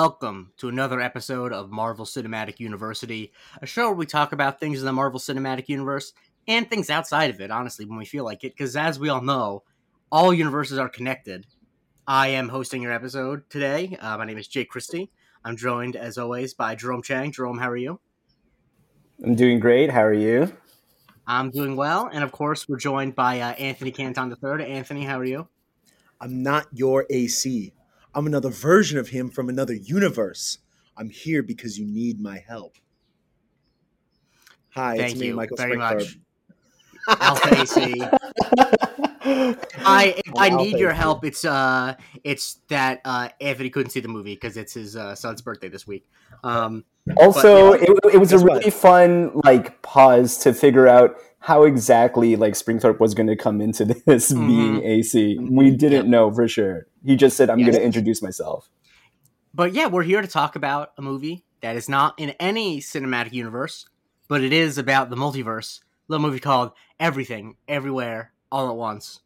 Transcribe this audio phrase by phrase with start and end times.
[0.00, 4.78] Welcome to another episode of Marvel Cinematic University, a show where we talk about things
[4.78, 6.12] in the Marvel Cinematic Universe
[6.46, 8.54] and things outside of it, honestly, when we feel like it.
[8.56, 9.64] Because as we all know,
[10.12, 11.46] all universes are connected.
[12.06, 13.98] I am hosting your episode today.
[14.00, 15.10] Uh, my name is Jake Christie.
[15.44, 17.32] I'm joined, as always, by Jerome Chang.
[17.32, 17.98] Jerome, how are you?
[19.24, 19.90] I'm doing great.
[19.90, 20.56] How are you?
[21.26, 22.08] I'm doing well.
[22.12, 24.64] And of course, we're joined by uh, Anthony Canton III.
[24.64, 25.48] Anthony, how are you?
[26.20, 27.72] I'm not your AC.
[28.18, 30.58] I'm another version of him from another universe.
[30.96, 32.74] I'm here because you need my help.
[34.70, 36.18] Hi, Thank it's me, you Michael very Springthorpe.
[37.06, 37.20] much.
[37.20, 37.94] Alpha AC.
[39.86, 41.24] I if I need your help.
[41.24, 45.40] It's uh, it's that uh, Anthony couldn't see the movie because it's his uh, son's
[45.40, 46.04] birthday this week.
[46.42, 46.84] Um,
[47.18, 48.58] Also, But, it, it was a Guess what?
[48.58, 53.60] really fun like pause to figure out how exactly like Springthorpe was going to come
[53.60, 54.46] into this Mhm.
[54.48, 55.38] being AC.
[55.38, 56.10] We didn't Yeah.
[56.10, 56.86] know for sure.
[57.04, 57.68] He just said, "I'm Yes.
[57.70, 58.68] going to introduce myself."
[59.54, 63.32] but yeah, we're here to talk about a movie that is not in any cinematic
[63.32, 63.86] universe,
[64.28, 65.80] but it is about the multiverse.
[65.80, 69.20] A little movie called Everything, Everywhere, All at Once.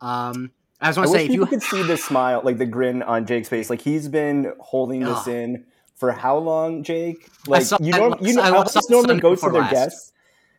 [0.00, 3.02] Um, I just want to say, if you could see the smile, like the grin
[3.02, 3.68] on Jake's face.
[3.68, 5.64] Like he's been holding this in
[5.96, 7.28] for how long, Jake?
[7.46, 9.70] Like you last- you know, I normally go to their last.
[9.72, 10.12] guests.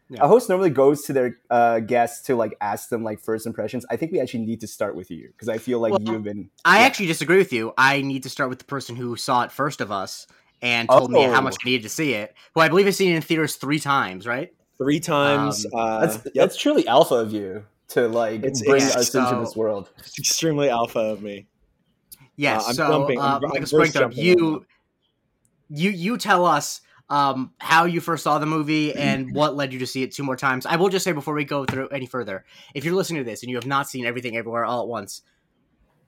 [0.10, 0.20] Yeah.
[0.24, 3.86] A host normally goes to their uh, guests to like ask them like first impressions.
[3.90, 6.24] I think we actually need to start with you because I feel like Well, you've
[6.24, 6.50] been.
[6.64, 6.86] I Yeah.
[6.86, 7.74] actually disagree with you.
[7.78, 10.28] I need to start with the person who saw it first of us
[10.62, 11.42] and told me how Oh.
[11.42, 12.36] much I needed to see it.
[12.54, 14.54] Who I believe has seen it in theaters three times, right?
[14.78, 15.66] Three times.
[15.66, 16.34] Um, uh, That's yep.
[16.36, 19.90] that's truly alpha of you to like It's- bring it's us into this world.
[19.98, 21.48] It's extremely alpha of me.
[22.36, 22.64] Yes.
[22.64, 24.66] Uh, I'm so, jumping- I'm uh, I'm Michael burst Springthorpe, jumping right you,
[25.70, 29.80] you, you tell us um, how you first saw the movie and what led you
[29.80, 30.66] to see it two more times.
[30.66, 33.44] I will just say before we go through any further, if you're listening to this
[33.44, 35.22] and you have not seen Everything Everywhere All at Once,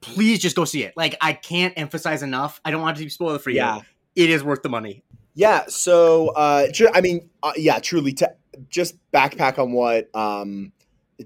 [0.01, 0.93] please just go see it.
[0.95, 2.61] Like I can't emphasize enough.
[2.63, 3.57] I don't want to be spoiled for you.
[3.57, 3.81] Yeah.
[4.15, 5.03] It is worth the money.
[5.35, 5.65] Yeah.
[5.67, 8.33] So, uh, ju- I mean, uh, yeah, truly, to
[8.69, 10.71] just backpack on what, um,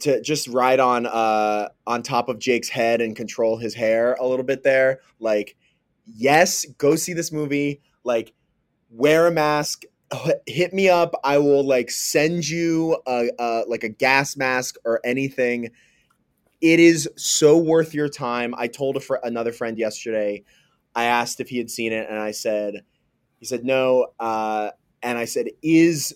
[0.01, 4.27] to just ride on, uh, on top of Jake's head and control his hair a
[4.27, 4.99] little bit there.
[5.19, 5.55] Like,
[6.05, 7.81] yes, go see this movie.
[8.03, 8.33] Like,
[8.91, 9.83] wear a mask.
[10.45, 11.15] Hit me up.
[11.23, 15.69] I will like send you a, a like a gas mask or anything.
[16.59, 18.53] It is so worth your time.
[18.55, 20.43] I told a fr- another friend yesterday.
[20.93, 22.83] I asked if he had seen it, and I said,
[23.39, 24.07] he said no.
[24.19, 24.71] Uh,
[25.01, 26.13] and I said, is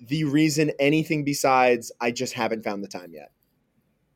[0.00, 3.30] the reason anything besides I just haven't found the time yet?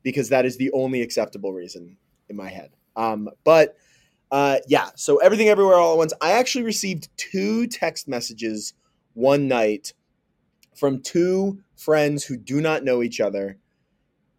[0.03, 1.97] Because that is the only acceptable reason
[2.27, 2.71] in my head.
[2.95, 3.77] Um, but
[4.31, 6.13] uh, yeah, so everything everywhere all at once.
[6.21, 8.73] I actually received two text messages
[9.13, 9.93] one night
[10.75, 13.57] from two friends who do not know each other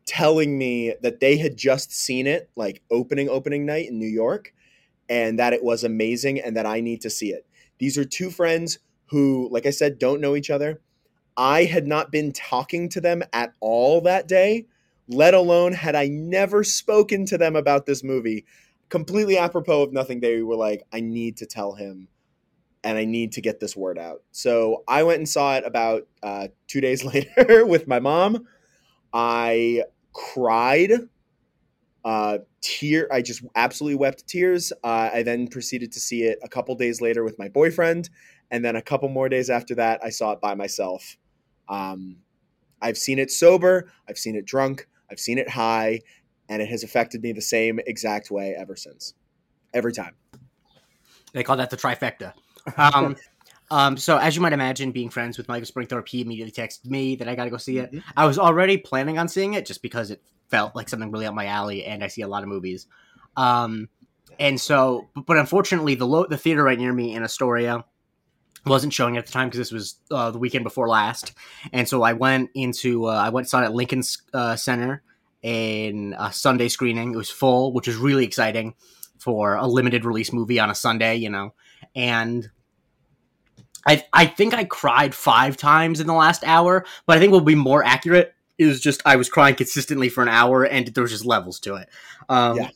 [0.07, 4.53] telling me that they had just seen it like opening opening night in New York
[5.09, 7.47] and that it was amazing and that I need to see it.
[7.79, 10.81] These are two friends who, like I said, don't know each other.
[11.37, 14.67] I had not been talking to them at all that day,
[15.09, 18.45] let alone had I never spoken to them about this movie.
[18.91, 22.09] Completely apropos of nothing, they were like, I need to tell him
[22.85, 24.23] and I need to get this word out.
[24.33, 27.05] So I went and saw it about uh, two days
[27.39, 28.47] later with my mom.
[29.13, 30.93] I cried
[32.05, 36.49] uh tear i just absolutely wept tears uh, i then proceeded to see it a
[36.49, 38.09] couple days later with my boyfriend
[38.51, 41.17] and then a couple more days after that i saw it by myself
[41.69, 42.17] um
[42.81, 46.01] i've seen it sober i've seen it drunk i've seen it high
[46.51, 49.15] and it has affected me the same exact way ever since
[49.73, 50.15] every time
[51.33, 52.35] They call that the trifecta.
[52.77, 53.17] Um,
[53.71, 57.15] um, so as you might imagine, being friends with Michael Springthorpe, he immediately texted me
[57.17, 57.93] that I got to go see it.
[57.93, 58.03] Mhm.
[58.17, 61.35] I was already planning on seeing it just because it felt like something really up
[61.35, 62.89] my alley, and I see a lot of movies.
[63.37, 63.89] Um,
[64.41, 67.85] and so, but, but unfortunately, the lo- the theater right near me in Astoria
[68.67, 71.33] wasn't showing at the time because this was uh, the weekend before last,
[71.73, 74.03] and so I went into uh, I went saw it at Lincoln
[74.35, 75.05] uh, Center
[75.43, 77.15] in a Sunday screening.
[77.15, 78.75] It was full, which was really exciting
[79.19, 81.55] for a limited release movie on a Sunday, you know,
[81.95, 82.51] and.
[83.87, 87.39] I, I think I cried five times in the last hour, but I think what
[87.39, 91.01] will be more accurate is just I was crying consistently for an hour, and there
[91.01, 91.89] was just levels to it.
[92.29, 92.69] Um, Yeah.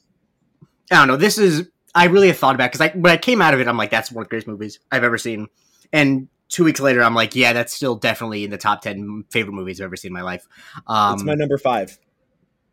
[0.91, 1.17] I don't know.
[1.17, 3.69] This is I really have thought about because I when I came out of it,
[3.69, 5.49] I'm like, that's one of the greatest movies I've ever seen.
[5.93, 9.53] And two weeks later, I'm like, yeah, that's still definitely in the top ten favorite
[9.53, 10.47] movies I've ever seen in my life.
[10.87, 11.99] Um, it's my number five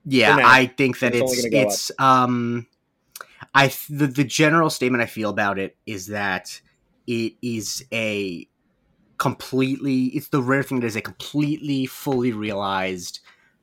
[0.06, 0.40] yeah.
[0.44, 1.68] I think that It's it's gonna go up.
[1.68, 2.68] it's um,
[3.54, 6.62] I th- the the general statement I feel about it is that
[7.08, 8.48] it is a
[9.18, 13.20] completely it's the rare thing that is a completely fully realized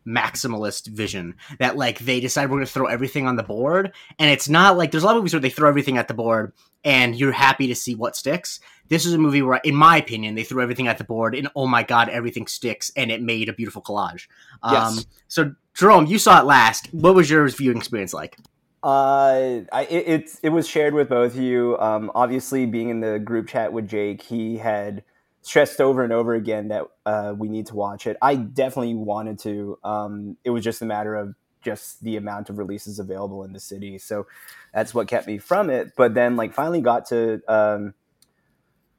[0.09, 3.93] maximalist vision that like they decide we're going to throw everything on the board.
[4.19, 6.15] And it's not like there's a lot of movies where they throw everything at the
[6.15, 6.53] board
[6.85, 8.61] and you're happy to see what sticks.
[8.89, 11.49] This is a movie where in my opinion they threw everything at the board and
[11.55, 14.27] oh my god everything sticks and it made a beautiful collage.
[14.63, 16.93] Um, so jerome you saw it last.
[16.93, 18.39] What was your viewing experience like?
[18.83, 21.77] Uh, I, it, it it was shared with both of you.
[21.81, 25.03] Um, obviously, being in the group chat with Jake, he had
[25.43, 28.17] stressed over and over again that uh, we need to watch it.
[28.21, 29.79] I definitely wanted to.
[29.85, 33.61] Um, it was just a matter of just the amount of releases available in the
[33.61, 34.27] city, so
[34.73, 35.93] that's what kept me from it.
[35.97, 37.95] But then, like, finally got to um,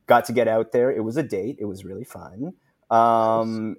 [0.07, 0.91] got to get out there.
[0.91, 1.57] It was a date.
[1.59, 2.53] It was really fun.
[2.89, 3.77] Um,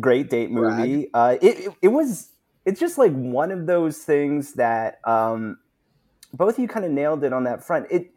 [0.00, 1.10] great date movie.
[1.12, 2.30] Uh, it, it it was.
[2.64, 5.58] It's just like one of those things that um,
[6.34, 7.86] both of you kind of nailed it on that front.
[7.90, 8.12] It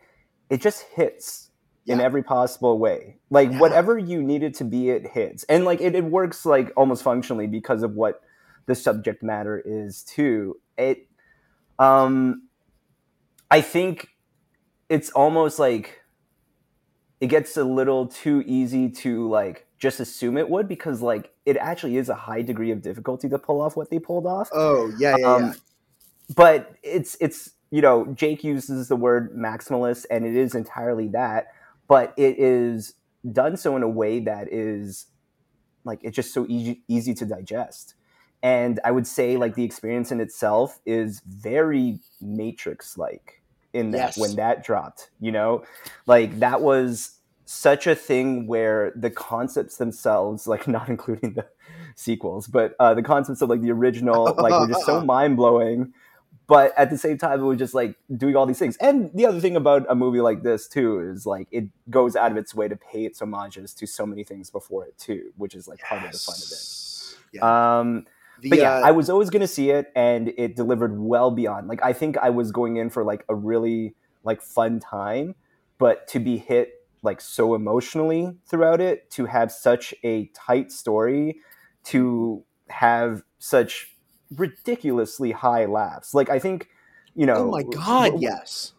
[0.50, 1.51] it just hits
[1.88, 3.18] in every possible way.
[3.30, 3.60] Like Yeah.
[3.60, 7.04] whatever you need it to be, it hits, and like it, it works like almost
[7.04, 8.22] functionally because of what
[8.68, 10.60] the subject matter is too.
[10.78, 11.08] It,
[11.80, 12.44] um,
[13.50, 14.10] I think
[14.90, 16.02] it's almost like
[17.20, 21.58] it gets a little too easy to like just assume it would because like it
[21.58, 24.92] actually is a high degree of difficulty to pull off what they pulled off Oh
[24.98, 25.54] yeah, yeah, um, yeah.
[26.36, 31.48] but it's it's you know Jake uses the word maximalist, and it is entirely that,
[31.92, 32.94] but it is
[33.34, 35.08] done so in a way that is
[35.84, 37.96] like it's just so easy easy to digest.
[38.42, 43.42] And I would say like the experience in itself is very Matrix like
[43.74, 44.18] in that Yes.
[44.18, 45.66] when that dropped, you know,
[46.08, 51.46] like that was such a thing where the concepts themselves, like not including the
[51.96, 55.94] sequels, but uh, the concepts of like the original, like were just so mind blowing.
[56.52, 58.76] But at the same time, it was just like doing all these things.
[58.78, 62.32] And the other thing about a movie like this too is like it goes out
[62.32, 65.56] of its way to pay its homages to so many things before it too, which
[65.56, 66.64] is like part of the fun of it.
[67.32, 67.80] Yeah.
[67.80, 68.06] Um,
[68.42, 71.32] The, but yeah, uh, I was always going to see it, and it delivered well
[71.32, 71.68] beyond.
[71.68, 75.36] Like I think I was going in for like a really like fun time,
[75.78, 81.38] but to be hit like so emotionally throughout it, to have such a tight story,
[81.86, 83.96] to have such
[84.36, 86.14] ridiculously high laughs.
[86.14, 86.70] Like I think,
[87.16, 88.74] you oh know, oh my god, we're- yes.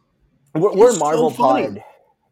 [0.55, 1.83] we're, we're a It's so Marvel pod.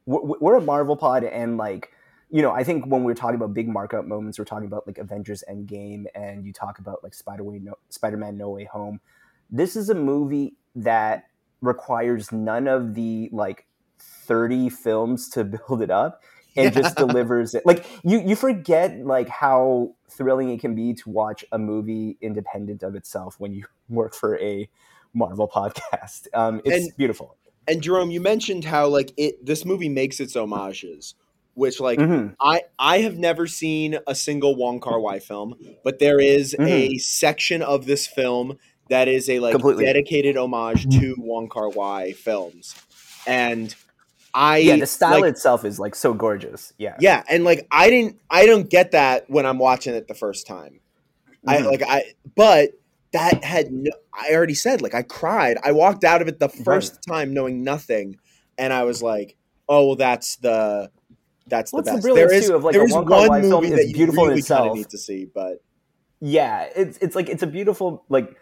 [0.07, 1.91] We're, we're a Marvel pod, and like
[2.31, 4.99] you know, I think when we're talking about big markup moments, we're talking about like
[4.99, 9.01] Avengers Endgame, and you talk about like Spider no, Spider Man No Way Home.
[9.51, 11.25] This is a movie that
[11.61, 13.67] requires none of the like
[13.99, 16.23] thirty films to build it up,
[16.57, 17.65] and just delivers it.
[17.67, 22.83] Like you, you forget like how thrilling it can be to watch a movie independent
[22.83, 24.69] of itself when you work for a
[25.15, 26.27] Marvel podcast.
[26.35, 27.37] Um, it's And- beautiful.
[27.69, 31.15] And Jerome, you mentioned how like it this movie makes its homages,
[31.55, 32.35] which like Mhm.
[32.41, 35.55] I I have never seen a single Wong Kar Wai film,
[35.85, 38.59] but there is a section of this film
[38.89, 39.85] that is a like Completely.
[39.85, 42.75] dedicated homage to Wong Kar Wai films,
[43.27, 43.75] and
[44.35, 46.73] I yeah, the style like, itself is like so gorgeous.
[46.79, 46.97] Yeah.
[47.01, 50.47] yeah, and like I didn't I don't get that when I'm watching it the first
[50.47, 50.81] time.
[51.47, 51.67] I Mhm.
[51.67, 52.05] like I
[52.37, 52.71] but
[53.13, 55.59] that had no I already said like I cried.
[55.65, 58.17] I walked out of it the first time knowing nothing
[58.59, 59.37] and I was like,
[59.69, 60.91] "Oh, well that's the
[61.47, 63.07] that's Well, the the best." brilliance, there is too, of, like, there is one
[63.43, 64.77] movie is that beautiful in really kind of itself.
[64.77, 65.63] need to see, but
[66.23, 68.37] yeah it's it's like it's a beautiful like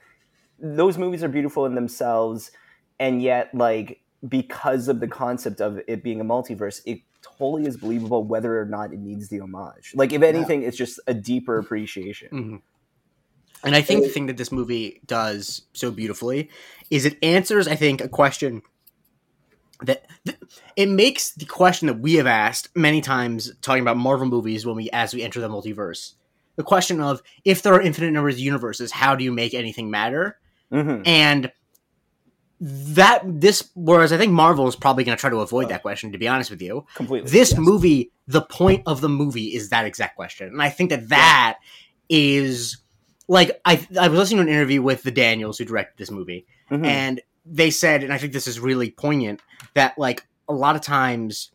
[0.59, 2.51] those movies are beautiful in themselves
[2.99, 7.77] and yet like because of the concept of it being a multiverse it totally is
[7.77, 11.59] believable whether or not it needs the homage like if anything it's just a deeper
[11.59, 12.63] appreciation Mhm.
[13.65, 16.49] And I think the thing that this movie does so beautifully
[16.91, 18.63] is it answers, I think, a question
[19.83, 20.39] that th-
[20.77, 24.77] it makes the question that we have asked many times talking about Marvel movies when
[24.77, 26.15] we as we enter the multiverse.
[26.55, 29.91] The question of if there are infinite numbers of universes, how do you make anything
[29.91, 30.39] matter?
[30.73, 31.05] Mhm.
[31.05, 31.51] And
[32.61, 36.11] that this whereas I think Marvel is probably going to try to avoid that question
[36.13, 37.59] to be honest with you completely this yes.
[37.59, 41.59] movie the point of the movie is that exact question and i think that that
[42.09, 42.79] is
[43.29, 46.47] like i i was listening to an interview with the daniels who directed this movie
[46.71, 46.85] Mhm.
[46.85, 49.41] and they said and i think this is really poignant
[49.75, 51.53] that like a lot of times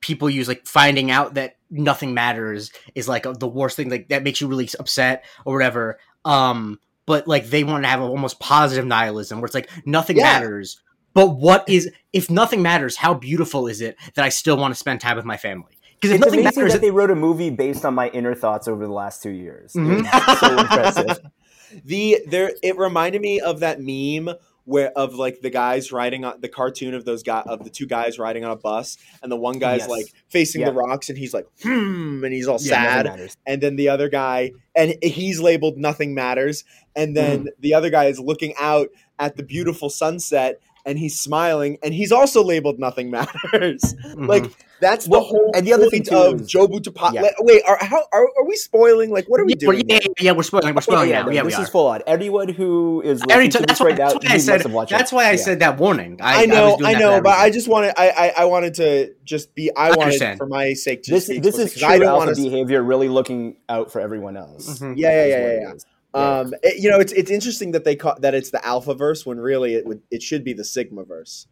[0.00, 4.22] people use like finding out that nothing matters is like the worst thing like that
[4.22, 8.38] makes you really upset or whatever um but like they want to have a almost
[8.40, 10.24] positive nihilism where it's like nothing Yeah.
[10.24, 10.80] matters
[11.14, 14.78] but what is if nothing matters how beautiful is it that i still want to
[14.78, 17.14] spend time with my family because if it's nothing amazing matters that they wrote a
[17.16, 20.04] movie based on my inner thoughts over the last two years Mhm.
[20.40, 21.18] So impressive
[21.84, 24.34] the there it reminded me of that meme
[24.66, 27.86] where of like the guys riding on the cartoon of those guy of the two
[27.86, 29.88] guys riding on a bus, and the one guy's Yes.
[29.88, 30.68] like facing Yeah.
[30.70, 34.08] the rocks, and he's like hmm, and he's all Yeah, sad, and then the other
[34.10, 37.48] guy and he's labeled nothing matters and then Mm-hmm.
[37.60, 42.12] the other guy is looking out at the beautiful sunset and he's smiling and he's
[42.12, 44.28] also labeled nothing matters Mhm.
[44.28, 44.44] like
[44.78, 47.30] that's the Well, whole and the other thing, too, of is- jobu Tapa- Yeah.
[47.40, 50.08] wait are, how, are, are we spoiling like what are we yeah, doing yeah, yeah,
[50.20, 50.74] yeah, we're spoiling.
[50.74, 51.30] We're spoiling yeah, now.
[51.30, 52.02] Yeah, this is full on.
[52.06, 54.52] Everyone who is I to that's why, right now, that's why I said.
[54.52, 54.98] must have watched it.
[54.98, 55.36] That's why I Yeah.
[55.38, 56.18] said that warning.
[56.22, 58.74] I, I, I know, doing I, know, but I just wanted, I, I, I wanted
[58.74, 60.38] to just be, I, wanted understand.
[60.38, 63.90] for my sake to This this is true I don't want behavior, really looking out
[63.90, 64.78] for everyone else.
[64.78, 64.94] Mhm.
[64.96, 65.72] Yeah, yeah, yeah, yeah,
[66.16, 66.40] it yeah.
[66.42, 66.50] is.
[66.50, 66.56] Yeah.
[66.56, 69.24] Um, it- you know, it's it's interesting that they call that it's the alpha verse
[69.26, 71.46] when really it would it should be the sigma verse.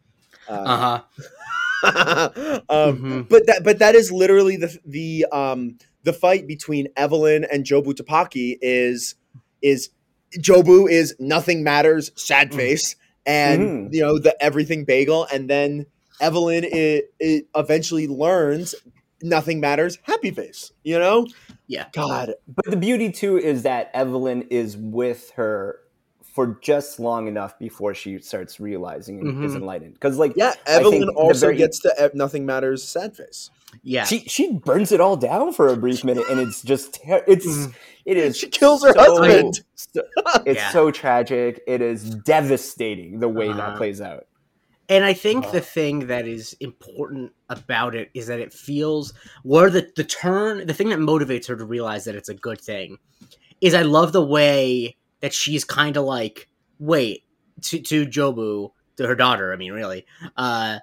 [0.47, 1.01] Uh huh.
[2.69, 3.29] um, Mhm.
[3.29, 7.93] But that but that is literally the the um the fight between Evelyn and Jobu
[7.93, 9.15] Tupaki is
[9.61, 9.89] is
[10.39, 12.55] Jobu is nothing matters sad Mm.
[12.55, 12.95] face
[13.25, 13.93] and Mhm.
[13.93, 15.85] you know the everything bagel and then
[16.21, 18.75] Evelyn it, it eventually learns
[19.21, 21.25] nothing matters happy face you know
[21.67, 21.87] Yeah.
[21.93, 25.79] God But the beauty too is that Evelyn is with her
[26.23, 29.57] for just long enough before she starts realizing and is Mhm.
[29.57, 29.93] enlightened.
[29.93, 33.49] Because like yeah Evelyn also very- gets to e- nothing matters sad face
[33.83, 34.03] Yeah.
[34.03, 37.45] she she burns it all down for a brief minute, and it's just ter- it's
[37.47, 37.73] Mhm.
[38.05, 39.61] it is She kills her so- husband.
[39.75, 40.01] so-
[40.45, 40.71] it's Yeah.
[40.71, 41.61] so tragic.
[41.67, 42.03] It is
[42.49, 43.57] devastating the way Uh-huh.
[43.57, 44.25] that plays out.
[44.87, 49.13] And I think the thing that is important about it is that it feels
[49.43, 52.61] where the, the turn, the thing that motivates her to realize that it's a good
[52.61, 52.97] thing
[53.61, 57.23] is I love the way that she's kind of like, wait,
[57.63, 60.05] to, to Jobu, to her daughter, I mean, really,
[60.37, 60.79] uh,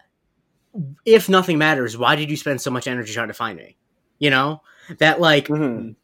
[1.05, 3.77] if nothing matters, why did you spend so much energy trying to find me?
[4.19, 4.63] You know?
[4.99, 5.95] That, like, Mhm.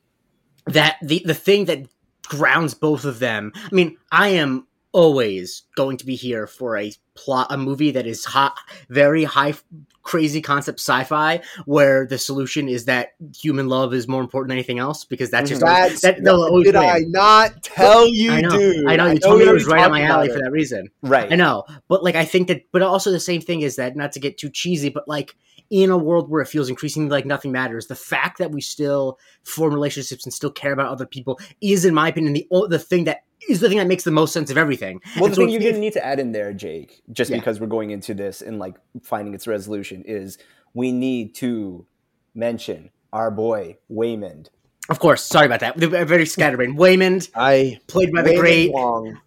[0.67, 1.87] that the the thing that
[2.29, 3.53] grounds both of them.
[3.57, 8.07] I mean, I am always going to be here for a plot, a movie that
[8.07, 8.57] is hot,
[8.89, 9.55] very high,
[10.03, 14.79] crazy concept sci-fi, where the solution is that human love is more important than anything
[14.79, 16.77] else, because that's just That's that, did win.
[16.77, 18.89] I not tell you, I know, dude?
[18.89, 19.07] I know.
[19.11, 20.89] You told we me it was right on my alley about for that reason.
[21.03, 21.31] Right.
[21.31, 24.13] I know, but like I think that, but also the same thing is that not
[24.13, 25.37] to get too cheesy, but like
[25.71, 29.19] in a world where it feels increasingly like nothing matters, the fact that we still
[29.45, 33.05] form relationships and still care about other people is, in my opinion, the the thing
[33.05, 35.01] that is the thing that makes the most sense of everything.
[35.17, 37.37] Well, And the so thing going to need to add in there, Jake, just Yeah.
[37.39, 40.39] because we're going into this and like finding its resolution, is
[40.75, 41.87] we need to
[42.35, 44.49] mention our boy Waymond.
[44.89, 45.77] Of course, sorry about that.
[45.77, 46.79] Very scatterbrained.
[46.79, 49.21] Waymond, I played by the Raymond great, Wong.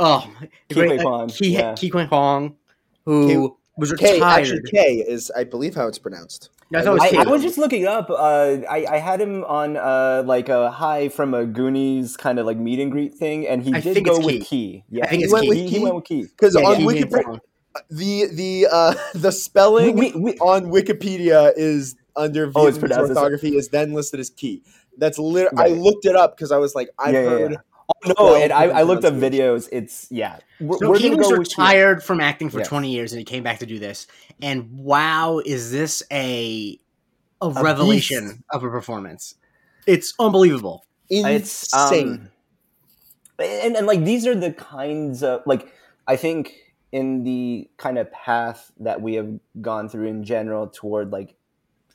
[0.00, 0.32] oh,
[0.68, 1.74] the Ke great Quan, yeah.
[1.74, 2.56] Ke Huy Quan,
[3.04, 4.40] who was K retired.
[4.40, 6.50] actually K is I believe how it's pronounced.
[6.74, 7.16] I thought it was I, K.
[7.18, 8.08] I was just looking up.
[8.10, 12.46] Uh, I, I had him on uh, like a high from a Goonies kind of
[12.46, 14.40] like meet and greet thing, and he I did go with Key.
[14.40, 14.84] Key.
[14.90, 15.48] Yeah, I think he it's went Key.
[15.50, 16.22] with He- He went with Key.
[16.22, 16.86] Because Yeah, on yeah.
[16.86, 17.38] Wikipedia,
[17.90, 23.08] the the uh, the spelling We- we- on Wikipedia is under Oh, it's Vietnamese pronounced
[23.10, 24.62] orthography is then listed as key.
[24.98, 25.48] That's lit.
[25.56, 27.56] I looked it up because I was like, I've Yeah, yeah, heard.
[28.06, 28.12] Yeah.
[28.18, 29.68] Oh, no, and I, I looked up videos.
[29.72, 30.38] It's yeah.
[30.60, 32.68] We're, So we're he was go retired from acting for Yes.
[32.68, 34.06] 20 years and he came back to do this.
[34.42, 36.78] And wow, is this a
[37.42, 38.40] a, A revelation beast.
[38.52, 39.34] of a performance?
[39.86, 40.84] It's unbelievable.
[41.10, 42.08] It's Insane.
[42.08, 42.28] um,
[43.38, 45.72] and and like these are the kinds of like
[46.06, 46.54] I think
[46.92, 49.28] in the kind of path that we have
[49.60, 51.34] gone through in general toward like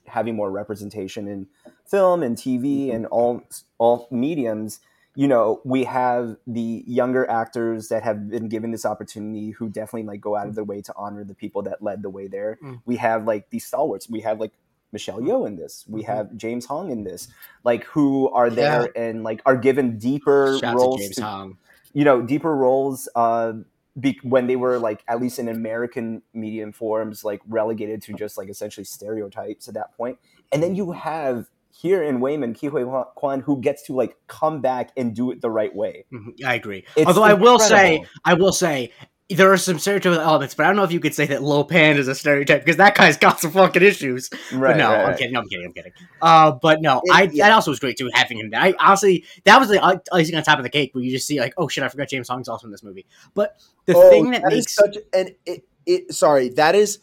[0.05, 1.47] having more representation in
[1.89, 3.41] film and TV and all
[3.79, 4.79] all mediums.
[5.15, 10.03] You know, we have the younger actors that have been given this opportunity who definitely
[10.03, 12.57] like go out of their way to honor the people that led the way there.
[12.63, 12.81] Mm.
[12.85, 14.09] We have like these stalwarts.
[14.09, 14.51] We have like
[14.91, 15.83] Michelle Yeoh in this.
[15.87, 16.05] We Mhm.
[16.05, 17.27] have James Hong in this.
[17.63, 21.57] Like who are there and like are given deeper Shout roles to James to- Hong.
[21.93, 23.53] you know deeper roles uh
[23.99, 28.37] be- when they were like at least in american medium forms like relegated to just
[28.37, 30.17] like essentially stereotypes at that point.
[30.17, 30.19] point
[30.51, 31.49] and then you have
[31.81, 32.83] here in Waymond Ke Huy
[33.15, 36.05] Quan who gets to like come back and do it the right way.
[36.11, 36.85] Mhm, I agree.
[36.95, 38.03] It's Although I will say.
[38.25, 38.91] I will say,
[39.29, 41.63] there are some stereotypical elements, but I don't know if you could say that Lo
[41.63, 44.29] Pan is a stereotype because that guy's got some fucking issues.
[44.51, 45.17] right, but no, right, I'm right.
[45.19, 45.37] kidding.
[45.37, 45.65] I'm kidding.
[45.67, 45.91] I'm kidding.
[46.21, 47.47] Uh, but no, It- I yeah.
[47.47, 48.49] that also was great too having him.
[48.49, 48.59] there.
[48.59, 51.39] I honestly that was the icing on top of the cake where you just see
[51.39, 53.05] like, oh shit, I forgot James Hong's also in this movie.
[53.35, 53.55] But
[53.85, 56.97] the Oh, thing that, that makes such and it, it sorry that is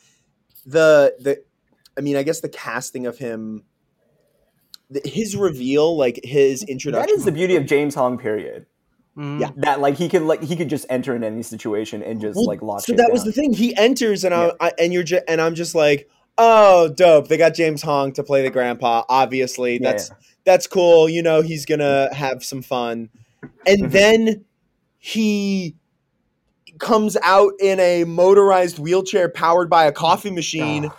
[0.66, 1.42] the the
[1.96, 3.62] i mean i guess the casting of him
[5.04, 7.06] his reveal like his introduction.
[7.14, 8.18] That is the beauty of James Hong.
[8.18, 8.66] Period.
[9.16, 9.50] Mm, Yeah.
[9.56, 12.46] That like he could like he could just enter in any situation and just Well,
[12.46, 12.80] like lock.
[12.80, 15.40] so shit that was the thing he enters and I, I and you're just and
[15.40, 19.92] i'm just like oh dope they got james hong to play the grandpa obviously Yeah,
[19.92, 20.10] that's
[20.44, 23.08] that's cool you know he's gonna have some fun
[23.66, 23.90] and Mhm.
[23.92, 24.44] then
[24.98, 25.76] he
[26.78, 30.96] comes out in a motorized wheelchair powered by a coffee machine Ah.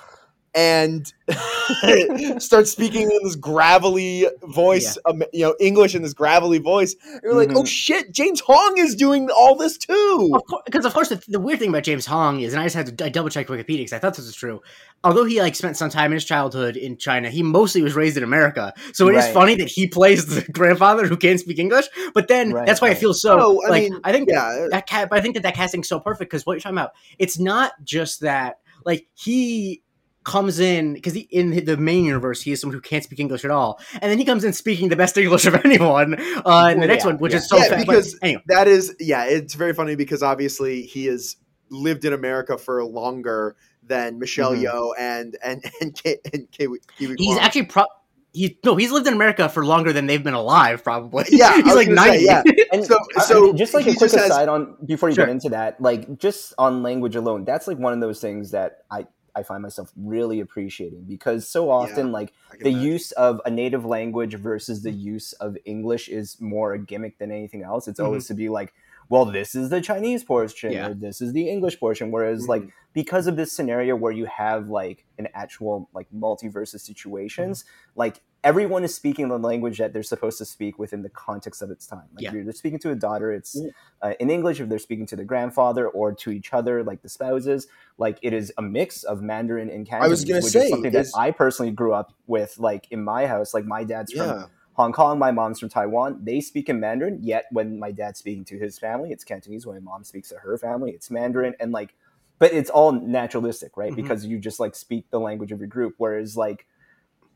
[0.57, 1.13] And
[2.41, 6.95] starts speaking in this gravelly voice, um, you know, English in this gravelly voice.
[7.23, 7.57] You're like, Mhm.
[7.57, 10.33] oh shit, James Hong is doing all this too.
[10.65, 12.97] because of course the, the weird thing about James Hong is, and I just had
[12.97, 14.61] to I double check Wikipedia because I thought this was true.
[15.03, 18.17] Although he like spent some time in his childhood in China, he mostly was raised
[18.17, 18.73] in America.
[18.93, 19.33] So it is Right.
[19.33, 21.85] funny that he plays the grandfather who can't speak English.
[22.15, 23.61] But then Right, that's why I feel so.
[23.65, 25.99] I like mean, I think Yeah, that cat, but I think that that casting's so
[25.99, 29.83] perfect because what you're talking about, it's not just that like he
[30.27, 33.51] comes in because in the main universe he is someone who can't speak English at
[33.51, 36.75] all, and then he comes in speaking the best English of anyone uh, in Well,
[36.81, 37.37] the next yeah, one, which yeah.
[37.39, 37.85] is so Yeah, fast.
[37.87, 39.23] because- But anyway, that is yeah.
[39.25, 41.37] It's very funny because obviously he has
[41.69, 44.63] lived in America for longer than Michelle Mhm.
[44.65, 47.39] Yeoh and and and K, and Kiwi, Kiwi he's Kwan.
[47.45, 47.85] actually pro.
[48.33, 51.23] He, no, he's lived in America for longer than they've been alive, probably.
[51.29, 52.25] Yeah, he's like gonna say, ninety.
[52.25, 52.43] yeah.
[52.73, 55.09] And So- I- I so mean, just like a quick just has- aside on before
[55.09, 55.25] you Sure.
[55.25, 58.79] get into that, like just on language alone, that's like one of those things that
[58.91, 62.81] I I find myself really appreciating because so often like the imagine.
[62.91, 67.31] use of a native language versus the use of English is more a gimmick than
[67.31, 67.87] anything else.
[67.87, 68.05] It's Mhm.
[68.05, 68.73] always to be like,
[69.09, 70.87] well, this is the Chinese portion Yeah.
[70.89, 72.09] or this is the English portion.
[72.11, 72.71] Whereas like Mhm.
[72.93, 77.63] because of this scenario where you have like an actual like multiverse of situations,
[77.95, 81.69] like everyone is speaking the language that they're supposed to speak within the context of
[81.69, 82.07] its time.
[82.13, 82.29] Like Yeah.
[82.29, 83.69] if you're speaking to a daughter, it's Yeah.
[84.01, 84.59] uh, in English.
[84.61, 88.33] If they're speaking to the grandfather or to each other, like the spouses, like it
[88.33, 90.09] is a mix of Mandarin and Cantonese.
[90.11, 92.57] was gonna which say, is something that I personally grew up with.
[92.57, 94.45] Like in my house, like my dad's from.
[94.73, 96.19] Hong Kong, my mom's from Taiwan.
[96.23, 99.65] They speak in Mandarin, yet when my dad's speaking to his family, it's Cantonese.
[99.65, 101.55] When my mom speaks to her family, it's Mandarin.
[101.59, 101.95] And like,
[102.37, 103.91] but it's all naturalistic, right?
[103.91, 103.95] Mhm.
[103.95, 105.95] Because you just like speak the language of your group.
[105.97, 106.67] Whereas like,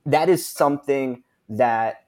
[0.05, 2.03] that is something that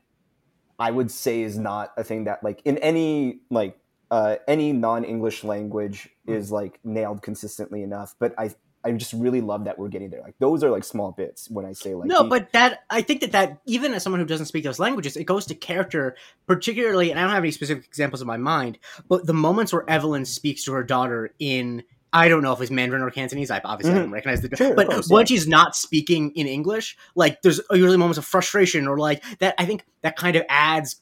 [0.80, 3.78] I would say is not a thing that like in any like
[4.12, 6.36] uh, any non-English language Mm.
[6.36, 8.16] is like nailed consistently enough.
[8.20, 8.52] But I
[8.86, 10.22] I just really love that we're getting there.
[10.22, 13.02] Like those are like small bits when I say like no, he- but that I
[13.02, 16.16] think that that even as someone who doesn't speak those languages, it goes to character,
[16.48, 17.12] particularly.
[17.12, 18.78] And I don't have any specific examples in my mind,
[19.10, 21.84] but the moments where Evelyn speaks to her daughter in.
[22.14, 23.50] I don't know if it's Mandarin or Cantonese.
[23.50, 24.04] I obviously Mhm.
[24.04, 25.26] don't recognize the, Sure, but course, when yeah.
[25.26, 29.56] she's not speaking in English, like there's usually moments of frustration or like that.
[29.58, 30.98] I think that kind of adds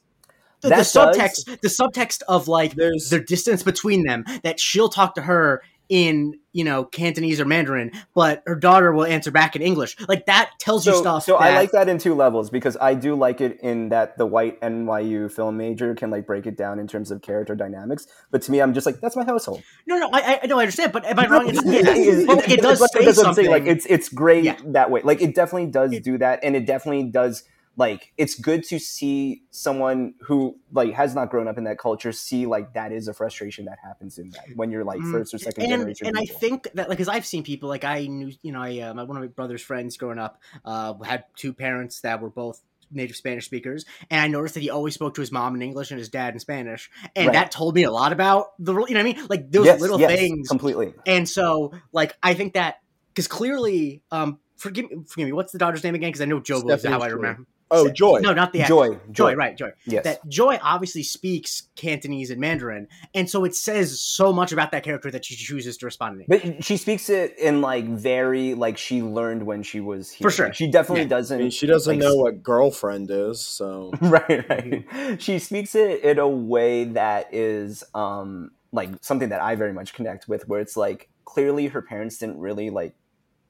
[0.62, 5.14] the, the subtext, the subtext of like There's the distance between them that she'll talk
[5.16, 9.60] to her in you know Cantonese or Mandarin, but her daughter will answer back in
[9.60, 9.94] English.
[10.08, 11.24] Like that tells you stuff.
[11.24, 14.24] So I like that in two levels because I do like it in that the
[14.24, 18.06] white NYU film major can like break it down in terms of character dynamics.
[18.30, 19.62] But to me, I'm just like that's my household.
[19.86, 21.48] No, no, I, I know, I understand, but am I wrong?
[21.50, 23.34] It's, It- yeah, it- it, it- does say something.
[23.44, 24.56] saying, Like it's it's great Yeah.
[24.68, 25.02] that way.
[25.04, 27.44] Like it definitely does do that, and it definitely does.
[27.76, 32.12] Like it's good to see someone who like has not grown up in that culture
[32.12, 35.10] see like that is a frustration that happens in that when you're like Mm.
[35.10, 36.08] first or second and generation.
[36.08, 38.78] and I think that like because I've seen people like I knew you know I
[38.80, 42.30] uh, my, one of my brother's friends growing up uh, had two parents that were
[42.30, 42.60] both
[42.94, 45.90] native Spanish speakers, and I noticed that he always spoke to his mom in English
[45.90, 47.34] and his dad in Spanish, and Right.
[47.34, 49.80] that told me a lot about the you know what I mean like those Yes,
[49.80, 50.92] little yes, things completely.
[51.06, 52.76] And so, like, I think that
[53.14, 56.10] because clearly, um, forgive me, forgive me, what's the daughter's name again?
[56.10, 57.46] Because I know Joe is how I remember.
[57.72, 58.20] Oh joy.
[58.20, 59.56] No, not the act- Joy, Joy, joy, right?
[59.56, 59.70] Joy.
[59.86, 60.04] Yes.
[60.04, 64.82] That Joy obviously speaks Cantonese and Mandarin, and so it says so much about that
[64.84, 66.54] character that she chooses to respond in English.
[66.56, 70.28] But she speaks it in like very like she learned when she was here.
[70.28, 70.46] For sure.
[70.46, 71.08] Like, she definitely Yeah.
[71.08, 71.38] doesn't.
[71.38, 75.20] I mean, she doesn't like, know what girlfriend is, so right, right.
[75.22, 79.92] She speaks it in a way that is um like something that I very much
[79.94, 82.94] connect with, where it's like clearly her parents didn't really like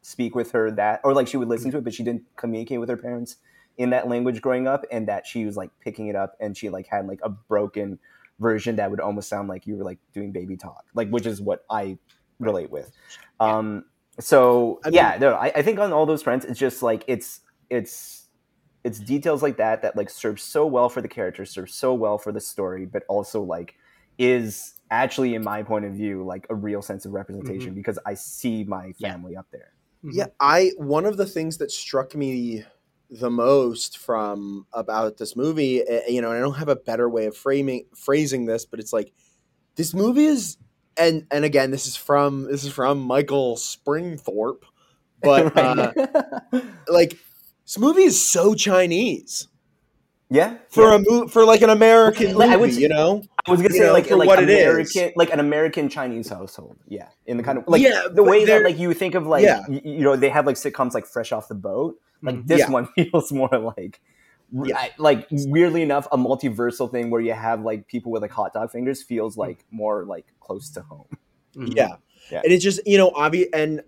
[0.02, 2.80] speak with her that, or like she would listen to it, but she didn't communicate
[2.80, 3.36] with her parents
[3.78, 6.68] in that language growing up, and that she was like picking it up, and she
[6.70, 7.98] like had like a broken
[8.38, 11.40] version that would almost sound like you were like doing baby talk, like which is
[11.40, 11.98] what I
[12.38, 12.90] relate with.
[13.40, 13.84] Um,
[14.20, 17.04] so I mean- yeah, no, I, I think on all those fronts, it's just like
[17.06, 18.26] it's it's
[18.84, 22.18] it's details like that that like serve so well for the character, serve so well
[22.18, 23.74] for the story, but also like
[24.18, 28.12] is actually, in my point of view, like a real sense of representation because I
[28.14, 29.12] see my Yeah.
[29.12, 29.72] family up there.
[30.02, 32.64] Yeah, I one of the things that struck me
[33.12, 37.08] the most from about this movie, eh, you know, and I don't have a better
[37.08, 39.12] way of framing phrasing this, but it's like
[39.76, 40.56] this movie is
[40.96, 44.64] and and again, this is from this is from Michael Springthorpe,
[45.22, 45.92] but uh,
[46.88, 47.18] like
[47.64, 49.46] this movie is so Chinese
[50.32, 50.94] yeah, for yeah.
[50.94, 53.22] a mo- for like an American Like, I would movie, you know.
[53.46, 54.96] I was gonna you say know, like for like what it is.
[55.16, 56.76] Like an American Chinese household.
[56.88, 59.42] Yeah, in the kind of like Yeah, the way that like you think of like
[59.44, 59.62] Yeah.
[59.68, 61.98] y- you know they have like sitcoms like Fresh Off the Boat.
[62.22, 62.46] Like Mhm.
[62.46, 62.70] this Yeah.
[62.70, 64.00] one feels more like.
[64.52, 64.88] Yeah.
[64.98, 68.70] Like weirdly enough, a multiversal thing where you have like people with like hot dog
[68.70, 71.06] fingers feels like more like close to home.
[71.56, 71.74] Mhm.
[71.76, 71.96] Yeah.
[72.30, 72.40] Yeah.
[72.44, 73.82] And it's just, you know, obvious and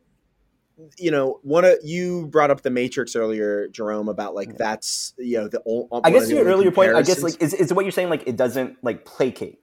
[0.98, 4.54] you know, one of you brought up the Matrix earlier, Jerome, about like Yeah.
[4.58, 5.88] that's you know the old.
[6.04, 8.10] I guess of the your earlier point, I guess, like, is, is what you're saying,
[8.10, 9.60] like, it doesn't, like, placate.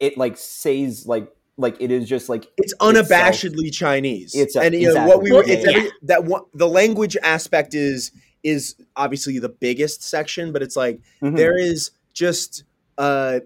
[0.00, 4.34] It, like, says, like, like, it is just, like, it's unabashedly Chinese.
[4.34, 5.78] It's a- and you know what we were it's Yeah.
[5.78, 11.00] every, that one the language aspect is is obviously the biggest section, but it's like
[11.22, 11.36] mhm.
[11.36, 12.64] there is just
[12.98, 13.40] uh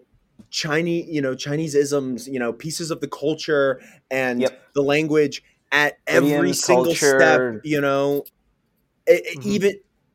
[0.51, 4.73] Chinese, you know, Chinese isms, you know, pieces of the culture and Yep.
[4.75, 5.43] the language
[5.77, 7.19] at every Idiom, single culture.
[7.21, 8.25] step, you know,
[9.07, 9.47] it, it Mhm.
[9.47, 9.73] even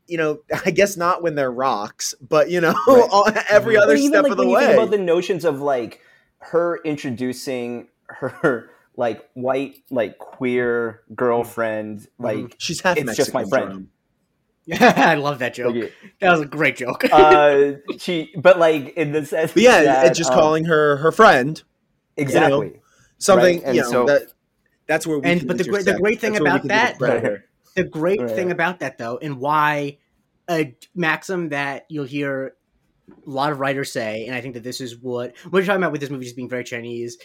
[0.08, 3.08] you know, I guess not when they're rocks, but you know, Right.
[3.12, 3.82] all- every Mhm.
[3.84, 4.66] other Or even, step like, of the when you way.
[4.66, 6.02] think about the notions of, like,
[6.40, 13.88] her introducing her, like, white, like, queer girlfriend, like, She's half It's just my friend.
[14.66, 15.76] Yeah, I love that joke.
[15.76, 17.06] like, That was a great joke.
[17.12, 20.98] uh, she, but, like, in the sense But yeah, that, it's just um, calling her
[20.98, 21.62] her friend.
[22.18, 22.82] exactly.
[23.18, 24.24] Something Right, and you know so- that
[24.92, 26.68] that's where we And- can but the great- the great thing That's about can do
[26.68, 27.44] the that-
[27.76, 28.30] the great Right.
[28.30, 29.98] thing about that though and why
[30.50, 32.54] a maxim that you'll hear
[33.10, 35.82] a lot of writers say and i think that this is what what you're talking
[35.82, 37.18] about with this movie just being very chinese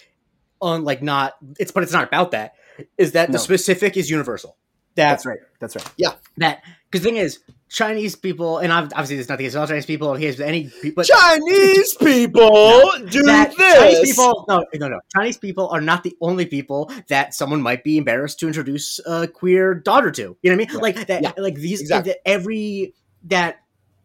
[0.60, 2.54] on like not it's but it's not about that
[2.98, 3.32] is that No.
[3.32, 4.56] the specific is universal
[4.94, 5.38] that That's right.
[5.60, 5.90] That's right.
[5.98, 6.12] Yeah.
[6.38, 10.12] That because the thing is chinese people and obviously there's nothing against all chinese people
[10.14, 13.54] against any people Chinese people do this.
[13.56, 15.00] Chinese people, no, no, no.
[15.12, 19.26] Chinese people are not the only people that someone might be embarrassed to introduce a
[19.26, 20.36] queer daughter to.
[20.42, 20.68] You know what I mean?
[20.72, 20.80] Yeah.
[20.80, 21.32] Like that, Yeah.
[21.38, 22.12] like these, Exactly.
[22.12, 23.56] that every that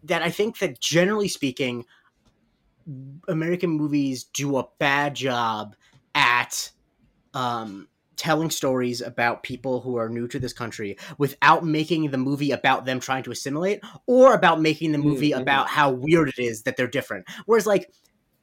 [0.05, 1.85] that I think that generally speaking,
[3.27, 5.75] American movies do a bad job
[6.15, 6.71] at
[7.35, 7.87] um
[8.21, 12.85] telling stories about people who are new to this country without making the movie about
[12.85, 15.41] them trying to assimilate or about making the movie Mhm.
[15.41, 17.89] about how weird it is that they're different whereas like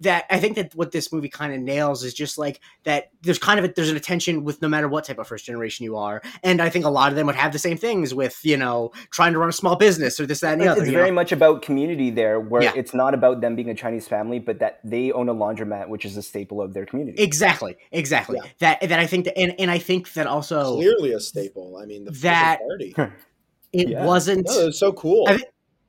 [0.01, 3.39] that i think that what this movie kind of nails is just like that there's
[3.39, 5.97] kind of a, there's an attention with no matter what type of first generation you
[5.97, 8.57] are and i think a lot of them would have the same things with you
[8.57, 10.91] know trying to run a small business or this that and the It's, other it's
[10.93, 11.15] very know?
[11.15, 12.73] much about community there, where Yeah.
[12.77, 16.05] it's not about them being a Chinese family, but that they own a laundromat, which
[16.05, 17.21] is a staple of their community.
[17.23, 18.51] exactly exactly Yeah.
[18.61, 21.77] that that i think that and, and i think that also Clearly a staple.
[21.83, 22.95] I mean, the That- party.
[23.73, 24.05] it Yeah.
[24.05, 25.25] wasn't No, it was so cool.
[25.29, 25.39] I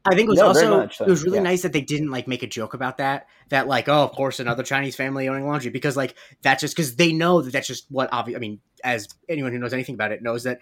[0.05, 1.43] I think it was No, also much so, it was really yeah.
[1.43, 3.27] nice that they didn't like make a joke about that.
[3.49, 6.95] That like, oh, of course, another Chinese family owning laundry because like that's just because
[6.95, 8.37] they know that that's just what obvious.
[8.37, 10.61] I mean, as anyone who knows anything about it knows that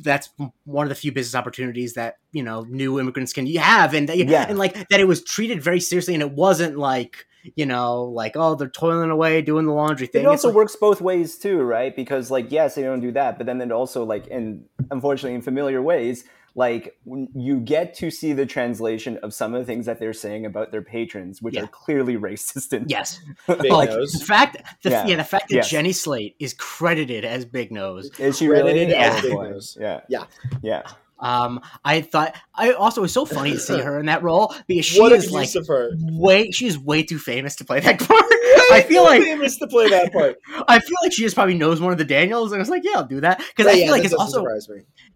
[0.00, 0.30] that's
[0.64, 4.16] one of the few business opportunities that you know new immigrants can have, and they,
[4.24, 4.46] Yeah.
[4.48, 8.32] and like that it was treated very seriously, and it wasn't like you know like
[8.36, 10.22] oh they're toiling away doing the laundry thing.
[10.22, 11.94] It also like- works both ways too, right?
[11.94, 15.42] Because like yes, they don't do that, but then it also like in unfortunately in
[15.42, 16.24] familiar ways,
[16.56, 16.96] like
[17.34, 20.70] you get to see the translation of some of the things that they're saying about
[20.70, 21.64] their patrons, which Yeah.
[21.64, 22.72] are clearly racist.
[22.72, 24.12] And yes, Big like nose.
[24.12, 25.06] the fact the, yeah.
[25.06, 25.16] Yeah.
[25.16, 25.70] the fact that Yes.
[25.70, 28.94] Jenny Slate is credited as Big Nose is she Credited really?
[28.94, 29.32] as Oh, Big.
[29.50, 29.76] Nose.
[29.80, 30.24] Yeah, Yeah.
[30.62, 30.82] yeah.
[31.24, 34.84] Um, I thought I also was so funny to see her in that role because
[34.84, 35.48] she what is like
[35.90, 38.24] way she is way too famous to play that part.
[38.70, 40.36] I feel like famous to play that part.
[40.68, 42.96] I feel like she just probably knows one of the Daniels, and it's like, yeah,
[42.96, 44.46] I'll do that because I Yeah, feel like it's also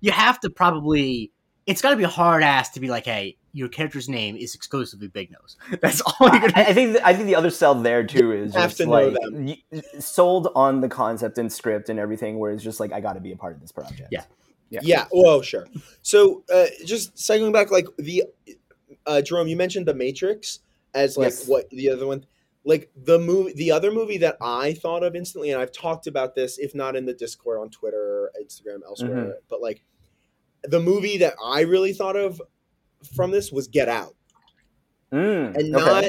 [0.00, 1.30] you have to probably
[1.66, 4.54] it's got to be a hard ass to be like, hey, your character's name is
[4.54, 5.56] exclusively Big Nose.
[5.82, 6.52] That's all you're gonna.
[6.54, 9.08] I, I think I think the other sell there too is have just to know
[9.08, 9.58] like
[9.98, 13.20] sold on the concept and script and everything, where it's just like I got to
[13.20, 14.08] be a part of this project.
[14.10, 14.24] Yeah.
[14.70, 14.80] Yeah.
[14.82, 15.06] Yeah.
[15.10, 15.66] Whoa, sure.
[16.02, 18.24] So, uh, just cycling back, like the
[19.06, 20.60] uh, Jerome, you mentioned the Matrix
[20.94, 21.46] as like Yes.
[21.48, 22.26] what the other one,
[22.64, 26.34] like the movie, the other movie that I thought of instantly, and I've talked about
[26.34, 29.30] this, if not in the Discord on Twitter, Instagram, elsewhere, Mm-hmm.
[29.48, 29.82] but like
[30.64, 32.42] the movie that I really thought of
[33.14, 34.14] from this was Get Out,
[35.12, 35.84] Mm, and okay.
[35.84, 36.04] not.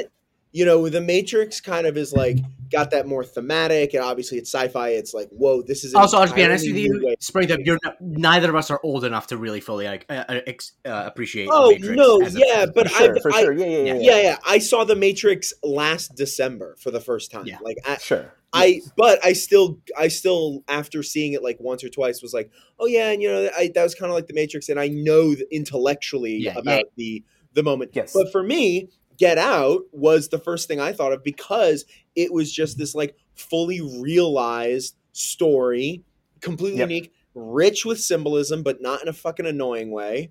[0.52, 2.38] You know, the Matrix kind of is like
[2.70, 4.90] got that more thematic, and obviously it's sci-fi.
[4.90, 7.60] It's like, whoa, this is Also, I'll just be honest with you, Springdale.
[7.60, 10.72] You're not, neither of us are old enough to really fully like uh, uh, ex,
[10.84, 11.46] uh, appreciate.
[11.46, 13.52] The Oh no, as a- yeah, but for sure, I, for I, sure.
[13.52, 13.94] Yeah, yeah, yeah.
[13.94, 14.36] yeah, yeah.
[14.46, 17.46] I saw the Matrix last December for the first time.
[17.46, 17.58] Yeah.
[17.62, 18.32] Like I, Sure.
[18.52, 22.50] I, but I still, I still, after seeing it like once or twice, was like,
[22.80, 24.88] oh yeah, and you know, I, that was kind of like the Matrix, and I
[24.88, 26.82] know intellectually Yeah, about yeah.
[26.96, 27.92] the the moment.
[27.94, 28.12] Yes.
[28.12, 28.88] But for me,
[29.20, 31.84] Get Out was the first thing I thought of because
[32.16, 36.02] it was just this like fully realized story,
[36.40, 36.88] completely Yep.
[36.88, 40.30] unique, rich with symbolism, but not in a fucking annoying way.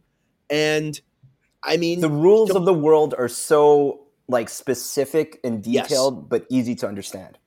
[0.50, 1.00] And
[1.62, 5.90] I mean, the rules of the world are so like specific and Yes.
[5.90, 7.38] detailed, but easy to understand.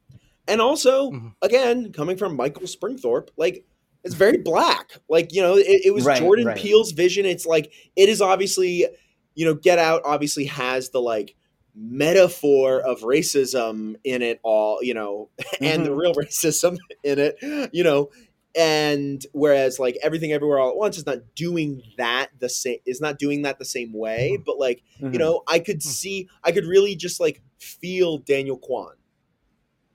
[0.48, 1.34] and also Mhm.
[1.42, 3.64] again coming from Michael Springthorpe, like
[4.04, 4.98] it's very black.
[5.08, 6.56] Like you know, it, it was Right, Jordan right.
[6.56, 7.24] Peele's vision.
[7.26, 8.86] It's like it is obviously,
[9.34, 11.34] you know, Get Out obviously has the like
[11.74, 15.98] metaphor of racism in it all, you know, and the Mhm.
[16.00, 18.10] real racism in it, you know,
[18.54, 23.00] and whereas like everything everywhere all at once is not doing that the same is
[23.00, 25.12] not doing that the same way, but like Mhm.
[25.14, 28.94] you know, I could see, I could really just like feel Daniel Kwan.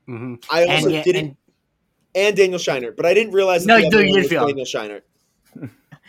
[0.07, 1.37] hmm I also And, didn't, and
[2.15, 4.47] and, Daniel Scheinert, but I didn't realize that No, the you didn't feel.
[4.47, 5.01] Daniel Scheinert.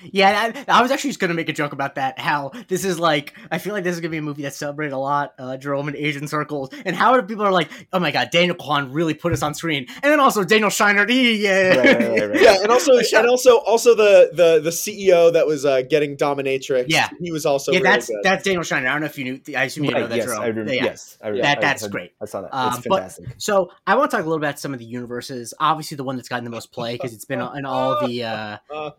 [0.03, 2.19] Yeah, I, I was actually just gonna make a joke about that.
[2.19, 4.93] How this is like, I feel like this is gonna be a movie that's celebrated
[4.93, 8.31] a lot, uh, Jerome in Asian circles, and how people are like, "Oh my god,
[8.31, 11.09] Daniel Kwan really put us on screen," and then also Daniel Scheinert,
[11.41, 12.41] yeah, Right, right, right, right.
[12.41, 16.87] Yeah, and also, and also, also the the the CEO that was uh, getting dominatrix.
[16.89, 17.09] Yeah.
[17.21, 18.21] he was also yeah, really that's good.
[18.23, 18.89] that's Daniel Scheinert.
[18.89, 19.41] I don't know if you knew.
[19.57, 20.41] I assume you know that, yes, Jerome.
[20.43, 20.73] I remember.
[20.75, 20.85] Yeah.
[20.85, 22.13] Yes, I, That- I that's heard- great.
[22.21, 22.55] I saw that.
[22.57, 23.27] Um, it's but- fantastic.
[23.39, 25.55] So I want to talk a little about some of the universes.
[25.59, 28.25] Obviously, the one that's gotten the most play because it's been in all the.
[28.25, 28.91] Uh, Uh,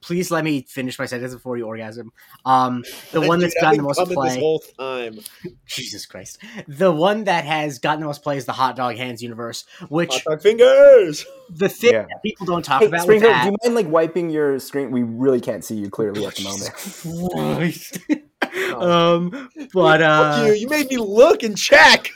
[0.00, 2.10] please let me finish my sentence before you orgasm.
[2.44, 4.28] Um, the one that's I've gotten the most coming play.
[4.30, 5.18] this whole time.
[5.66, 6.38] Jesus Christ.
[6.68, 10.12] The one that has gotten the most play is the Hot Dog Hands universe, which
[10.12, 11.24] Hot dog fingers.
[11.50, 12.02] the thing Yeah.
[12.08, 13.44] that people don't talk Hey, about with Sprinkle, that.
[13.44, 14.90] do you mind like wiping your screen?
[14.90, 16.72] We really can't see you clearly at the moment.
[17.32, 17.98] Christ.
[18.80, 19.30] um,
[19.72, 20.52] but Fuck uh, you!
[20.54, 22.10] You made me look and check.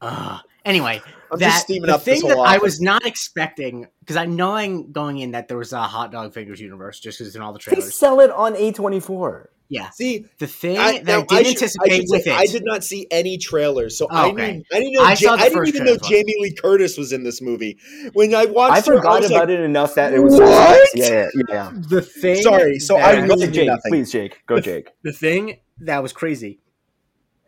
[0.00, 1.02] uh, anyway,
[1.32, 4.16] I'm that just steaming the up this thing whole that I was not expecting because
[4.16, 7.36] I knowing going in that there was a hot dog figures universe just because it's
[7.36, 7.76] in all the trailers.
[7.84, 7.94] They trailers.
[7.96, 9.46] sell it on A24.
[9.70, 12.30] Yeah, See, the thing I, that I didn't I should, anticipate I should with say,
[12.30, 12.38] it.
[12.38, 14.46] I did not see any trailers, so Oh, I okay.
[14.46, 14.66] didn't.
[14.72, 15.02] I didn't know.
[15.02, 16.08] I Ja- I didn't even know trailer.
[16.24, 17.78] Jamie Lee Curtis was in this movie.
[18.14, 20.40] When I watched, I her, forgot was about like, it enough that it was.
[20.40, 20.88] What?
[20.94, 21.72] Yeah, yeah, yeah.
[21.74, 22.42] the thing.
[22.42, 23.66] Sorry, so I All right, go really Jake.
[23.66, 23.92] nothing.
[23.92, 24.40] Please, Jake.
[24.46, 24.88] Go, Jake.
[25.04, 26.60] the thing that was crazy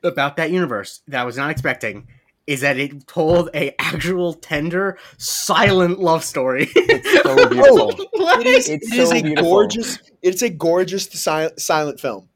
[0.05, 2.07] about that universe that I was not expecting
[2.47, 6.67] is that it told a actual tender silent love story.
[6.67, 7.91] So beautiful.
[8.13, 8.69] It is.
[8.69, 9.51] It's it is so a beautiful.
[9.51, 9.99] gorgeous.
[10.23, 12.29] It's a gorgeous si- silent film.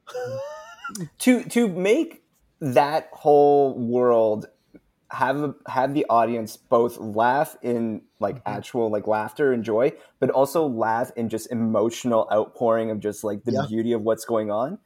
[1.18, 2.22] to to make
[2.60, 4.46] that whole world
[5.10, 8.56] have have the audience both laugh in like Mm-hmm.
[8.56, 13.44] actual like laughter and joy but also laugh in just emotional outpouring of just like
[13.44, 13.66] the Yeah.
[13.68, 14.78] beauty of what's going on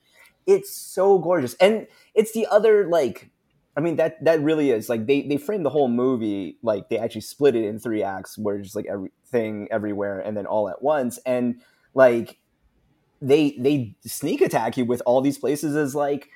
[0.46, 3.30] it's so gorgeous and it's the other like
[3.78, 6.98] i mean that that really is like they they frame the whole movie like they
[6.98, 10.68] actually split it in three acts where it's just like everything everywhere and then all
[10.68, 11.60] at once and
[11.94, 12.38] like
[13.22, 16.28] they they sneak attack you with all these places as like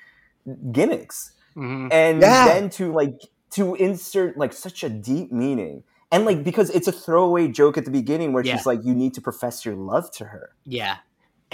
[0.71, 1.89] gimmicks Mhm.
[1.93, 2.45] and Yeah.
[2.45, 6.91] then to like to insert like such a deep meaning and like because it's a
[6.91, 8.55] throwaway joke at the beginning where Yeah.
[8.57, 10.97] she's like you need to profess your love to her Yeah.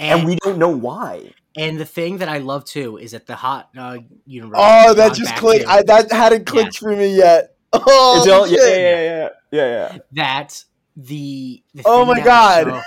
[0.00, 3.26] And, And, we don't know why and the thing that I love too is that
[3.26, 4.56] the hot dog universe.
[4.58, 5.66] Oh, that just clicked.
[5.66, 7.54] I, that hadn't clicked for me yet.
[7.72, 8.80] Oh, all- yeah, shit.
[8.80, 9.98] yeah, yeah, yeah, yeah, yeah.
[10.12, 10.64] that
[10.96, 12.82] the, the Oh my God.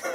[0.00, 0.08] so-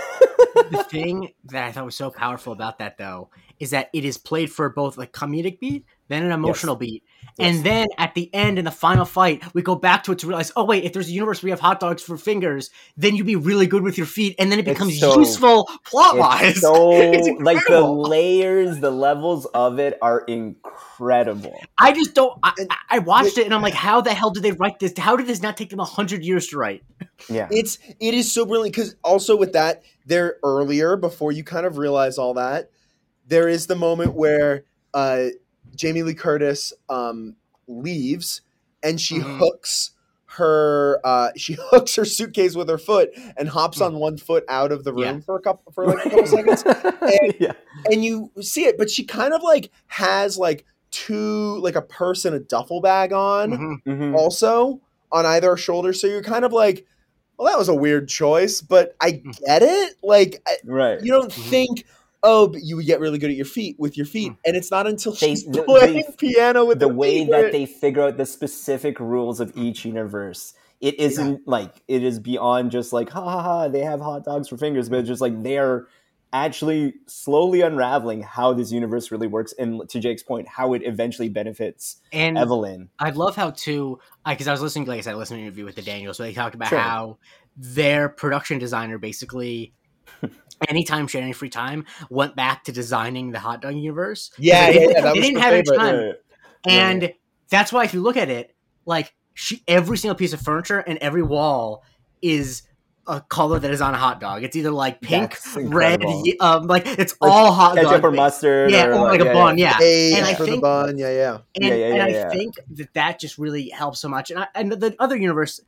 [0.72, 4.18] the thing that I thought was so powerful about that though is that it is
[4.18, 7.07] played for both a comedic beat, then an emotional beat, Yes.
[7.40, 10.28] And then at the end in the final fight, we go back to it to
[10.28, 13.16] realize, oh wait, if there's a universe where we have hot dogs for fingers, then
[13.16, 16.60] you'd be really good with your feet, and then it becomes so- useful plot wise.
[16.62, 16.90] So
[17.40, 21.60] like the layers, the levels of it are incredible.
[21.78, 22.38] I just don't.
[22.44, 24.94] I, I- I watched it and I'm like, how the hell did they write this?
[24.98, 26.84] How did this not take them a hundred years to write?
[27.30, 31.66] Yeah, It's it is so brilliant because also with that there earlier before you kind
[31.66, 32.72] of realize all that
[33.28, 35.26] there is the moment where uh,
[35.78, 37.36] Jamie Lee Curtis um,
[37.68, 38.42] leaves
[38.84, 39.38] and she Mhm.
[39.40, 39.92] hooks
[40.32, 44.72] her uh, she hooks her suitcase with her foot and hops on one foot out
[44.74, 45.20] of the room Yeah.
[45.22, 46.64] for a couple for like a couple seconds
[47.40, 47.54] yeah,
[47.92, 52.26] and you see it but she kind of like has like two like a purse
[52.26, 53.84] and a duffel bag on Mhm.
[53.86, 54.16] Mhm.
[54.16, 55.94] also on either shoulder.
[55.94, 56.86] So you're kind of like,
[57.38, 59.96] well, that was a weird choice, but I get it.
[60.04, 61.02] Like, right.
[61.02, 61.50] you don't Mhm.
[61.50, 61.86] think,
[62.24, 64.38] oh, but you would get really good at your feet with your feet, Mm.
[64.46, 67.30] and it's not until They- she's the- playing they- piano with the the way feet
[67.30, 70.54] where that they figure out the specific rules of each universe.
[70.82, 73.68] It isn't like it is beyond just like ha ha ha.
[73.68, 75.88] They have hot dogs for fingers, but it's just like they are
[76.34, 81.30] actually slowly unraveling how this universe really works, and to Jake's point, how it eventually
[81.30, 82.90] benefits And Evelyn.
[83.00, 85.48] I love how too, because I was listening, like I said, I listened to an
[85.48, 86.80] interview with the Daniels, so they talked about Sure.
[86.80, 87.18] how
[87.56, 89.74] their production designer basically,
[90.68, 94.32] anytime she had any free time, went back to designing the hot dog universe.
[94.38, 95.96] yeah, they yeah, didn't- yeah, that they didn't her have any time.
[95.96, 96.12] Yeah.
[96.74, 97.14] and
[97.50, 100.98] that's why if you look at it, like she, every single piece of furniture and
[101.00, 101.84] every wall
[102.22, 102.64] is
[103.10, 104.44] a color that is on a hot dog.
[104.44, 106.04] It's either like pink, red,
[106.42, 107.86] um, like it's Like all hot dog.
[107.86, 108.18] ketchup or things.
[108.18, 109.58] mustard, Yeah, or or like a bun.
[109.58, 111.38] Yeah, Hey, And I for the think- bun, yeah, yeah.
[111.56, 112.30] and, Yeah, yeah, and yeah, I yeah.
[112.30, 114.30] think that that just really helps so much.
[114.32, 115.62] And, I, and the, the other universe,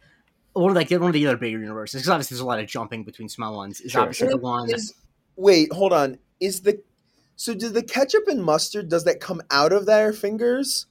[0.59, 2.67] one of like one of the other bigger universes, because obviously there's a lot of
[2.67, 3.81] jumping between small ones.
[3.81, 4.01] Is Sure.
[4.01, 4.71] obviously the And one.
[4.71, 4.93] Is,
[5.35, 6.19] wait, hold on.
[6.39, 6.81] Is the
[7.35, 10.87] So did the ketchup and mustard does that come out of their fingers?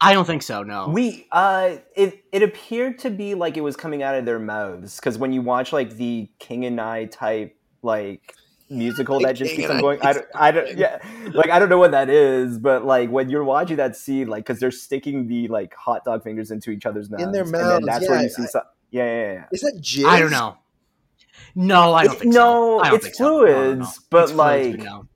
[0.00, 0.64] I don't think so.
[0.64, 0.88] No.
[0.88, 4.96] We uh, it it appeared to be like it was coming out of their mouths
[4.96, 8.34] because when you watch like the King and I type like
[8.72, 10.00] musical that just keeps on going.
[10.02, 10.98] I don't, I don't, yeah,
[11.34, 14.44] like I don't know what that is, but like when you're watching that scene, like
[14.44, 17.52] because they're sticking the like hot dog fingers into each other's mouths, in their and
[17.52, 18.62] mouths, then that's where you see some.
[18.92, 19.44] Yeah, yeah, yeah.
[19.52, 20.04] Is that jizz?
[20.04, 20.56] I don't know.
[21.54, 22.80] No, I don't It's- think no, so.
[22.80, 23.24] I don't it's think so.
[23.24, 23.52] No, no, no.
[23.84, 25.08] fluids, but, It's fluids, like- no.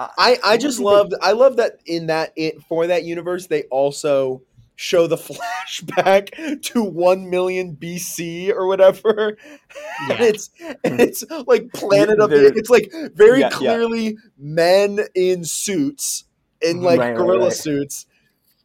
[0.00, 4.42] I I just love I love that in that it for that universe they also
[4.74, 9.28] show the flashback to 1 million BC or whatever.
[9.28, 9.38] And
[10.08, 10.22] Yeah.
[10.24, 10.50] it's
[10.82, 13.56] and it's like Planet of the They're- it's like very Yeah, yeah.
[13.58, 16.24] clearly men in suits
[16.60, 16.84] in mm-hmm.
[16.86, 17.52] like Right, right, gorilla right.
[17.52, 18.06] suits.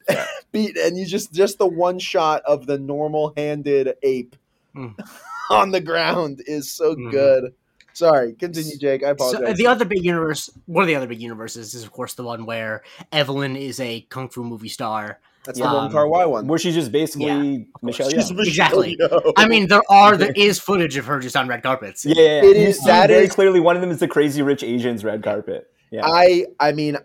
[0.10, 0.26] Yeah.
[0.52, 4.36] Beat and you just just the one shot of the normal handed ape
[4.76, 4.94] Mm.
[5.50, 7.12] on the ground is so Mhm.
[7.12, 7.54] good.
[7.94, 9.04] Sorry, continue, Jake.
[9.04, 9.50] I apologize.
[9.50, 12.24] uh, the other big universe, one of the other big universes, is of course the
[12.24, 15.20] one where Evelyn is a kung fu movie star.
[15.46, 16.46] That's the um, Wong Kar Wai one.
[16.48, 18.36] Where she's just basically Michelle She's Yeoh.
[18.36, 18.98] Michelle Exactly.
[19.02, 19.34] Yeoh.
[19.36, 22.06] I mean, there are there is footage of her just on red carpets.
[22.06, 22.50] Yeah, yeah, yeah.
[22.52, 24.62] It You is- see that very is- clearly one of them is the Crazy Rich
[24.64, 25.68] Asians red carpet.
[25.90, 26.98] Yeah, I I mean,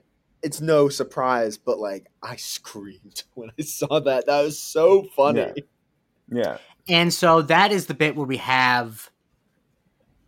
[0.43, 4.27] it's no surprise, but like I screamed when I saw that.
[4.27, 5.41] That was so funny.
[5.41, 5.53] Yeah.
[6.31, 6.59] yeah.
[6.89, 9.11] And so that is the bit where we have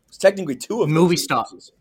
[0.09, 1.45] It's technically two of Movie those star.
[1.51, 1.73] universes.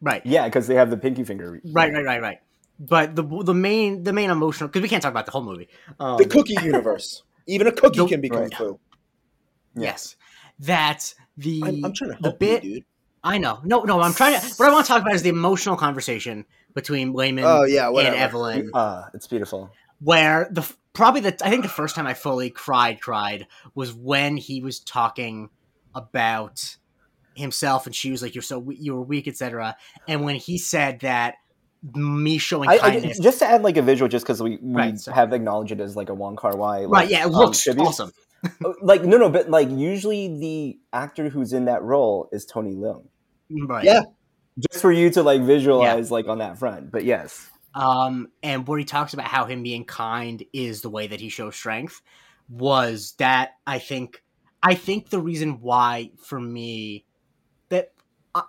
[0.00, 1.60] right, Yeah, because they have the pinky finger.
[1.72, 2.38] right, right, right, right.
[2.78, 5.68] But the the main the main emotional because we can't talk about the whole movie.
[5.98, 7.22] Um, The cookie universe.
[7.46, 8.54] Even a cookie The- can be kung Right.
[8.54, 8.78] fu.
[9.74, 10.16] yes,
[10.60, 12.64] that the I'm, I'm trying to the bit.
[12.64, 12.84] you, dude.
[13.22, 14.00] I know, no, no.
[14.00, 14.46] I'm trying to.
[14.56, 18.14] What I want to talk about is the emotional conversation between Waymond Oh yeah, whatever.
[18.14, 18.70] and Evelyn.
[18.74, 19.70] Uh, it's beautiful.
[20.00, 24.36] where the probably the I think the first time I fully cried cried was when
[24.36, 25.50] he was talking
[25.94, 26.76] about
[27.34, 29.76] himself and she was like you're so we- you were weak etc
[30.08, 31.36] and when he said that
[31.94, 34.74] me showing I, I, kindness just to add like a visual, just because we, we
[34.74, 35.14] Right, sorry.
[35.14, 36.80] have acknowledged it as like a Wong Kar Wai.
[36.80, 37.86] Like, right yeah it um, looks tribute.
[37.86, 38.12] awesome
[38.64, 42.74] Uh, Like no, no, but like usually the actor who's in that role is Tony
[42.74, 43.06] Leung.
[43.66, 44.02] right Yeah.
[44.70, 46.90] Just for you to like visualize like on that front.
[46.90, 51.06] But yes, um and where he talks about how him being kind is the way
[51.06, 52.02] that he shows strength
[52.48, 54.22] was that I think
[54.62, 57.04] I think the reason why for me
[57.68, 57.92] that
[58.34, 58.42] uh,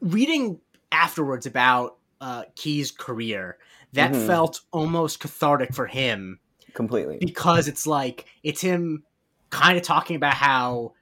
[0.00, 0.60] reading
[0.92, 3.56] afterwards about uh, Ke's career
[3.94, 4.26] that Mhm.
[4.26, 6.38] felt almost cathartic for him
[6.74, 7.18] completely.
[7.18, 9.04] because it's like it's him
[9.50, 10.92] kind of talking about how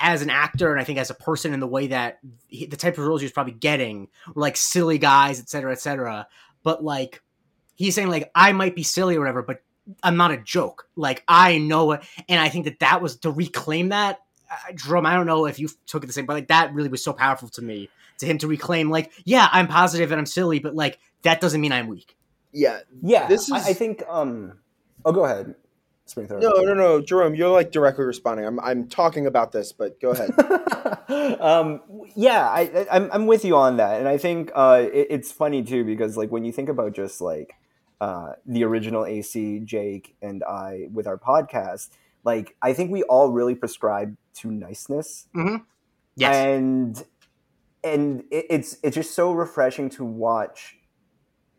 [0.00, 2.76] as an actor and I think as a person in the way that he, the
[2.76, 6.26] type of roles he was probably getting were like silly guys, et cetera, et cetera.
[6.62, 7.22] But like
[7.76, 9.62] he's saying like I might be silly or whatever, but
[10.02, 10.88] I'm not a joke.
[10.96, 14.20] Like I know it, and I think that that was to reclaim that.
[14.50, 16.88] Uh, Jerome, I don't know if you took it the same, but like that really
[16.88, 17.88] was so powerful to me.
[18.18, 21.60] To him to reclaim, like, yeah, I'm positive and I'm silly, but like that doesn't
[21.60, 22.16] mean I'm weak.
[22.52, 22.80] Yeah.
[23.02, 24.02] Yeah, This I, is- I think.
[24.08, 24.58] um
[25.04, 25.54] Oh, go ahead,
[26.08, 26.40] Springthorpe.
[26.42, 28.46] No, no, no, Jerome, you're like directly responding.
[28.46, 30.30] I'm I'm talking about this, but go ahead.
[31.40, 31.80] um,
[32.16, 35.30] yeah, I, I, I'm I'm with you on that, and I think uh, it, it's
[35.32, 37.54] funny too because like when you think about just like
[38.00, 41.90] uh, the original AC, Jake, and I with our podcast,
[42.24, 45.26] like I think we all really prescribe to niceness,
[46.16, 46.34] Yes.
[46.34, 47.04] and
[47.84, 50.77] and it, it's it's just so refreshing to watch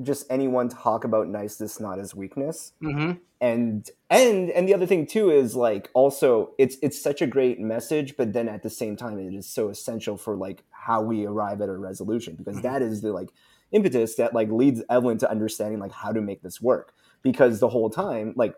[0.02, 3.14] just anyone talk about niceness not as weakness mm-hmm.
[3.42, 7.60] and and and the other thing too is like also it's it's such a great
[7.60, 11.26] message but then at the same time it is so essential for like how we
[11.26, 12.64] arrive at a resolution because Mhm.
[12.64, 13.30] that is the like
[13.72, 17.70] impetus that like leads evelyn to understanding like how to make this work because the
[17.70, 18.56] whole time like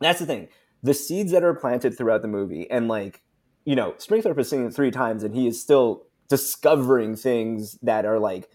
[0.00, 0.48] that's the thing
[0.82, 3.22] the seeds that are planted throughout the movie and like
[3.64, 8.04] you know springthorpe has seen it three times and he is still discovering things that
[8.04, 8.48] are like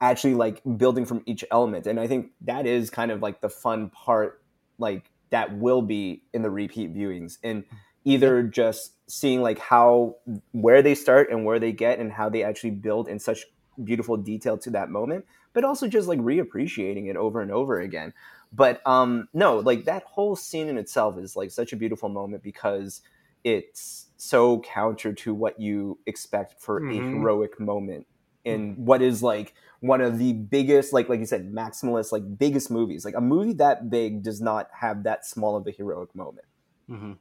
[0.00, 3.48] actually like building from each element and i think that is kind of like the
[3.48, 4.42] fun part
[4.78, 7.64] like that will be in the repeat viewings and
[8.04, 10.16] either just seeing like how
[10.52, 13.44] where they start and where they get and how they actually build in such
[13.82, 18.12] beautiful detail to that moment but also just like reappreciating it over and over again
[18.52, 22.42] but um no like that whole scene in itself is like such a beautiful moment
[22.42, 23.02] because
[23.44, 27.10] it's so counter to what you expect for a Mhm.
[27.10, 28.06] heroic moment
[28.48, 32.70] in what is like one of the biggest like like you said maximalist like biggest
[32.70, 36.46] movies like a movie that big does not have that small of a heroic moment
[36.90, 37.12] Mm-hmm.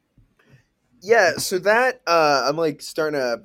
[1.01, 3.43] yeah so that uh i'm like starting to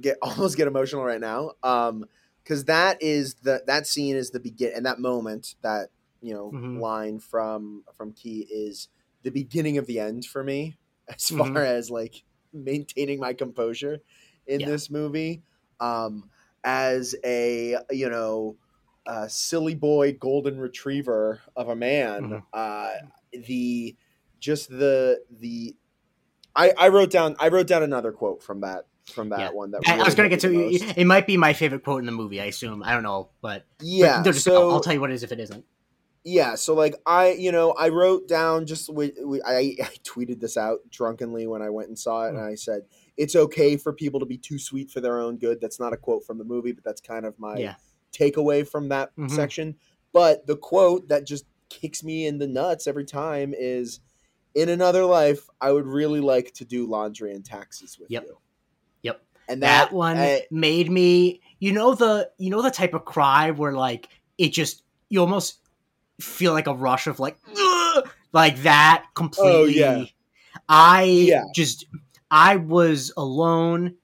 [0.00, 2.04] get almost get emotional right now um
[2.42, 5.90] because that is the that scene is the begin and that moment that
[6.20, 6.80] you know Mhm.
[6.80, 8.88] line from from Ke is
[9.22, 11.54] the beginning of the end for me as Mhm.
[11.54, 14.00] far as like maintaining my composure
[14.46, 14.66] in Yeah.
[14.66, 15.42] this movie
[15.80, 16.30] um
[16.64, 18.56] as a you know
[19.06, 22.22] uh, silly boy golden retriever of a man.
[22.22, 22.42] Mhm.
[22.52, 22.90] Uh,
[23.46, 23.96] the
[24.40, 25.74] just the the
[26.54, 29.50] I, I wrote down I wrote down another quote from that from that Yeah.
[29.50, 30.96] one that I, I was gonna get to me most.
[30.98, 31.04] it.
[31.06, 32.40] Might be my favorite quote in the movie.
[32.40, 32.82] I assume.
[32.84, 34.18] I don't know, but but yeah.
[34.24, 35.64] no, just, so I'll, I'll tell you what it is if it isn't.
[36.24, 40.38] yeah so like i you know i wrote down just we, we, I, I tweeted
[40.38, 42.82] this out drunkenly when i went and saw it and i said
[43.16, 45.96] it's okay for people to be too sweet for their own good that's not a
[45.96, 47.74] quote from the movie but that's kind of my Yeah.
[48.12, 49.30] takeaway from that Mhm.
[49.30, 49.76] section
[50.12, 54.00] but the quote that just kicks me in the nuts every time is
[54.54, 58.24] in another life i would really like to do laundry and taxes with Yep.
[58.26, 58.38] you
[59.02, 59.22] Yep.
[59.48, 63.04] and that, that, one I- made me you know the you know the type of
[63.04, 64.08] cry where like
[64.38, 65.58] it just you almost
[66.20, 69.64] feel like a rush of like "Ugh!" like that completely Oh,
[69.98, 70.04] yeah.
[70.68, 71.44] i Yeah.
[71.54, 71.86] just
[72.32, 73.94] i was alone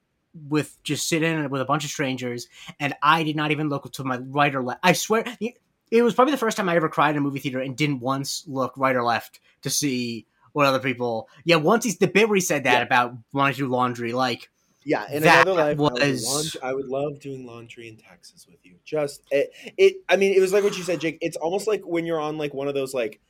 [0.49, 2.47] with just sitting with a bunch of strangers
[2.79, 5.25] and i did not even look to my right or left i swear
[5.91, 7.99] it was probably the first time i ever cried in a movie theater and didn't
[8.01, 12.29] once look right or left to see what other people yeah once he's the bit
[12.29, 12.83] where he said that Yeah.
[12.83, 14.49] about wanting to do laundry like
[14.85, 18.47] Yeah, in That another life, I would, was- I would love doing laundry in Texas
[18.49, 18.77] with you.
[18.85, 19.97] Just it, it.
[20.09, 21.19] I mean, it was like what you said, Jake.
[21.21, 23.21] It's almost like when you're on like one of those like.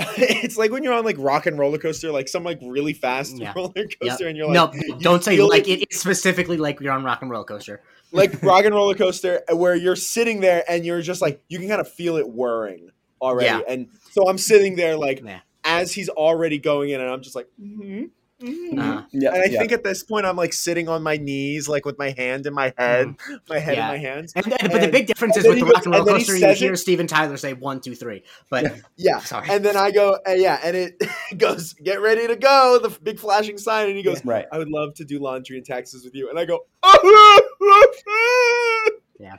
[0.16, 3.36] it's like when you're on like rock and roller coaster, like some like really fast
[3.36, 3.52] Yeah.
[3.56, 3.88] roller Yep.
[4.02, 6.92] coaster, and you're like, no, don't say feel like it- it, it's specifically like you're
[6.92, 7.82] on rock and roller coaster.
[8.12, 11.68] like rock and roller coaster, where you're sitting there and you're just like you can
[11.68, 12.90] kind of feel it whirring
[13.20, 13.60] already, Yeah.
[13.68, 15.40] and so I'm sitting there like Yeah.
[15.64, 17.48] as he's already going in, and I'm just like.
[17.60, 18.78] mhm, mhm.
[18.78, 19.58] Uh, Yeah, And I yeah.
[19.60, 22.54] think at this point I'm like sitting on my knees, like with my hand in
[22.54, 23.14] my head,
[23.48, 23.86] my head Yeah.
[23.86, 24.32] in my hands.
[24.34, 26.16] and, and- but the big difference is with the goes- rock and roller and then
[26.20, 28.22] he coaster, you hear it- Steven Tyler say one, two, three.
[28.48, 29.18] But Yeah.
[29.20, 31.02] sorry, And then I go, uh, yeah, and it
[31.36, 33.88] goes, get ready to go, the big flashing sign.
[33.88, 34.46] And he goes, right.
[34.52, 36.30] I would love to do laundry and taxes with you.
[36.30, 37.40] And I go, oh,
[39.20, 39.36] yeah.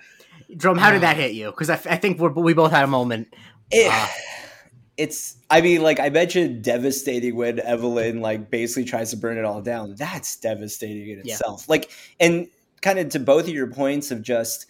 [0.57, 1.49] Drum, how did that hit you?
[1.51, 3.33] Because I, f- I think we're, we both had a moment.
[3.71, 4.11] It- Ah.
[5.01, 9.45] It's I mean, like I mentioned devastating when Evelyn like basically tries to burn it
[9.45, 9.95] all down.
[9.95, 11.33] That's devastating in Yeah.
[11.33, 11.67] itself.
[11.67, 11.89] Like
[12.19, 12.47] and
[12.81, 14.65] kind of to both of your points of just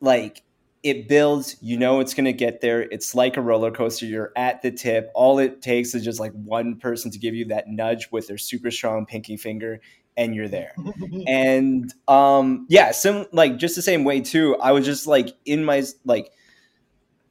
[0.00, 0.42] like
[0.82, 2.82] it builds, you know it's gonna get there.
[2.82, 4.04] It's like a roller coaster.
[4.04, 5.10] You're at the tip.
[5.14, 8.36] All it takes is just like one person to give you that nudge with their
[8.38, 9.80] super strong pinky finger,
[10.16, 10.74] and you're there.
[11.26, 15.64] and um yeah some like just the same way too i was just like in
[15.64, 16.30] my like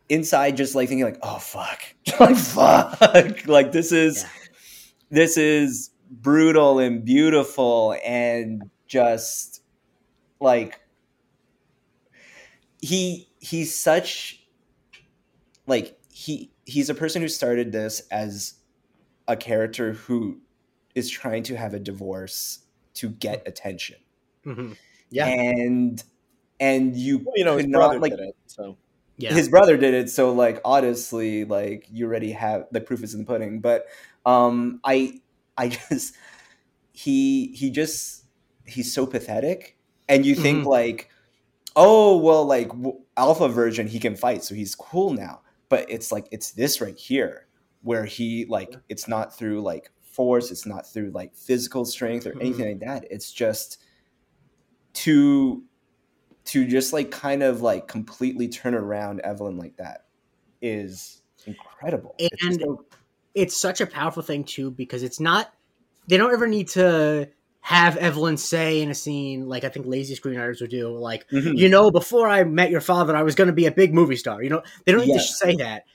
[0.09, 1.81] inside just like thinking like oh fuck
[2.19, 2.99] like fuck
[3.47, 4.29] like this is Yeah.
[5.09, 9.61] this is brutal and beautiful and just
[10.39, 10.79] like
[12.81, 14.45] he he's such
[15.67, 18.55] like he he's a person who started this as
[19.27, 20.37] a character who
[20.95, 22.59] is trying to have a divorce
[22.95, 23.95] to get attention
[24.45, 24.75] Mhm.
[25.09, 25.27] Yeah.
[25.27, 26.03] and
[26.59, 28.35] and you Well, you know, his brother not like did it.
[28.47, 28.77] So
[29.17, 33.13] Yeah, his brother did it so like honestly like you already have the proof is
[33.13, 33.59] in the pudding.
[33.59, 33.85] But
[34.25, 35.19] um i
[35.57, 36.15] i just
[36.91, 38.25] he he just
[38.65, 39.77] he's so pathetic.
[40.09, 40.67] And you think Mhm.
[40.67, 41.09] like
[41.75, 42.71] oh well like
[43.17, 45.41] alpha version he can fight so he's cool now.
[45.69, 47.47] But it's like it's this right here
[47.81, 52.33] where he like it's not through like force it's not through like physical strength or
[52.39, 53.05] anything like that.
[53.11, 53.79] It's just
[54.93, 55.63] to
[56.45, 60.05] to just like kind of like completely turn around Evelyn like that
[60.61, 62.15] is incredible.
[62.17, 62.85] It's And- so-
[63.35, 65.53] it's such a powerful thing too because it's not.
[66.07, 67.29] They don't ever need to
[67.61, 71.57] have Evelyn say in a scene like I think lazy screenwriters would do, like Mhm.
[71.57, 74.17] you know, before I met your father, I was going to be a big movie
[74.17, 74.43] star.
[74.43, 75.85] You know, they don't need to say that,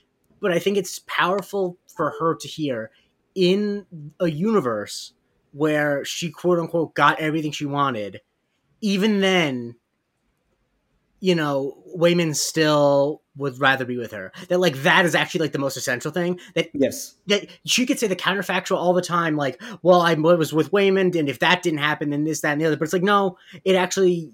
[0.40, 2.90] but I think it's powerful for her to hear
[3.34, 3.84] in
[4.18, 5.12] a universe
[5.52, 8.20] where she quote unquote got everything she wanted.
[8.80, 9.76] Even then,
[11.20, 14.32] you know, Waymond still would rather be with her.
[14.48, 16.40] That like that is actually like the most essential thing.
[16.54, 20.52] That yes, that she could say the counterfactual all the time, like, well, I was
[20.52, 22.76] with Waymond, and if that didn't happen, then this, that, and the other.
[22.76, 24.30] But it's like, no, it actually,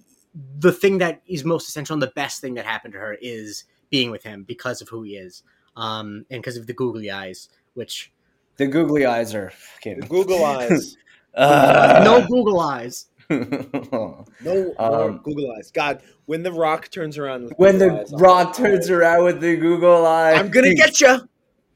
[0.59, 3.65] the thing that is most essential and the best thing that happened to her is
[3.91, 5.43] being with him because of who he is,
[5.77, 8.13] um, and because of the googly eyes, which
[8.57, 10.97] the googly eyes are fucking Google eyes.
[11.35, 13.07] Uh, no Google eyes.
[13.31, 15.71] No more Um, Google eyes.
[15.71, 18.95] God, when the rock turns around with when Google the eyes, I'm rock turns "Oh,
[18.95, 21.29] around with the Google eyes, I'm gonna get you.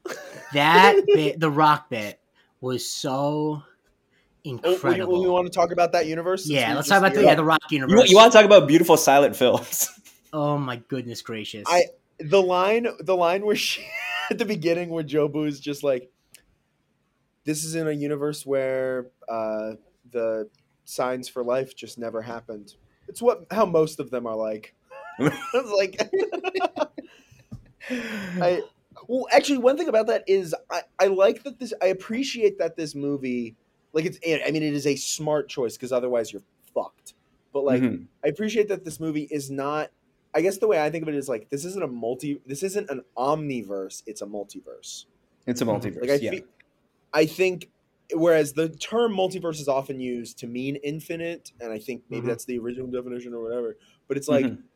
[0.53, 2.19] That bit, the rock bit,
[2.59, 3.63] was so Oh,
[4.43, 5.21] we, incredible.
[5.21, 6.49] we want to talk about that universe.
[6.49, 8.09] yeah, let's talk about the, yeah, the rock You, universe.
[8.09, 9.89] you want to talk about beautiful silent films?
[10.33, 11.65] oh my goodness gracious!
[11.67, 11.85] I-
[12.19, 13.85] the line the line where she
[14.31, 16.09] at the beginning where Jobu's just like
[17.45, 19.73] this is in a universe where uh,
[20.11, 20.49] the
[20.89, 22.75] signs for life just never happened.
[23.07, 24.75] It's what how most of them are like.
[25.19, 25.99] was like,
[27.89, 28.61] I
[29.07, 31.73] well, actually, one thing about that is I, I like that this.
[31.81, 33.55] I appreciate that this movie,
[33.93, 34.19] like it's.
[34.25, 37.13] I mean, it is a smart choice because otherwise you're fucked.
[37.51, 38.05] But like, Mhm.
[38.23, 39.89] I appreciate that this movie is not.
[40.35, 42.39] I guess the way I think of it is like this isn't a multi.
[42.45, 44.03] This isn't an omniverse.
[44.05, 45.05] It's a multiverse.
[45.47, 46.01] It's a multiverse.
[46.01, 46.31] Like I, yeah.
[46.31, 46.43] fe-
[47.11, 47.69] I think,
[48.13, 52.29] whereas the term multiverse is often used to mean infinite, and I think maybe Mhm.
[52.29, 53.77] that's the original definition or whatever.
[54.07, 54.69] But it's like, Mhm.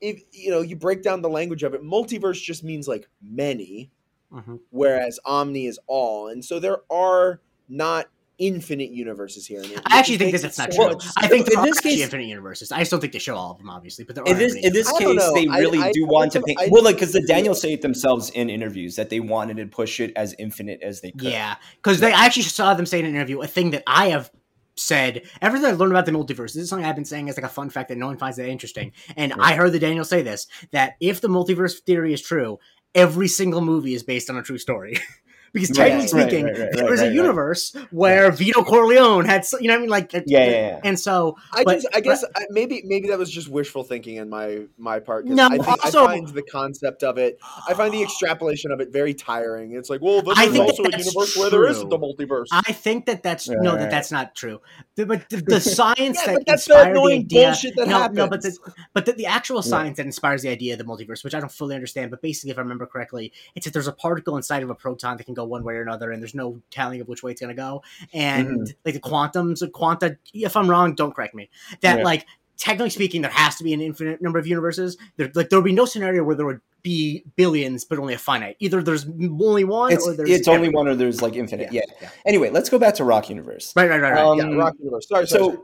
[0.00, 3.92] if you know, you break down the language of it, multiverse just means like many,
[4.30, 4.64] Mhm.
[4.70, 8.08] whereas omni is all, and so there are not
[8.38, 9.60] infinite universes here.
[9.62, 10.92] And it- I actually it think makes that it that's not so true.
[10.94, 12.72] much- I think in there are this actually case- infinite universes.
[12.72, 14.72] I still think they show all of them, obviously, but there are in this in
[14.72, 17.22] this case, they really I- do I want to paint I- well, like because the
[17.22, 21.00] Daniel say it themselves in interviews that they wanted to push it as infinite as
[21.00, 21.22] they could.
[21.30, 24.08] Yeah, because they I actually saw them say in an interview a thing that I
[24.08, 24.30] have
[24.76, 26.52] said everything I learned about the multiverse.
[26.52, 28.38] This is something I've been saying as like a fun fact that no one finds
[28.38, 28.90] that interesting.
[29.16, 29.52] And Right.
[29.52, 32.58] I heard the Daniel say this that if the multiverse theory is true,
[32.94, 34.96] every single movie is based on a true story.
[35.54, 37.14] because technically right, speaking, right, right, there right, is right, a right.
[37.14, 40.80] universe where Vito Corleone had, you know, what I mean, like, Yeah, yeah, yeah.
[40.84, 44.20] and so I But- just, I guess, I, maybe, maybe that was just wishful thinking
[44.20, 45.24] on my my part.
[45.26, 48.70] 'cause No, I, think, also- I find the concept of it, I find the extrapolation
[48.72, 49.72] of it very tiring.
[49.72, 51.96] It's like, well, this I is think also a that's universe where there isn't true.
[51.98, 52.46] a multiverse.
[52.52, 54.60] I think that that's Right, no, right, that that's not true.
[54.96, 57.76] The- but the, the science Yeah, that but that's the inspired the annoying idea, bullshit
[57.76, 58.58] that no, no, but the, happens.
[58.92, 59.60] but the, the actual Yeah.
[59.70, 62.50] science that inspires the idea of the multiverse, which I don't fully understand, but basically,
[62.50, 65.34] if I remember correctly, it's that there's a particle inside of a proton that can
[65.34, 67.60] go one way or another, and there's no telling of which way it's going to
[67.60, 67.82] go.
[68.12, 68.64] And Mm-hmm.
[68.84, 70.16] like the quantums, of quanta.
[70.32, 71.50] If I'm wrong, don't correct me.
[71.80, 72.04] That Yeah.
[72.04, 72.26] like
[72.56, 74.96] technically speaking, there has to be an infinite number of universes.
[75.16, 78.18] There, like there would be no scenario where there would be billions, but only a
[78.18, 78.56] finite.
[78.60, 81.72] Either there's only one, It's, or there's it's only one or there's like infinite.
[81.72, 81.80] Yeah.
[82.00, 82.10] yeah.
[82.26, 83.72] Anyway, let's go back to Rock Universe.
[83.74, 84.20] Right, right, right, right.
[84.22, 85.08] Um, yeah, Rock universe.
[85.08, 85.58] Sorry, sorry, so sorry.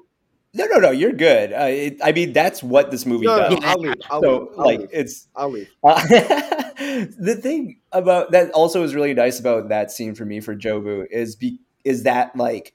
[0.54, 1.52] no, no, no, you're good.
[1.52, 3.60] Uh, it, I mean, that's what this movie No, no, does.
[3.60, 3.94] no, I'll leave.
[4.10, 4.48] I'll so leave.
[4.58, 4.88] I'll like, leave.
[4.92, 5.70] it's I'll leave.
[5.84, 6.59] Uh,
[7.18, 11.06] the thing about that also is really nice about that scene for me for Jobu
[11.10, 12.74] is be is that like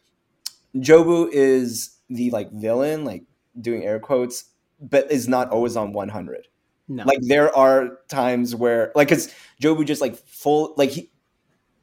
[0.76, 3.24] Jobu is the like villain, like
[3.60, 4.46] doing air quotes,
[4.80, 6.48] but is not always on one hundred.
[6.88, 7.04] No.
[7.04, 11.12] Like there are times where like because Jobu just like full like he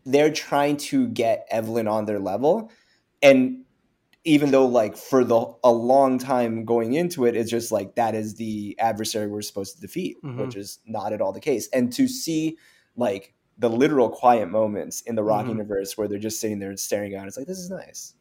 [0.05, 2.71] they're trying to get Evelyn on their level,
[3.23, 3.62] and
[4.25, 8.15] even though like for the a long time going into it, it's just like that
[8.15, 10.39] is the adversary we're supposed to defeat, Mhm.
[10.39, 11.69] which is not at all the case.
[11.73, 12.57] And to see
[12.97, 15.51] like the literal quiet moments in the Rock Mhm.
[15.51, 18.15] universe where they're just sitting there and staring out, it's like this is nice.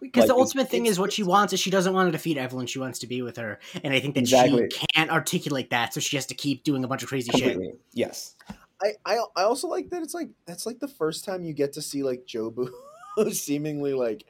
[0.00, 2.36] Because Like, the ultimate thing is what she wants is she doesn't want to defeat
[2.36, 2.66] Evelyn.
[2.66, 4.68] She wants to be with her, and I think that Exactly.
[4.68, 7.56] she can't articulate that, so she has to keep doing a bunch of crazy shit.
[7.92, 8.34] Yes.
[8.82, 11.74] I, I I also like that it's like that's like the first time you get
[11.74, 12.68] to see like Jobu
[13.30, 14.24] seemingly like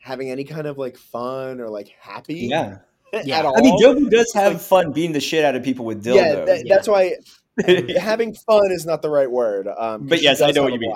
[0.00, 2.78] having any kind of like fun or like happy Yeah,
[3.24, 3.38] Yeah.
[3.40, 3.56] at all.
[3.56, 6.14] I mean, Jobu does have Like- fun beating the shit out of people with dildos.
[6.16, 6.74] yeah, that, Yeah.
[6.74, 7.14] that's why
[7.98, 9.68] having fun is not the right word.
[9.68, 10.94] Um, 'cause But yes, I know what you mean.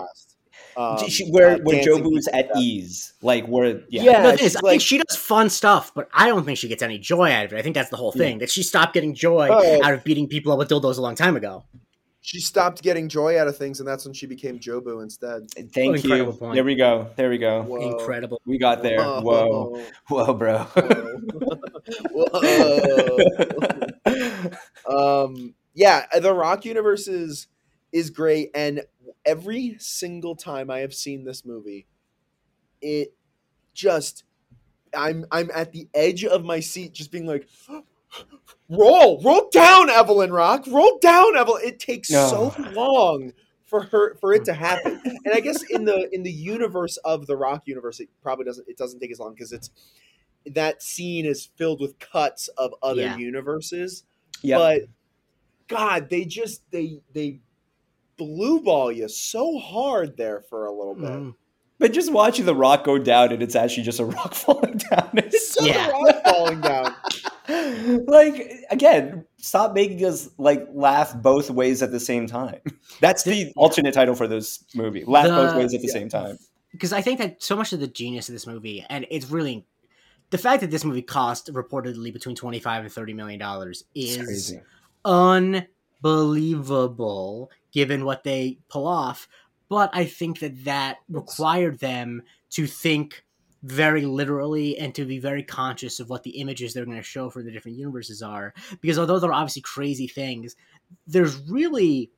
[0.76, 2.62] Um, She- where uh, where dancing Jobu is people at to death.
[2.62, 4.22] ease, like where yeah, Yeah.
[4.22, 6.44] No, the thing she's is, I like- think she does fun stuff, but I don't
[6.44, 7.58] think she gets any joy out of it.
[7.58, 9.82] I think that's the whole thing that she stopped getting joy Oh.
[9.84, 11.64] out of beating people up with dildos a long time ago.
[12.24, 15.50] She stopped getting joy out of things, and that's when she became Jobu instead.
[15.50, 16.32] Thank What you.
[16.32, 16.54] point.
[16.54, 17.10] There we go.
[17.16, 17.64] There we go.
[17.64, 17.98] Whoa.
[17.98, 18.40] Incredible.
[18.46, 19.04] We got there.
[19.04, 20.66] Whoa, whoa, bro.
[22.14, 23.18] Whoa.
[25.26, 27.48] um, yeah, the Rock universe is
[27.92, 28.84] is great, and
[29.26, 31.86] every single time I have seen this movie,
[32.80, 33.12] it
[33.74, 34.24] just
[34.96, 37.46] I'm I'm at the edge of my seat, just being like.
[38.68, 40.64] Roll, roll down, Evelyn Rock.
[40.66, 41.62] Roll down, Evelyn.
[41.64, 42.28] It takes No.
[42.28, 43.32] so long
[43.66, 45.00] for her for it to happen.
[45.04, 48.68] and I guess in the in the universe of the Rock universe, it probably doesn't
[48.68, 49.70] it doesn't take as long because it's
[50.46, 53.16] that scene is filled with cuts of other Yeah.
[53.16, 54.04] universes.
[54.42, 54.58] Yep.
[54.58, 54.80] But
[55.68, 57.40] God, they just they they
[58.16, 61.04] blue ball you so hard there for a little bit.
[61.10, 61.34] Mhm.
[61.78, 65.10] But just watching the rock go down and it's actually just a rock falling down.
[65.14, 65.90] It's so Yeah.
[65.90, 66.93] rock falling down.
[68.06, 72.60] like again, stop making us like laugh both ways at the same time.
[73.00, 75.04] That's the alternate title for this movie.
[75.04, 75.92] Laugh both ways at the yeah.
[75.92, 76.38] same time.
[76.72, 79.66] because I think that so much of the genius of this movie, and it's really
[80.30, 84.54] the fact that this movie cost reportedly between twenty five and thirty million dollars is
[85.04, 89.28] unbelievable given what they pull off.
[89.68, 93.24] But I think that that required them to think
[93.64, 97.30] very literally and to be very conscious of what the images they're going to show
[97.30, 98.52] for the different universes are.
[98.80, 100.54] Because although they're obviously crazy things,
[101.06, 102.10] there's really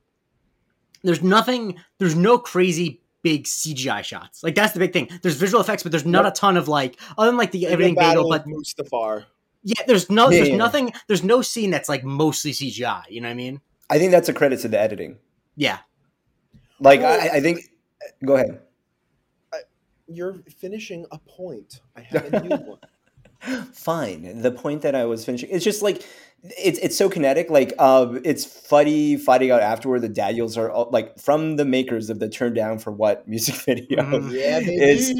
[1.02, 4.42] there's nothing there's no crazy big CGI shots.
[4.42, 5.08] Like that's the big thing.
[5.22, 7.68] There's visual effects, but there's not a ton of like other than like the The
[7.68, 9.24] everything battle bagel, but most of Mustafar.
[9.62, 10.56] Yeah, there's no, Yeah, there's yeah.
[10.56, 13.02] nothing, there's no scene that's like mostly CGI.
[13.08, 13.60] You know what I mean?
[13.88, 15.18] I think that's a credit to the editing.
[15.56, 15.78] Yeah.
[16.80, 17.60] Like Well, I, I think.
[18.24, 18.60] Go ahead.
[20.08, 21.80] You're finishing a point.
[21.96, 22.78] I have a new one.
[23.72, 24.42] Fine.
[24.42, 26.02] The point that I was finishing, it's just like
[26.42, 27.50] it's it's so kinetic.
[27.50, 30.00] Like uh, it's Fuddy fighting out afterward.
[30.00, 33.54] The Daniels are all, like from the makers of the Turn Down for What music
[33.66, 34.02] video.
[34.02, 34.32] Mhm.
[34.32, 34.76] Yeah, baby.
[34.82, 35.10] It's-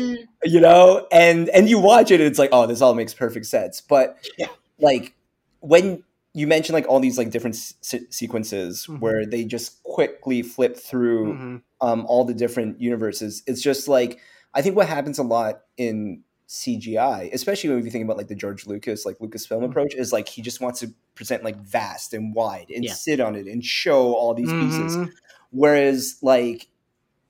[0.45, 3.47] you know and and you watch it and it's like oh this all makes perfect
[3.47, 4.47] sense but Yeah.
[4.79, 5.15] like
[5.61, 9.01] when you mention like all these like different se- sequences Mhm.
[9.01, 11.63] where they just quickly flip through Mhm.
[11.81, 14.21] um, all the different universes it's just like
[14.57, 18.35] i think what happens a lot in cgi especially when you think about like the
[18.35, 19.67] george lucas like lucasfilm Mhm.
[19.71, 22.93] approach is like he just wants to present like vast and wide and Yeah.
[22.95, 25.11] sit on it and show all these pieces Mhm.
[25.51, 26.67] Whereas, like,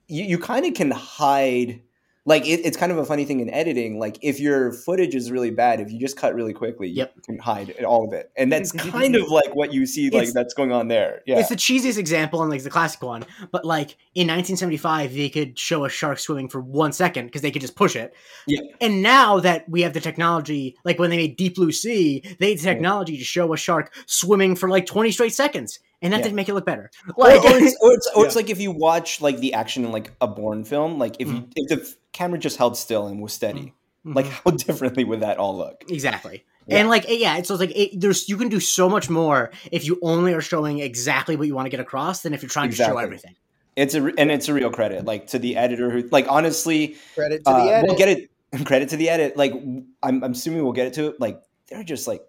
[0.07, 1.81] you, you kind of can hide.
[2.27, 3.99] Like, it, it's kind of a funny thing in editing.
[3.99, 7.13] Like, if your footage is really bad, if you just cut really quickly, Yep.
[7.15, 8.29] you can hide all of it.
[8.35, 11.23] And that's kind of like what you see, like, It's- that's going on there.
[11.25, 11.39] Yeah.
[11.39, 15.57] It's the cheesiest example and like the classic one, but like in 1975, they could
[15.57, 18.13] show a shark swimming for one second because they could just push it.
[18.45, 18.59] Yeah.
[18.81, 22.49] And now that we have the technology, like when they made Deep Blue Sea, they
[22.49, 26.17] had the technology to show a shark swimming for like 20 straight seconds, and that
[26.17, 26.23] Yeah.
[26.23, 26.91] didn't make it look better.
[27.15, 29.85] or, Like, or it's, or, it's, or it's like if you watch like the action
[29.85, 31.51] in like a Bourne film, like if you Mm.
[31.55, 34.41] if the camera just held still and was steady, like Mhm.
[34.43, 35.83] how differently would that all look?
[35.89, 36.43] exactly.
[36.67, 36.79] Yeah.
[36.79, 39.51] And like yeah, it's so it's like it, there's you can do so much more
[39.71, 42.49] if you only are showing exactly what you want to get across than if you're
[42.49, 43.35] trying to show everything.
[43.77, 47.43] It's a and it's a real credit, like to the editor who, like honestly, Credit
[47.45, 47.87] to uh, the edit.
[47.87, 48.29] we'll get it.
[48.65, 49.37] Credit to the edit.
[49.37, 51.21] Like I'm, I'm assuming we'll get it to it.
[51.21, 51.39] Like
[51.69, 52.21] they're just like,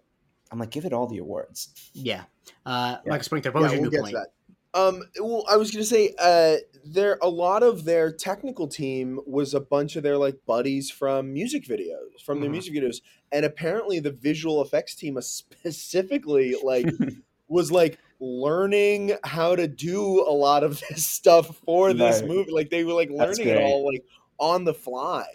[0.51, 1.69] I'm like, give it all the awards.
[1.93, 2.23] Yeah.
[2.65, 3.09] Uh, Yeah.
[3.11, 4.27] Michael Sprinkler, what yeah, was your we'll new get point?
[4.73, 9.53] Um, well, I was gonna say, uh, there a lot of their technical team was
[9.53, 12.51] a bunch of their like buddies from music videos, from their Mhm.
[12.51, 12.97] music videos,
[13.31, 16.95] and apparently the visual effects team specifically like
[17.47, 22.51] was like learning how to do a lot of this stuff for this movie.
[22.51, 24.03] Like they were like learning it all like
[24.39, 25.25] on the fly.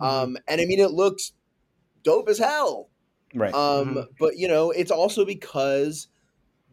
[0.00, 0.28] Mhm.
[0.32, 1.32] Um, and I mean, it looks
[2.02, 2.90] dope as hell.
[3.34, 3.54] right.
[3.54, 4.08] Um, Mhm.
[4.18, 6.08] but you know, it's also because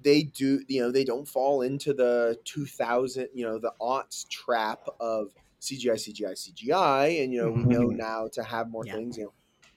[0.06, 4.88] they do, you know, they don't fall into the 2000, you know, the aughts trap
[5.02, 7.98] of CGI, CGI, CGI, and you know, we know Mhm.
[7.98, 8.94] now to have more Yeah.
[8.94, 9.34] things, you know,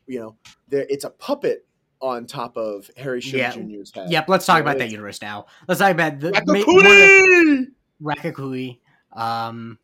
[0.06, 0.36] you know,
[0.68, 1.66] there it's a puppet
[2.00, 3.50] on top of Harry Shum Yeah.
[3.52, 4.10] Jr.'s head.
[4.10, 5.46] Yep, let's talk You about that universe now.
[5.66, 7.66] Let's talk about the ma- one of the-
[8.02, 8.28] Raccacoonie!
[8.32, 8.78] Raccacoonie.
[9.14, 9.78] Um,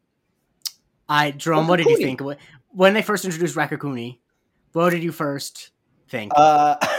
[1.08, 2.20] I Jerome, what did you think
[2.70, 4.18] when they first introduced Raccacoonie?
[4.72, 5.70] What did you first
[6.08, 6.32] think?
[6.36, 6.76] Uh,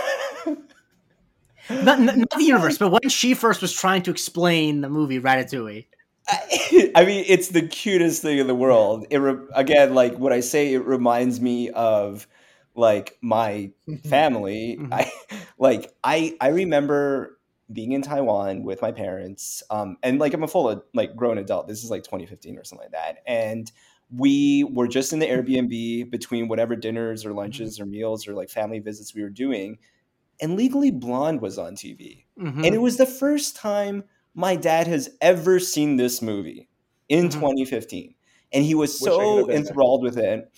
[1.69, 5.19] not, not, not the universe, but when she first was trying to explain the movie
[5.19, 5.85] Ratatouille.
[6.27, 9.05] I, I mean, it's the cutest thing in the world.
[9.09, 12.27] It re- again, like what I say, it reminds me of
[12.75, 13.71] like my
[14.03, 14.77] family.
[14.79, 14.89] Mhm.
[14.91, 15.11] I
[15.57, 17.39] like I I remember
[17.71, 21.67] being in Taiwan with my parents, um, and like I'm a full like grown adult.
[21.67, 23.71] This is like 2015 or something like that, and
[24.11, 28.49] we were just in the Airbnb between whatever dinners or lunches or meals or like
[28.49, 29.79] family visits we were doing,
[30.41, 32.65] and Legally Blonde was on TV, Mhm.
[32.65, 36.67] and it was the first time my dad has ever seen this movie
[37.09, 37.31] in Mhm.
[37.33, 38.13] 2015,
[38.51, 39.55] and he was Wish so there.
[39.55, 40.51] enthralled with it.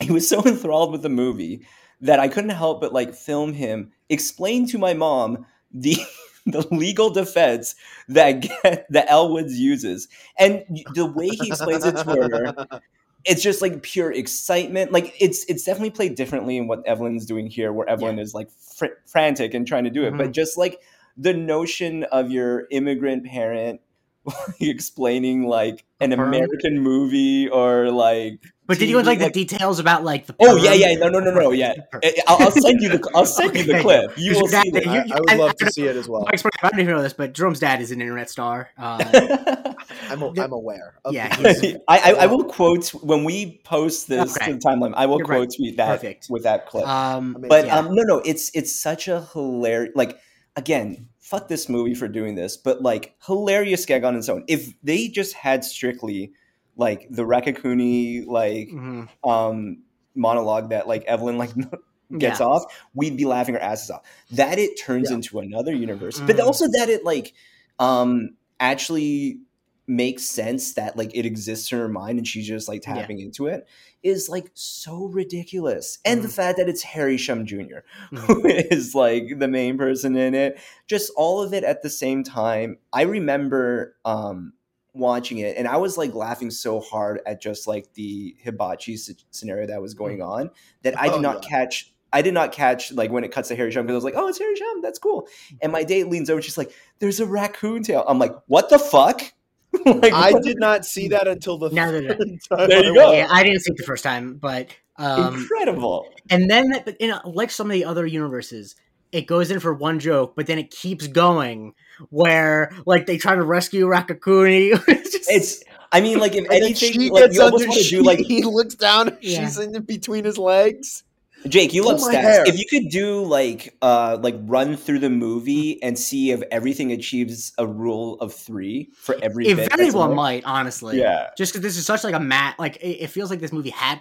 [0.00, 1.66] He was so enthralled with the movie
[2.00, 5.96] that I couldn't help but like film him explain to my mom the
[6.46, 7.74] the legal defense
[8.08, 10.62] that get, that Elle Woods uses, and
[10.94, 12.80] the way he explains it to her,
[13.24, 14.92] it's just like pure excitement.
[14.92, 18.50] Like it's it's definitely played differently in what Evelyn's doing here, where Evelyn is like
[18.50, 20.32] fr- frantic and trying to do it, but Mhm.
[20.32, 20.80] just like
[21.16, 23.80] the notion of your immigrant parent
[24.60, 26.22] explaining like an A?
[26.22, 30.34] American movie or like But did you want TV, like the details about like the?
[30.40, 30.80] Oh yeah, perm?
[30.80, 31.74] yeah, no, no, no, no, yeah.
[32.02, 34.16] I- I'll, I'll send you the I'll send you the clip.
[34.16, 34.86] You will your see dad- that.
[34.88, 36.22] I, I would I- love I to see it as well.
[36.22, 38.70] Mike Sprinkler, I didn't even know this, but Jerome's dad is an internet star.
[38.78, 38.98] Uh,
[40.10, 40.94] I'm, a, I'm aware.
[41.04, 44.46] Of Yeah, I, I, I will quote when we post this Okay.
[44.46, 44.92] to the timeline.
[44.96, 45.54] I will You're quote right.
[45.56, 46.26] tweet that Perfect.
[46.30, 46.86] with that clip.
[46.86, 47.48] um, Amazing.
[47.48, 47.78] but yeah.
[47.78, 49.92] um, no, no, it's it's such a hilarious.
[49.94, 50.18] Like
[50.56, 54.44] again, fuck this movie for doing this, but like hilarious gag on its own.
[54.48, 56.32] If they just had strictly
[56.76, 59.08] like the Raccacoonie like mhm.
[59.22, 59.82] um
[60.14, 61.50] monologue that like Evelyn like
[62.18, 62.46] gets Yeah.
[62.46, 64.02] off, we'd be laughing our asses off.
[64.32, 65.16] That it turns Yeah.
[65.16, 66.44] into another universe, but Mhm.
[66.44, 67.32] also that it like
[67.78, 68.30] um
[68.60, 69.40] actually
[69.86, 72.94] makes sense that like it exists in her mind and she's just like Yeah.
[72.94, 73.66] tapping into it
[74.02, 75.98] is like so ridiculous.
[76.04, 76.32] And the Mhm.
[76.32, 77.80] fact that it's Harry Shum Jr.
[78.12, 78.18] Mhm.
[78.18, 82.22] who is like the main person in it, just all of it at the same
[82.22, 82.78] time.
[82.92, 84.54] I remember um
[84.94, 89.10] watching it and I was like laughing so hard at just like the hibachi s-
[89.32, 90.50] scenario that was going on
[90.82, 91.48] that I did Oh, not yeah.
[91.50, 94.04] catch I did not catch like when it cuts to Harry Shum because I was
[94.04, 95.26] like, oh, it's Harry Shum, that's cool.
[95.60, 96.70] And my date leans over, she's like,
[97.00, 98.04] there's a raccoon tail.
[98.06, 99.32] I'm like, what the fuck?
[99.86, 102.14] like, I what- did not see that until the Neither did I.
[102.14, 103.12] third time There you I go.
[103.12, 106.06] Yeah, I didn't see it the first time, but um, incredible.
[106.30, 108.76] and then but in a, like some of the other universes,
[109.12, 111.74] it goes in for one joke, but then it keeps going.
[112.10, 114.72] Where like they try to rescue Raccacoonie.
[114.88, 117.88] it's just, It's I mean, like if And anything, she like you almost want to
[117.88, 119.16] do like he looks down.
[119.20, 119.40] Yeah.
[119.44, 121.03] She's in between his legs.
[121.48, 122.20] Jake, you Pull love stats.
[122.22, 122.44] hair.
[122.46, 126.90] If you could do like uh like run through the movie and see if everything
[126.92, 130.16] achieves a rule of three for every it bit very that's in well there.
[130.16, 130.98] might, honestly.
[130.98, 131.30] Yeah.
[131.36, 133.70] Just because this is such like a math, like it, it feels like this movie
[133.70, 134.00] had.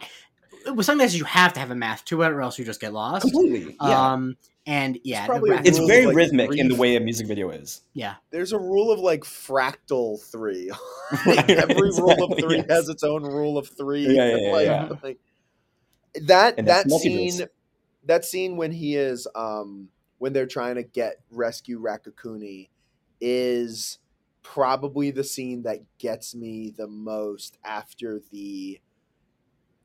[0.65, 2.63] It was something that you have to have a math to it, or else you
[2.63, 3.23] just get lost.
[3.23, 3.75] Completely.
[3.81, 4.13] Yeah.
[4.13, 6.95] Um, and yeah, probably the a Rak- it's very like, rhythmic three- in the way
[6.95, 7.81] a music video is.
[7.93, 8.15] yeah.
[8.31, 10.71] There's a rule of like fractal three.
[11.25, 12.65] Right, Every rule of three yes.
[12.69, 14.07] has its own rule of three.
[14.07, 14.89] Yeah, yeah, yeah, like, yeah.
[15.03, 15.19] like-
[16.21, 17.41] that And that scene
[18.05, 19.89] that scene when he is um
[20.19, 22.69] when they're trying to get rescue Raccacoonie
[23.19, 23.99] is
[24.43, 28.79] probably the scene that gets me the most after the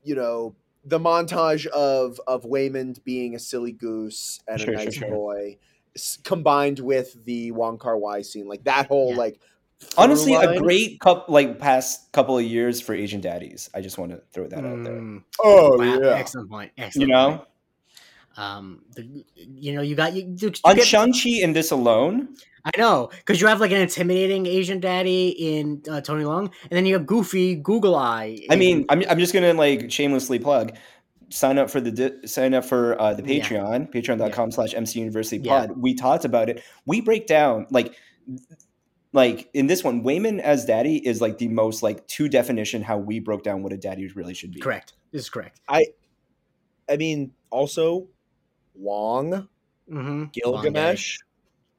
[0.03, 0.55] you know
[0.85, 5.09] the montage of of Waymond being a silly goose and Sure, a nice sure.
[5.09, 5.57] boy
[6.23, 9.17] combined with the Wong Kar Wai scene like that whole Yeah.
[9.17, 9.41] like
[9.97, 13.69] Honestly, through a great cup like past couple of years for Asian daddies.
[13.73, 14.93] I just want to throw that out there.
[14.93, 16.71] Mm, oh wow, yeah excellent point.
[16.77, 17.41] Excellent You know, point.
[18.37, 20.23] Um, the, you know, you got you.
[20.37, 22.29] you, you on get- Shang Chi in this alone,
[22.65, 26.71] I know because you have like an intimidating Asian daddy in uh, Tony Leung, and
[26.71, 28.39] then you have Goofy Google Eye.
[28.49, 30.75] I mean, I'm, I'm just gonna like shamelessly plug.
[31.31, 33.43] Sign up for the di- sign up for uh, the Yeah.
[33.43, 35.67] Patreon, patreon.com slash MC University Yeah.
[35.67, 35.77] Pod.
[35.77, 36.63] We talked about it.
[36.85, 37.93] We break down like
[39.13, 42.97] like in this one, Waymond as daddy is like the most like two definition how
[42.97, 44.59] we broke down what a daddy really should be.
[44.59, 44.93] correct.
[45.11, 45.61] This is correct.
[45.67, 45.85] I
[46.89, 48.07] I mean also
[48.75, 49.47] Wong
[49.91, 50.25] Mm-hmm.
[50.33, 51.17] Gilgamesh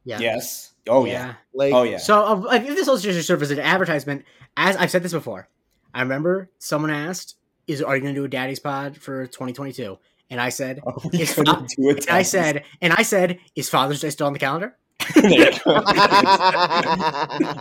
[0.05, 0.19] Yeah.
[0.19, 0.73] Yes.
[0.89, 1.35] Oh yeah.
[1.55, 1.99] like Oh yeah.
[1.99, 4.25] So uh, like, if this also just serve as an advertisement,
[4.57, 5.49] as I've said this before,
[5.95, 7.37] I remember someone asked,
[7.69, 9.97] "Is are you going to do a Daddy's Pod for 2022?"
[10.31, 12.07] And I said, Oh, we It's couldn't not- do it.
[12.07, 14.77] and I said, and I said, "Is Father's Day still on the calendar?"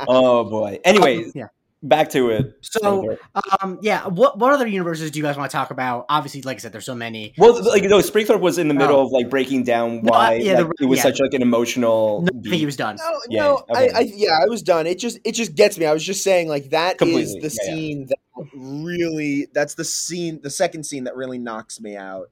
[0.08, 0.80] oh boy.
[0.86, 1.48] Anyways, Yeah.
[1.84, 2.54] back to it.
[2.62, 3.18] So,
[3.62, 4.08] um, yeah.
[4.08, 6.06] What what other universes do you guys want to talk about?
[6.10, 7.34] Obviously, like I said, there's so many.
[7.38, 9.06] Well, like no, Springthorpe was in the middle Oh.
[9.06, 11.04] of like breaking down No, why I- yeah, the- it was yeah.
[11.04, 12.22] such like an emotional.
[12.22, 12.98] No, I think he was done.
[12.98, 13.92] No, Yeah, no, okay.
[13.94, 14.88] I, I, yeah, I was done.
[14.88, 15.86] It just, it just gets me.
[15.86, 17.76] I was just saying, like that is Completely, the yeah, yeah.
[17.76, 18.18] scene that
[18.54, 22.30] really, that's the scene, the second scene that really knocks me out.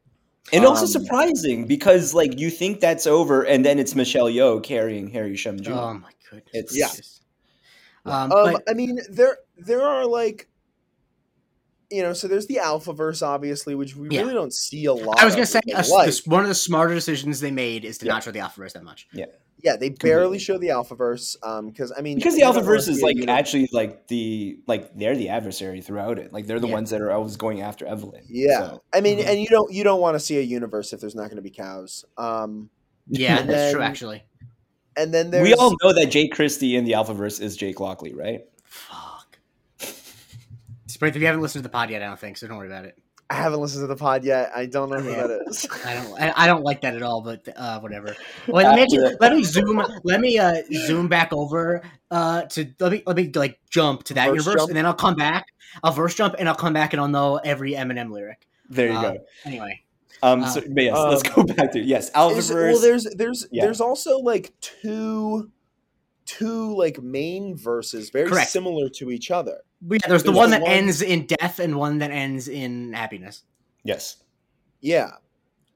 [0.53, 4.63] And also um, surprising because like you think that's over, and then it's Michelle Yeoh
[4.63, 5.71] carrying Harry Shum Jr.
[5.73, 6.49] Oh my goodness.
[6.53, 6.87] It's- Yeah.
[6.87, 7.19] gracious.
[8.05, 10.47] Um, Um, but I mean, there, there are like,
[11.89, 14.21] you know, so there's the alpha verse, obviously, which we Yeah.
[14.21, 15.19] really don't see a lot.
[15.19, 16.05] I was gonna of, say which like.
[16.05, 18.13] this, one of the smarter decisions they made is to Yeah.
[18.13, 19.07] not show the alpha verse that much.
[19.13, 19.25] yeah,
[19.63, 20.39] they barely Completely.
[20.39, 23.05] show the Alphaverse, um, because I mean, because the you don't Alphaverse is see a
[23.05, 26.31] like actually like the like they're the adversary throughout it.
[26.31, 26.73] Like they're the Yeah.
[26.73, 28.23] ones that are always going after Evelyn.
[28.29, 28.59] yeah.
[28.59, 29.27] So, I mean, Mhm.
[29.27, 31.41] and you don't, you don't want to see a universe if there's not going to
[31.41, 32.05] be cows.
[32.17, 32.69] Um,
[33.09, 33.81] Yeah, And that's true.
[33.81, 34.23] Actually,
[34.95, 38.13] and then there's we all know that Jake Christie in the Alphaverse is Jake Lockley,
[38.13, 38.41] right?
[38.65, 39.39] fuck.
[40.87, 42.47] Sprint, if you haven't listened to the pod yet, I don't think so.
[42.47, 42.97] Don't worry about it.
[43.29, 44.51] I haven't listened to the pod yet.
[44.55, 45.27] I don't know who Yeah.
[45.27, 45.67] that is.
[45.85, 46.21] I don't.
[46.21, 47.21] I, I don't like that at all.
[47.21, 48.15] But uh, whatever.
[48.47, 49.83] Wait, let me actually, let me zoom.
[50.03, 54.13] Let me uh, zoom back over uh, to let me let me like jump to
[54.13, 54.69] that Verse universe, jump?
[54.69, 55.47] and then I'll come back.
[55.83, 58.47] I'll verse jump, and I'll come back, and I'll know every Eminem lyric.
[58.69, 59.17] There you Uh, go.
[59.45, 59.81] Anyway,
[60.23, 62.71] Um, uh, so, but yes, let's um, go back to yes, Is- Alphaverse.
[62.71, 63.65] well, there's there's Yeah.
[63.65, 65.51] there's also like two
[66.25, 68.49] two like main verses very Correct.
[68.49, 69.59] similar to each other.
[69.81, 72.93] But yeah, there's the one that one- ends in death and one that ends in
[72.93, 73.43] happiness.
[73.83, 74.17] yes.
[74.81, 75.11] Yeah.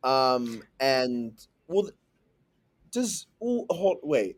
[0.04, 1.34] Um and
[1.68, 1.90] well
[2.92, 4.38] does well, hold wait.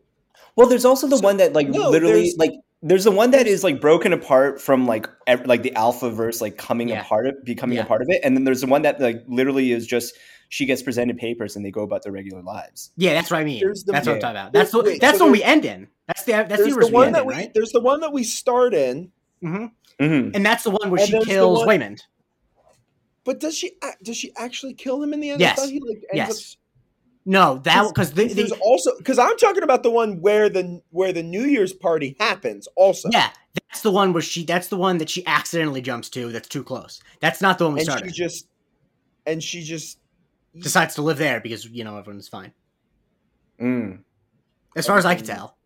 [0.56, 2.52] Well, there's also the So- one that like no, literally there's- like
[2.82, 6.40] there's the one that is like broken apart from like ev- like the alpha verse
[6.42, 7.00] like coming Yeah.
[7.00, 7.84] apart of becoming Yeah.
[7.84, 10.14] a part of it, and then there's the one that like literally is just
[10.50, 12.90] she gets presented papers and they go about their regular lives.
[12.96, 13.60] Yeah, that's what I mean.
[13.60, 14.52] The- that's what I'm talking about.
[14.52, 15.88] That's the Wait, that's so the we end in.
[16.06, 17.54] That's the that's the there's the we one end that in, we right?
[17.54, 19.10] there's the one that we start in,
[19.44, 19.66] hmm
[20.00, 22.00] hmm And that's the one where And she kills one- Waymond.
[23.24, 23.72] but does she
[24.02, 25.40] does she actually kill him in the end?
[25.40, 25.68] Yes.
[25.68, 26.56] He like ends Yes.
[27.26, 30.50] No, that because the, up, there's the also because I'm talking about the one where
[30.50, 32.68] the where the New Year's party happens.
[32.76, 36.30] Also, yeah, that's the one where she that's the one that she accidentally jumps to.
[36.32, 37.00] That's too close.
[37.20, 38.14] That's not the one we and started.
[38.14, 38.46] she just
[39.26, 39.98] and she just
[40.56, 42.52] Decides to live there because you know everyone's fine.
[43.60, 44.00] Mm.
[44.76, 45.56] As far as I can tell.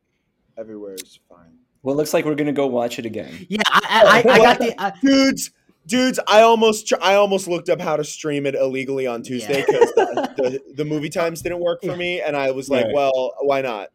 [0.57, 1.58] everywhere is fine.
[1.83, 3.47] Well, it looks like we're gonna go watch it again.
[3.49, 4.75] Yeah, I, I, I, I got the.
[4.81, 5.51] Uh, dudes
[5.87, 9.65] dudes, I almost I almost looked up how to stream it illegally on Tuesday Yeah.
[9.67, 11.97] because the, the, the movie times didn't work for Yeah.
[11.97, 12.95] me, and I was like, Right.
[12.95, 13.89] well, why not?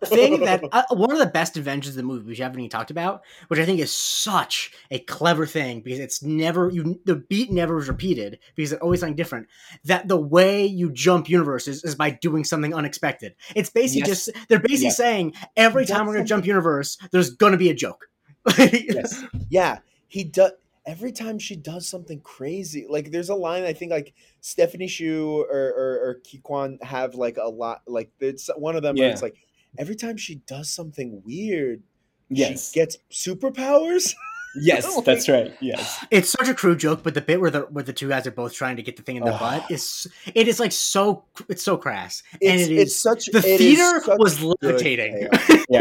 [0.00, 2.58] The thing that uh, one of the best inventions of the movie which you haven't
[2.60, 7.00] even talked about which i think is such a clever thing because it's never you
[7.04, 9.46] the beat never is repeated because it's always something different
[9.84, 14.26] that the way you jump universes is by doing something unexpected it's basically Yes.
[14.26, 14.96] just they're basically Yes.
[14.96, 18.08] saying every time we're gonna jump universe there's gonna be a joke
[18.58, 19.24] Yes.
[19.48, 19.78] Yeah,
[20.08, 20.52] he does.
[20.86, 25.40] Every time she does something crazy, like there's a line I think like Stephanie Hsu
[25.40, 27.82] or or, or Ke Quan have like a lot.
[27.88, 29.12] Like it's one of them where Yeah.
[29.12, 29.34] it's like
[29.78, 31.82] every time she does something weird,
[32.28, 32.72] Yes.
[32.72, 34.14] she gets superpowers.
[34.58, 35.54] Yes, that's right.
[35.60, 36.02] Yes.
[36.10, 38.30] it's such a crude joke but the bit where the where the two guys are
[38.30, 39.38] both trying to get the thing in their Oh.
[39.38, 43.26] butt is it is like so it's so crass and It's, it is it's such
[43.26, 45.48] the it is theater such was good levitating payoff.
[45.68, 45.80] Yeah.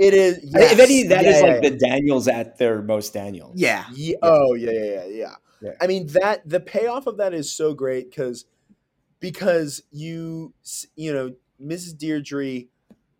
[0.00, 0.52] It is.
[0.56, 1.70] I- If any, that yeah, is yeah, like yeah.
[1.70, 3.52] the Daniels at their most Daniels.
[3.54, 5.34] yeah Ye- Oh yeah, yeah, yeah, yeah.
[5.60, 5.70] Yeah.
[5.80, 8.46] I mean that the payoff of that is so great because
[9.20, 10.54] because you
[10.96, 11.96] you know Mrs.
[11.96, 12.66] Deirdre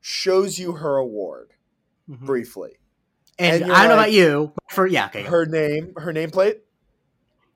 [0.08, 1.50] shows you her award
[2.08, 2.20] Mhm.
[2.26, 2.78] briefly.
[3.40, 4.52] And, And I don't know about you.
[4.70, 5.22] For yeah, okay.
[5.24, 6.60] Her name, her nameplate.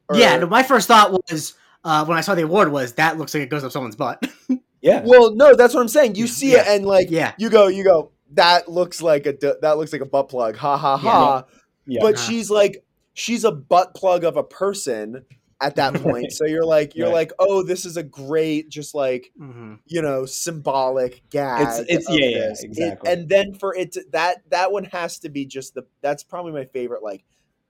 [0.09, 3.18] Or- yeah, no, my first thought was uh, when I saw the award was that
[3.18, 4.26] looks like it goes up someone's butt.
[4.82, 5.03] Yeah.
[5.05, 6.14] Well, no, that's what I'm saying.
[6.14, 8.12] You see it and like yeah, you go, you go.
[8.32, 10.57] That looks like a that looks like a butt plug.
[10.57, 11.44] Ha ha ha.
[11.86, 12.01] Yeah.
[12.01, 12.24] But Uh-huh.
[12.26, 12.82] she's like
[13.12, 15.26] she's a butt plug of a person
[15.61, 16.32] at that point.
[16.32, 17.14] so you're like you're Right.
[17.14, 21.62] like, oh, this is a great just like hmm you know symbolic gag.
[21.62, 22.61] It's- it's- yeah, yeah, this.
[22.62, 23.12] It- exactly.
[23.12, 26.52] and then for it to, that that one has to be just the that's probably
[26.52, 27.24] my favorite like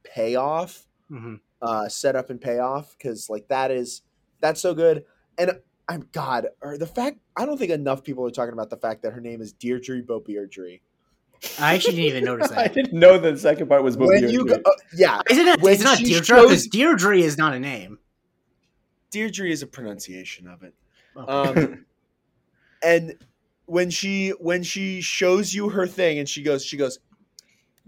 [0.04, 4.02] payoff, hmm uh, setup and payoff because like that is
[4.40, 5.04] that's so good.
[5.36, 8.76] And I'm God, or the fact I don't think enough people are talking about the
[8.76, 10.80] fact that her name is Deirdre Beaubeirdre.
[11.58, 12.58] I actually didn't even notice that.
[12.58, 12.74] I that.
[12.74, 15.60] didn't know the second part was When you go, uh, yeah, Is it not?
[15.60, 17.98] When It's not she Deirdre shows- because Deirdre is not a name.
[19.10, 20.74] Deirdre is a pronunciation of it.
[21.16, 21.32] Okay.
[21.32, 21.86] Um,
[22.82, 23.14] and
[23.66, 26.98] when she when she shows you her thing and she goes she goes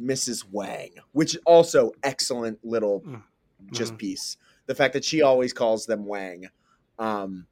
[0.00, 3.22] mrs wang which is also excellent little Mm.
[3.72, 3.98] just Mhm.
[3.98, 4.36] piece
[4.66, 6.48] the fact that she always calls them wang
[6.98, 7.46] um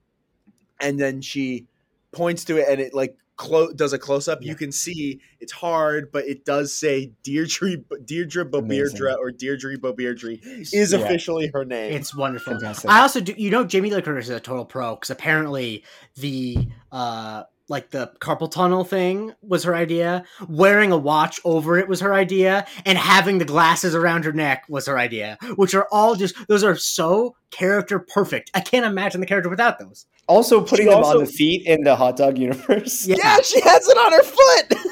[0.80, 1.66] and then she
[2.12, 4.50] points to it and it like clo- does a close up Yeah.
[4.50, 10.38] you can see it's hard but it does say deirdre deirdre Beaubeirdre or deirdre Beaubeirdre
[10.44, 10.98] is Yeah.
[10.98, 12.52] officially her name It's wonderful.
[12.52, 12.90] Fantastic.
[12.90, 13.32] I also do.
[13.36, 15.84] You know, Jamie Lee Curtis is a total pro because apparently
[16.16, 20.24] the uh like the carpal tunnel thing was her idea.
[20.48, 24.64] Wearing a watch over it was her idea, and having the glasses around her neck
[24.68, 25.38] was her idea.
[25.56, 28.50] Which are all just those are so character perfect.
[28.54, 30.04] I can't imagine the character without those.
[30.28, 33.06] also putting She them also- on the feet in the hot dog universe.
[33.06, 33.16] Yeah.
[33.18, 34.78] yeah she has it on her foot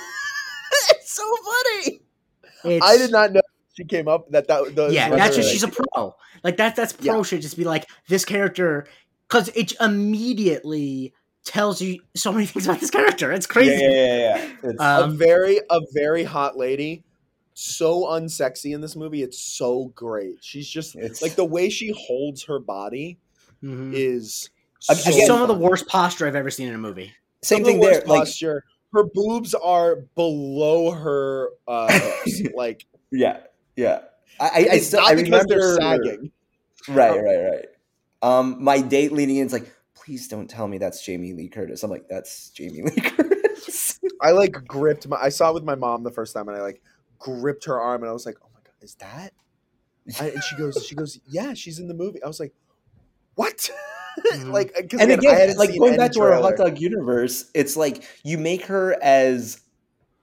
[0.90, 2.00] it's so funny
[2.64, 3.40] It's, I did not know
[3.76, 4.74] she came up that that.
[4.74, 6.14] those yeah, that's her just she's a pro.
[6.42, 7.22] Like that's that's pro Yeah.
[7.22, 8.86] should just be like this character
[9.28, 11.14] because it immediately
[11.48, 13.32] tells you so many things about this character.
[13.32, 13.82] It's crazy.
[13.82, 14.44] yeah, yeah, yeah.
[14.70, 17.04] It's- a Um, very a very hot lady,
[17.54, 19.22] so unsexy in this movie.
[19.22, 20.36] It's so great.
[20.40, 23.18] She's just It's- like the way she holds her body
[23.62, 23.92] mhm.
[23.94, 27.12] is so again- some of the worst posture I've ever seen in a movie.
[27.42, 27.92] same Some of the thing there.
[27.94, 28.64] worst Like, posture.
[28.92, 31.88] her boobs are below her uh,
[32.54, 33.40] like yeah,
[33.76, 34.00] yeah.
[34.40, 36.30] I, I, I still not I because remember they're sagging.
[36.88, 37.64] Right, right, right.
[38.22, 39.72] Um, my date leading in is like,
[40.08, 41.82] please don't tell me that's Jamie Lee Curtis.
[41.82, 44.00] I'm like, that's Jamie Lee Curtis.
[44.22, 45.18] I like gripped my.
[45.18, 46.80] I saw it with my mom the first time, and I like
[47.18, 49.32] gripped her arm, and I was like, "Oh my god, is that?"
[50.18, 52.54] I, and she goes, "She goes, yeah, she's in the movie." I was like,
[53.34, 53.70] "What?"
[54.32, 54.50] Mhm.
[54.52, 57.76] like, because and I again, hadn't like going back to our hot dog universe, it's
[57.76, 59.60] like you make her as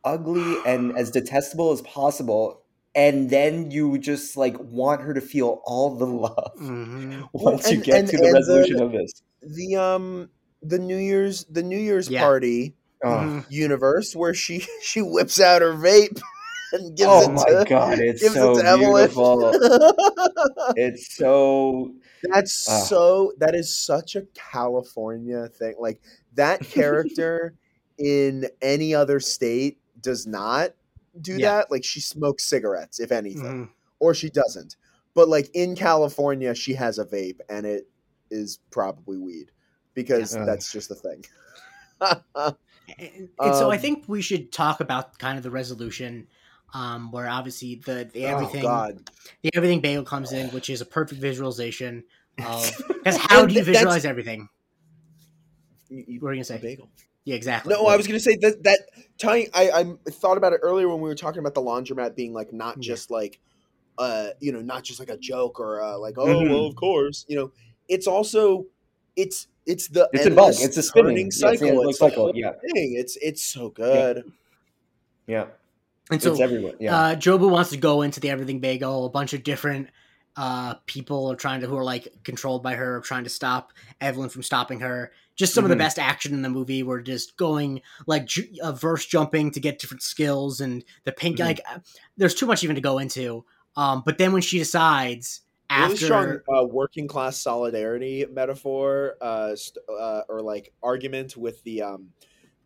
[0.04, 2.62] ugly and as detestable as possible,
[2.94, 7.30] and then you just like want her to feel all the love Mhm.
[7.32, 9.14] once you and- get and- to the and the- resolution of this.
[9.46, 10.30] The um
[10.62, 12.22] the New Year's the New Year's Yeah.
[12.22, 16.20] party Oh, universe where she she whips out her vape
[16.74, 19.52] and gives oh it my to god, it's so it beautiful.
[20.76, 21.94] it's so
[22.24, 22.80] That's Ah.
[22.86, 25.76] so that is such a California thing.
[25.80, 26.02] Like
[26.34, 27.54] that character
[27.98, 30.72] in any other state does not
[31.22, 31.58] do Yeah.
[31.58, 31.72] that.
[31.72, 33.70] Like she smokes cigarettes, if anything, Mhm.
[34.00, 34.76] or she doesn't.
[35.14, 37.88] But like in California, she has a vape, and it
[38.32, 39.52] is probably weed
[39.94, 40.46] because Yeah.
[40.46, 41.24] that's just the thing.
[43.00, 46.28] And, and so I Um, think we should talk about kind of the resolution,
[46.74, 48.92] um, where obviously the, the everything Oh
[49.44, 52.04] the everything bagel comes in, which is a perfect visualization
[52.46, 52.72] of
[53.04, 54.48] because how do you visualize everything?
[55.90, 56.60] You, you, What are you gonna say?
[56.60, 56.90] bagel.
[57.26, 57.74] Yeah, exactly.
[57.74, 58.80] No, I was gonna say that that
[59.18, 59.48] tying.
[59.54, 62.54] I I thought about it earlier when we were talking about the laundromat being like
[62.54, 62.94] not Yeah.
[62.94, 63.40] just like
[63.98, 66.50] uh you know not just like a joke or uh, like oh Mhm.
[66.50, 67.52] well of course you know
[67.88, 68.66] it's also
[69.16, 70.38] it's it's the It's a bug.
[70.40, 71.06] endless It's a spinning.
[71.16, 71.90] turning Yeah, it's cycle.
[71.90, 72.52] It's the cycle, yeah.
[72.74, 72.94] thing.
[72.98, 74.32] It's it's so good.
[75.28, 75.48] Yeah,
[76.12, 76.74] And so it's everywhere.
[76.80, 79.06] Yeah, uh, Jobu wants to go into the Everything Bagel.
[79.06, 79.90] A bunch of different
[80.38, 83.72] uh, people are trying to who are like controlled by her, trying to stop
[84.02, 85.12] Evelyn from stopping her.
[85.36, 85.74] Just some of Mhm.
[85.74, 86.84] the best action in the movie.
[86.84, 91.38] We're just going like ju- uh, verse jumping to get different skills, and the pink.
[91.38, 91.46] Mhm.
[91.46, 91.80] Like, uh,
[92.18, 93.46] there's too much even to go into.
[93.76, 95.42] Um, but then when she decides
[95.84, 101.82] Really strong uh, working class solidarity metaphor, uh, st- uh, or like argument with the
[101.82, 102.10] um,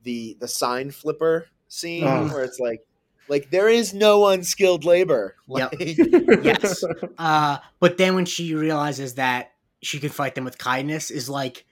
[0.04, 2.32] the the sign flipper scene Ugh.
[2.32, 2.82] where it's like
[3.28, 5.36] like there is no unskilled labor.
[5.48, 5.74] Yep.
[6.44, 6.84] Yes.
[7.18, 9.52] Uh, but then when she realizes that
[9.82, 11.66] she can fight them with kindness, is like,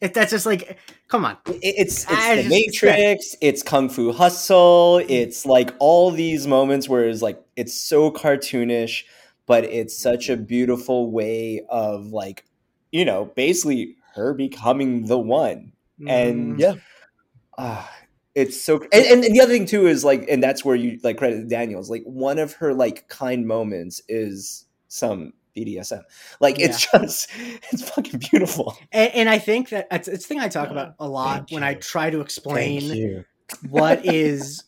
[0.00, 0.78] it, that's just like,
[1.08, 1.36] come on.
[1.46, 3.36] It- it's it's the just- Matrix.
[3.40, 4.98] It's Kung Fu Hustle.
[5.08, 9.04] It's like all these moments where it's like it's so cartoonish,
[9.50, 12.44] but it's such a beautiful way of like
[12.92, 15.72] you know basically her becoming the one.
[16.06, 16.60] And- Mhm.
[16.60, 16.74] Yeah.
[17.58, 17.92] Ah,
[18.36, 21.00] it's so and, and, and the other thing too is like and that's where you
[21.02, 26.02] like credit Daniels like one of her like kind moments is some BDSM
[26.40, 27.28] like it's just
[27.72, 30.94] it's fucking beautiful and, and I think that it's, it's a thing I talk about
[31.00, 33.24] a lot Thank when I try to explain
[33.68, 34.62] what is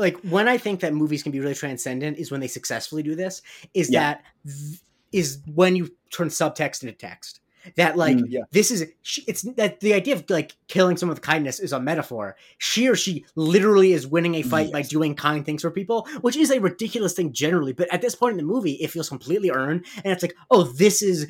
[0.00, 3.14] like when I think that movies can be really transcendent is when they successfully do
[3.14, 3.42] this.
[3.74, 4.00] Is Yeah.
[4.00, 4.80] that th-
[5.12, 7.40] is when you turn subtext into text.
[7.76, 8.40] That like Mm, yeah.
[8.52, 8.86] this is
[9.26, 12.36] it's that the idea of like killing someone with kindness is a metaphor.
[12.56, 16.36] She or she literally is winning a fight by doing kind things for people, which
[16.36, 17.74] is a ridiculous thing generally.
[17.74, 20.62] But at this point in the movie, it feels completely earned, and it's like, oh,
[20.62, 21.26] this is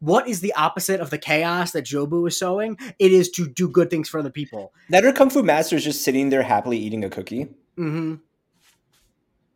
[0.00, 2.76] what is the opposite of the chaos that Jobu is sowing?
[2.98, 4.72] It is to do good things for other people.
[4.88, 7.46] that her Kung Fu master is just sitting there happily eating a cookie
[7.76, 8.14] hmm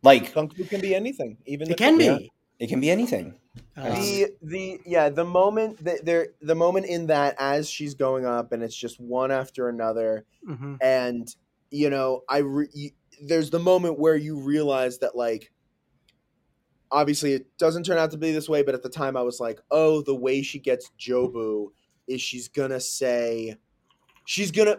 [0.03, 2.17] like Kung Fu can be anything, even It can Yeah.
[2.17, 2.31] be.
[2.59, 3.39] it can be anything
[3.75, 8.25] Um, the the yeah the moment that there the moment in that as she's going
[8.25, 10.77] up and it's just one after another mhm.
[10.81, 11.27] and
[11.71, 12.91] you know i re- you,
[13.21, 15.51] there's the moment where you realize that like
[16.91, 19.39] obviously it doesn't turn out to be this way but at the time i was
[19.41, 21.67] like oh the way she gets jobu
[22.07, 23.57] is she's gonna say
[24.25, 24.77] she's gonna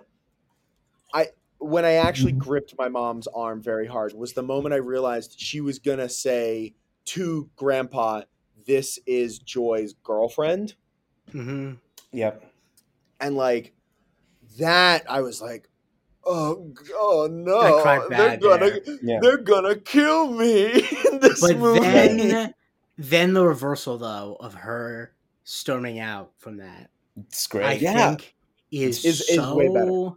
[1.12, 1.26] i
[1.58, 5.60] when i actually gripped my mom's arm very hard was the moment i realized she
[5.60, 8.22] was gonna say to grandpa
[8.66, 10.74] this is joy's girlfriend.
[11.32, 11.74] Mm-hmm.
[12.12, 12.44] yep.
[13.20, 13.72] And like
[14.58, 15.68] that i was like
[16.24, 18.08] oh, oh no.
[18.08, 18.70] They're gonna
[19.02, 19.18] yeah.
[19.22, 20.72] They're gonna kill me
[21.12, 21.78] in this But movie.
[21.80, 22.54] then,
[22.98, 25.12] then the reversal though of her
[25.44, 28.08] storming out from that, it's I great yeah.
[28.16, 28.34] think
[28.72, 30.16] is, Is- is so way better.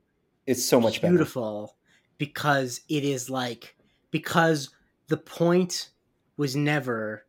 [0.49, 1.75] It's so much better beautiful
[2.17, 3.75] because it is like
[4.11, 4.69] because
[5.07, 5.89] the point
[6.37, 7.25] was never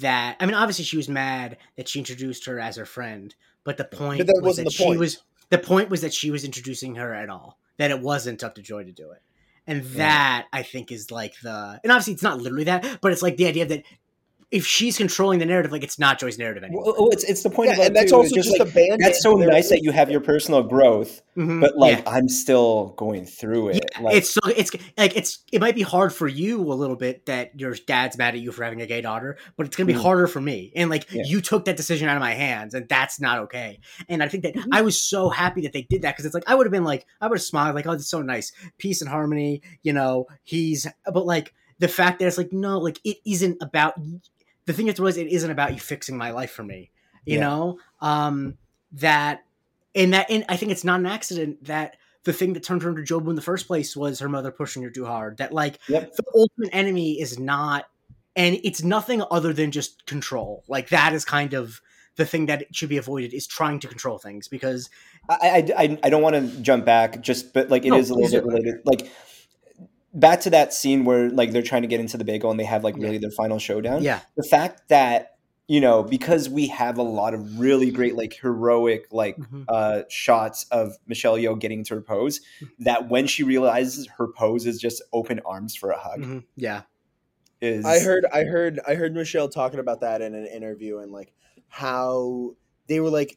[0.00, 0.36] that.
[0.40, 3.84] I mean, obviously she was mad that she introduced her as her friend, but the
[3.84, 4.98] point But that was wasn't that the she point.
[5.00, 7.58] was the point was that she was introducing her at all.
[7.78, 9.22] That it wasn't up to Joy to do it.
[9.66, 9.96] And Yeah.
[9.98, 13.36] that I think is like the and obviously it's not literally that, but it's like
[13.36, 13.82] the idea that
[14.50, 16.84] if she's controlling the narrative, like it's not Joy's narrative anymore.
[16.84, 18.68] well, oh, it's it's the point yeah, about and that's too, also it's just, like,
[18.68, 21.60] a band that's so nice that you have your personal growth Mhm.
[21.60, 22.10] but like Yeah.
[22.10, 26.12] i'm still going through it like it's so it's like it's it might be hard
[26.14, 29.00] for you a little bit that your dad's mad at you for having a gay
[29.02, 30.02] daughter, but it's gonna be Mhm.
[30.02, 30.72] harder for me.
[30.74, 31.24] And like Yeah.
[31.26, 33.78] you took that decision out of my hands, and that's not okay.
[34.08, 34.64] And I think that Mhm.
[34.72, 36.84] I was so happy that they did that because it's like I would have been
[36.84, 40.26] like I would have smiled like oh it's so nice peace and harmony you know
[40.42, 43.94] he's but like the fact that it's like no like it isn't about
[44.68, 46.90] the thing you have to realize it isn't about you fixing my life for me
[47.24, 47.40] you Yeah.
[47.40, 48.58] know um
[48.92, 49.44] that
[49.94, 52.90] and that and I think it's not an accident that the thing that turned her
[52.90, 55.38] into Jobu in the first place was her mother pushing her too hard.
[55.38, 56.14] That like Yep.
[56.14, 57.86] the ultimate enemy is not,
[58.36, 60.62] and it's nothing other than just control.
[60.68, 61.80] Like that is kind of
[62.16, 64.90] the thing that should be avoided is trying to control things because
[65.30, 68.16] I, I, I, I don't want to jump back, just but like it is No,
[68.16, 68.74] a little bit related.
[68.84, 69.10] Like
[70.18, 72.64] back to that scene where like they're trying to get into the bagel and they
[72.64, 73.04] have like Yeah.
[73.04, 74.02] really their final showdown.
[74.02, 75.36] yeah, The fact that
[75.70, 79.64] you know because we have a lot of really great like heroic like Mhm.
[79.68, 82.40] uh shots of Michelle Yeoh getting to her pose,
[82.78, 86.44] that when she realizes her pose is just open arms for a hug Mhm.
[86.56, 86.82] yeah,
[87.60, 91.12] is I heard, I heard, I heard Michelle talking about that in an interview and
[91.12, 91.32] like
[91.68, 92.54] how
[92.88, 93.36] they were like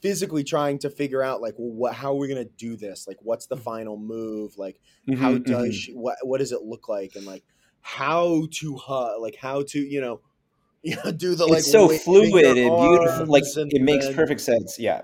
[0.00, 3.06] physically trying to figure out like well, what how are we gonna do this?
[3.06, 4.56] Like what's the final move?
[4.58, 4.80] Like
[5.18, 5.72] how Mhm, does mhm.
[5.74, 7.16] she what what does it look like?
[7.16, 7.44] And like
[7.82, 10.20] how to hug like how to you know
[10.82, 14.14] you know do the like it's so fluid and beautiful like and it makes then-
[14.14, 15.02] perfect sense yeah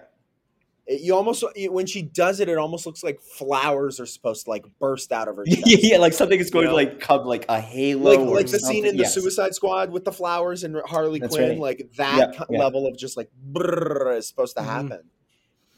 [0.87, 4.45] It- you almost you- when she does it, it almost looks like flowers are supposed
[4.45, 5.45] to like burst out of her.
[5.47, 5.84] yeah, chest.
[5.84, 6.78] yeah, like something is going You know?
[6.78, 8.87] to like come like a halo, like or like the scene something.
[8.87, 11.59] in the Suicide Squad with the flowers and Harley That's Quinn, right.
[11.59, 12.59] like that Yep, ki- yeah.
[12.59, 14.66] level of just like brrr is supposed to Mhm.
[14.66, 15.01] happen.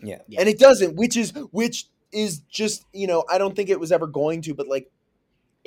[0.03, 0.19] Yeah.
[0.29, 0.41] Yeah.
[0.41, 3.91] and it doesn't, which is which is just you know I don't think it was
[3.93, 4.91] ever going to, but like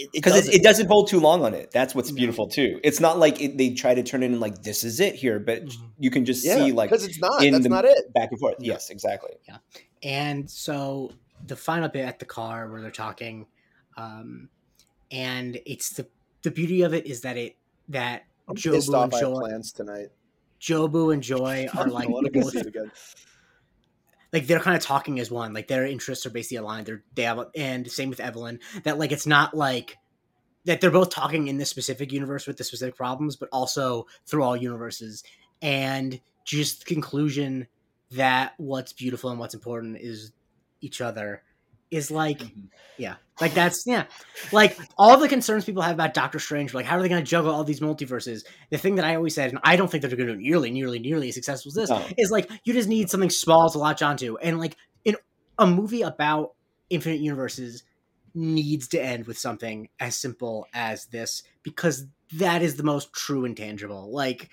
[0.02, 1.72] it, it because it, it doesn't hold too long on it.
[1.72, 2.80] That's what's beautiful too.
[2.84, 5.40] It's not like it, they try to turn it in like this is it here,
[5.40, 5.90] but Mhm.
[6.00, 7.44] you can just yeah, see like because it's not.
[7.44, 8.14] in That's the- not it.
[8.14, 8.56] back and forth.
[8.60, 8.74] Yeah.
[8.74, 9.32] Yes, exactly.
[9.48, 9.58] Yeah,
[10.04, 11.12] and so
[11.48, 13.48] the final bit at the car where they're talking,
[13.98, 14.50] um,
[15.12, 16.08] and it's the
[16.44, 17.56] the beauty of it is that it
[17.90, 19.06] that I'm Jobu off.
[19.06, 20.08] and I have Joy, plans tonight.
[20.60, 22.92] Jobu and Joy are like I want to go both see it again.
[24.34, 25.54] Like they're kind of talking as one.
[25.54, 26.86] Like their interests are basically aligned.
[26.86, 28.60] They're they have and same with Evelyn.
[28.84, 29.98] That like it's not like
[30.66, 34.44] that they're both talking in this specific universe with the specific problems, but also through
[34.44, 35.24] all universes.
[35.62, 37.68] And just conclusion
[38.12, 40.32] that what's beautiful and what's important is
[40.82, 41.44] each other
[41.92, 42.62] is like Mm-hmm.
[42.98, 44.06] yeah like that's yeah
[44.52, 47.30] like all the concerns people have about doctor strange like how are they going to
[47.30, 50.08] juggle all these multiverses the thing that i always said and i don't think that
[50.10, 52.06] they're going to do nearly nearly nearly as successful as this No.
[52.18, 54.76] is like you just need something small to latch onto and like
[55.06, 55.16] in
[55.60, 56.52] a movie about
[56.90, 57.84] infinite universes
[58.34, 63.44] needs to end with something as simple as this because that is the most true
[63.46, 64.50] and tangible like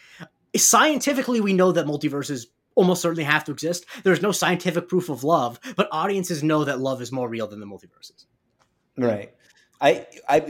[0.56, 2.46] scientifically we know that multiverses
[2.78, 6.80] almost certainly have to exist there's no scientific proof of love but audiences know that
[6.80, 8.24] love is more real than the multiverses
[8.96, 9.32] Right.
[9.80, 10.40] I I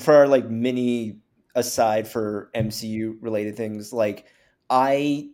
[0.00, 1.18] for our like mini
[1.54, 4.24] aside for MCU related things, like
[4.70, 5.28] I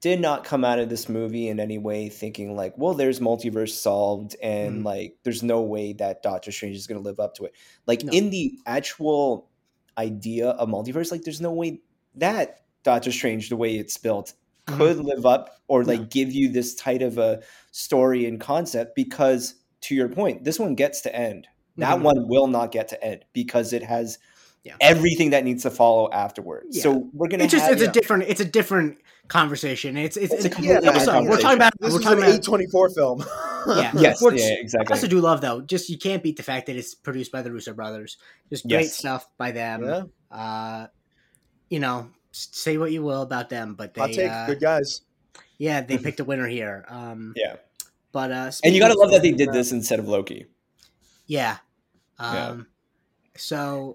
[0.00, 3.70] did not come out of this movie in any way thinking like, well, there's multiverse
[3.70, 4.84] solved and Mhm.
[4.86, 7.52] like there's no way that Doctor Strange is going to live up to it.
[7.86, 8.12] Like No.
[8.12, 9.50] in the actual
[9.98, 11.80] idea of multiverse, like there's no way
[12.14, 14.32] that Doctor Strange, the way it's built,
[14.76, 16.06] could live up or like No.
[16.06, 17.40] give you this tight of a
[17.72, 21.46] story and concept because to your point, this one gets to end.
[21.76, 22.02] That Mhm.
[22.02, 24.18] one will not get to end because it has
[24.64, 24.74] Yeah.
[24.80, 26.76] everything that needs to follow afterwards.
[26.76, 26.82] Yeah.
[26.82, 27.88] So we're gonna it's just have it's yeah.
[27.90, 28.98] a different it's a different
[29.28, 32.04] conversation it's it's, It's a it's completely different also, we're talking about This we're was
[32.04, 33.24] talking an about A twenty four film.
[33.68, 33.92] Yeah.
[33.96, 34.94] yes, Which- yeah, I exactly.
[34.94, 35.60] also do love though.
[35.60, 38.16] Just you can't beat the fact that it's produced by the Russo brothers.
[38.50, 38.96] Just great Yes.
[38.96, 39.84] stuff by them.
[39.84, 40.02] yeah.
[40.36, 40.86] Uh,
[41.70, 44.30] you know, s- say what you will about them, but Hot they, take.
[44.30, 45.02] uh, Good guys.
[45.58, 46.84] yeah, they picked a winner here.
[46.88, 47.56] Um, Yeah.
[48.12, 50.46] but uh, And you gotta love that they did this instead of Loki.
[51.26, 51.58] Yeah.
[52.18, 52.56] Um, Yeah.
[53.36, 53.94] So,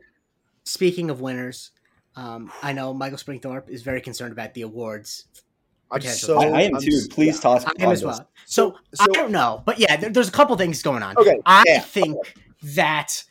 [0.64, 1.72] speaking of winners,
[2.16, 5.26] um, I know Michael Springthorpe is very concerned about the awards.
[5.92, 6.40] I'm so.
[6.40, 6.96] I, I am I'm too.
[6.96, 8.30] s- Please toss I me am on as well.
[8.46, 11.18] So, So- I don't know, but yeah, there, there's a couple things going on.
[11.18, 11.40] Okay.
[11.46, 11.80] I yeah.
[11.82, 12.16] think
[12.64, 13.24] that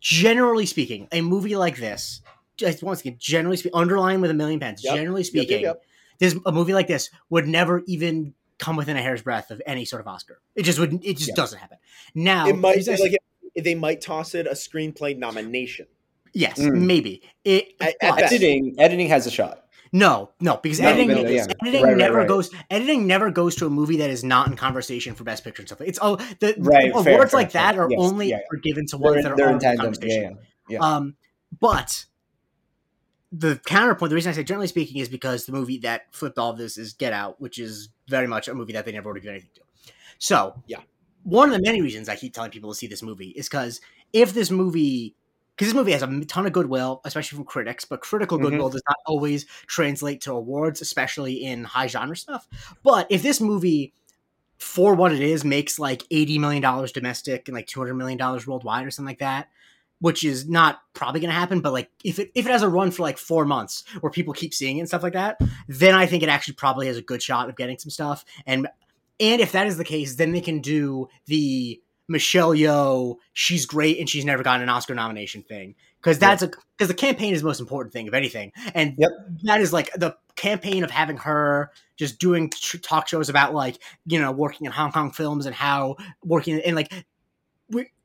[0.00, 2.20] generally speaking, a movie like this,
[2.56, 4.94] just once again, generally speaking, underlying with a million pens, Yep.
[4.94, 5.82] generally Yep, yep, speaking, yep.
[6.18, 9.84] this a movie like this would never even come within a hair's breadth of any
[9.84, 10.40] sort of Oscar.
[10.54, 11.04] It just wouldn't.
[11.04, 11.34] It just Yeah.
[11.34, 11.78] doesn't happen.
[12.14, 13.16] Now, It might there's- like
[13.56, 15.86] they might toss it a screenplay nomination.
[16.32, 16.86] yes, Mm.
[16.86, 17.68] maybe it.
[17.80, 18.32] At- but- at.
[18.32, 19.60] Editing, editing has a shot.
[19.92, 21.46] No, no, because No, editing, no, no, yeah.
[21.62, 22.26] editing Right, right, never right.
[22.28, 22.50] goes.
[22.68, 25.68] Editing never goes to a movie that is not in conversation for Best Picture and
[25.68, 25.80] stuff.
[25.82, 27.84] It's all the Right, awards fair, like fair, that fair.
[27.84, 28.38] are Yes, only yeah.
[28.50, 29.70] ever given to They're, ones that are in already in.
[29.70, 30.38] Yeah, conversation.
[30.68, 30.78] yeah.
[30.78, 30.78] yeah.
[30.80, 31.14] Um,
[31.60, 32.06] but
[33.36, 36.50] the counterpoint, the reason I say generally speaking, is because the movie that flipped all
[36.50, 39.16] of this is Get Out, which is very much a movie that they never would
[39.16, 39.62] have given anything to.
[40.18, 40.80] So, Yeah.
[41.24, 43.80] one of the many reasons I keep telling people to see this movie is because
[44.12, 45.16] if this movie,
[45.56, 48.42] because this movie has a ton of goodwill, especially from critics, but critical Mhm.
[48.42, 52.46] goodwill does not always translate to awards, especially in high genre stuff.
[52.82, 53.92] But if this movie,
[54.58, 58.18] for what it is, makes like eighty million dollars domestic and like two hundred million
[58.18, 59.48] dollars worldwide or something like that,
[60.00, 61.60] which is not probably going to happen.
[61.60, 64.34] But like if it if it has a run for like four months where people
[64.34, 67.02] keep seeing it and stuff like that, then I think it actually probably has a
[67.02, 68.24] good shot of getting some stuff.
[68.46, 68.68] And
[69.20, 73.98] and if that is the case, then they can do the Michelle Yeoh, she's great
[73.98, 77.40] and she's never gotten an Oscar nomination thing because that's a because the campaign is
[77.40, 79.10] the most important thing of anything, and Yep.
[79.44, 82.50] that is like the campaign of having her just doing
[82.82, 86.74] talk shows about like you know working in Hong Kong films and how working in
[86.74, 86.92] like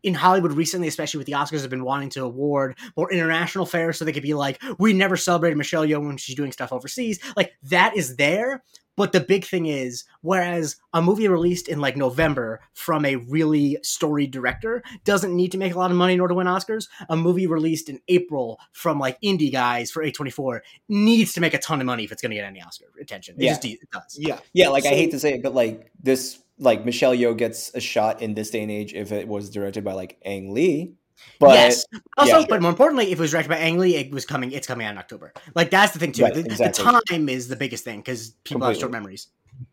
[0.04, 3.98] in Hollywood recently, especially with the Oscars, have been wanting to award more international fairs
[3.98, 7.20] so they could be like, we never celebrated Michelle Yeoh when she's doing stuff overseas.
[7.36, 8.64] Like that is there,
[8.96, 13.78] but the big thing is, whereas a movie released in like November from a really
[13.82, 16.88] storied director doesn't need to make a lot of money in order to win Oscars,
[17.10, 20.60] a movie released in April from like indie guys for A24
[20.90, 23.36] needs to make a ton of money if it's going to get any Oscar attention.
[23.38, 23.52] It Yeah.
[23.52, 24.18] just it does.
[24.20, 24.40] Yeah.
[24.54, 27.80] Yeah, like I hate to say it, but like this, like Michelle Yeoh gets a
[27.80, 30.94] shot in this day and age if it was directed by like Ang Lee.
[31.40, 31.86] But yes.
[32.18, 32.46] Also, yeah.
[32.48, 34.52] but more importantly, if it was directed by Ang Lee, it was coming.
[34.52, 35.34] It's coming out in October.
[35.56, 36.24] Like that's the thing too.
[36.24, 39.28] Right, the, the time is the biggest thing because people have short memories.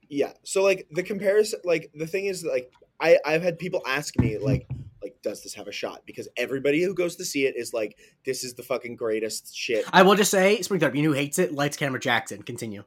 [0.09, 0.33] yeah.
[0.45, 4.39] So like the comparison, like the thing is, like I I've had people ask me
[4.39, 4.69] like
[5.03, 6.03] like does this have a shot?
[6.05, 9.85] Because everybody who goes to see it is like this is the fucking greatest shit.
[9.93, 11.53] I will just say, Springtime, you know who hates it?
[11.53, 12.43] Lights, Camera, Jackson.
[12.43, 12.85] Continue.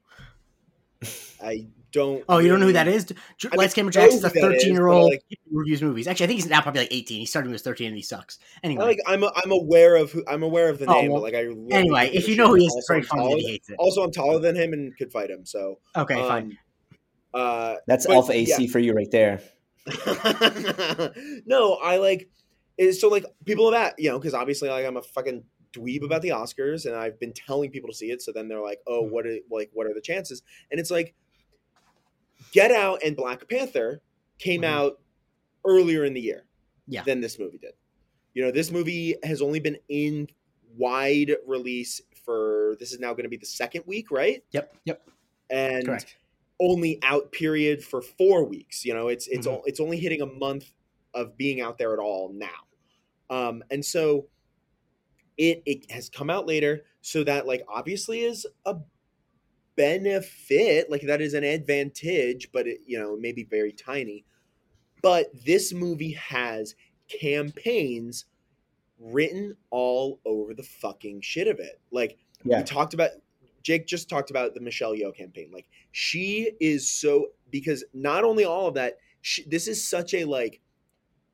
[1.42, 2.24] I don't.
[2.30, 3.06] Oh, you don't know who that is?
[3.10, 3.38] really- is?
[3.38, 5.12] J- I Lights, mean, Camera, I know Jackson's a who that is, 13 year old
[5.12, 6.08] like- reviews movies.
[6.08, 7.20] Actually, I think he's now probably like 18.
[7.20, 8.40] He started when he was 13 and he sucks.
[8.64, 11.22] Anyway, I like I'm I'm aware of who I'm aware of the Oh, name, well,
[11.22, 12.62] but like I really anyway, if you know who shit.
[12.62, 13.76] he is, it's Also, very I'm funny that taller- he hates it.
[13.80, 15.46] Also, I'm taller than him and could fight him.
[15.46, 16.44] So Okay, fine.
[16.44, 16.58] um,
[17.42, 18.72] Uh, That's But, alpha AC yeah.
[18.72, 19.42] for you right there.
[21.46, 22.30] no, I like
[22.78, 25.44] is so like people have at you know because obviously like I'm a fucking
[25.74, 28.22] dweeb about the Oscars and I've been telling people to see it.
[28.22, 30.42] So then they're like, oh, what are like what are the chances?
[30.72, 31.14] And it's like,
[32.52, 34.02] Get Out and Black Panther
[34.38, 34.66] came Mhm.
[34.66, 35.02] out
[35.66, 36.46] earlier in the year,
[36.88, 37.04] Yeah.
[37.04, 37.74] than this movie did.
[38.34, 40.28] You know, this movie has only been in
[40.78, 44.44] wide release for this is now going to be the second week, right?
[44.52, 45.10] Yep, yep,
[45.50, 46.16] And correct.
[46.60, 48.86] only out period for four weeks.
[48.86, 49.52] You know, it's it's Mhm.
[49.52, 50.74] o- it's only hitting a month
[51.14, 52.68] of being out there at all now,
[53.30, 54.30] um, and so
[55.38, 56.86] it it has come out later.
[57.02, 58.78] So that like obviously is a
[59.80, 64.26] benefit, like that is an advantage, but it you know maybe very tiny.
[65.02, 66.76] But this movie has
[67.08, 68.26] campaigns
[69.00, 71.80] written all over the fucking shit of it.
[71.92, 72.58] Like Yeah.
[72.60, 73.12] we talked about
[73.64, 75.50] Jake just talked about the Michelle Yeoh campaign.
[75.54, 80.26] Like she is so because not only all of that, she, this is such a
[80.26, 80.60] like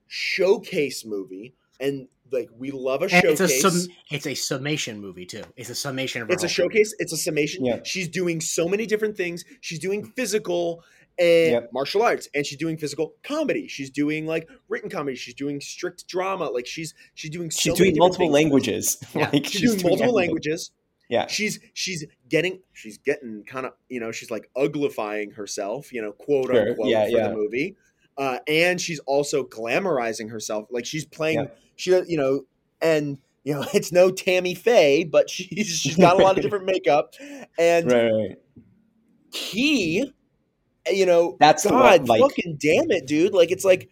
[0.07, 3.63] showcase movie, and like we love a And it's showcase.
[3.63, 5.43] a sum, it's a summation movie too.
[5.55, 6.27] It's a summation of.
[6.27, 6.83] her it's a whole career.
[6.85, 6.95] showcase.
[6.99, 7.65] It's a summation.
[7.65, 7.79] Yeah.
[7.83, 9.43] She's doing so many different things.
[9.61, 10.83] She's doing physical
[11.17, 11.69] and Yep.
[11.71, 13.67] martial arts, and she's doing physical comedy.
[13.69, 15.15] She's doing like written comedy.
[15.15, 16.45] She's doing strict drama.
[16.49, 18.33] Like she's she's doing so She's doing different multiple things.
[18.33, 18.97] languages.
[19.15, 19.29] Yeah.
[19.33, 20.13] like She's, doing multiple everything.
[20.15, 20.71] languages.
[21.07, 21.27] Yeah.
[21.27, 26.11] she's she's getting she's getting kind of you know she's like uglifying herself you know
[26.11, 26.69] quote Sure.
[26.69, 27.27] unquote Yeah, for yeah.
[27.27, 27.75] the movie
[28.17, 31.47] uh, and she's also glamorizing herself like she's playing Yeah.
[31.75, 32.41] she you know
[32.81, 36.65] and you know it's no Tammy Faye but she's she's got a lot of different
[36.65, 37.13] makeup
[37.59, 38.37] and Right, right.
[39.33, 40.11] he
[40.91, 43.89] you know That's the God one, like- fucking damn it dude like it's like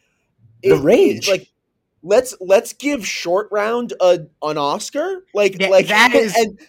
[0.61, 1.27] The it- rage.
[1.27, 1.49] like
[2.03, 6.59] let's let's give short round a an Oscar like That- like that is- and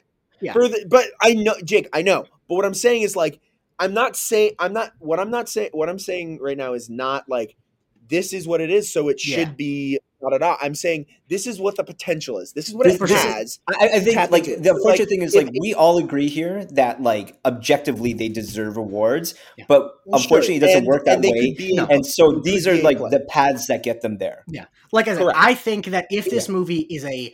[0.41, 0.53] yeah.
[0.53, 3.41] for the, but I know Jake I know but what I'm saying is like
[3.79, 6.89] I'm not saying I'm not what I'm not saying what I'm saying right now is
[6.91, 7.57] not like
[8.09, 9.53] this is what it is so it should Yeah.
[9.57, 10.57] be da, da, da.
[10.61, 13.89] I'm saying this is what the potential is this is what This- it has I,
[13.95, 16.29] I think tap like into the unfortunate Like, thing is if- like we all agree
[16.29, 19.65] here that like objectively they deserve awards, Yeah.
[19.69, 21.55] but Well, unfortunately it doesn't and- work that and way.
[21.55, 21.87] be- No.
[21.87, 23.11] And so these are like play.
[23.11, 24.45] the paths that get them there.
[24.49, 25.39] Yeah, like I said, Correct.
[25.41, 27.33] I think that if this movie is a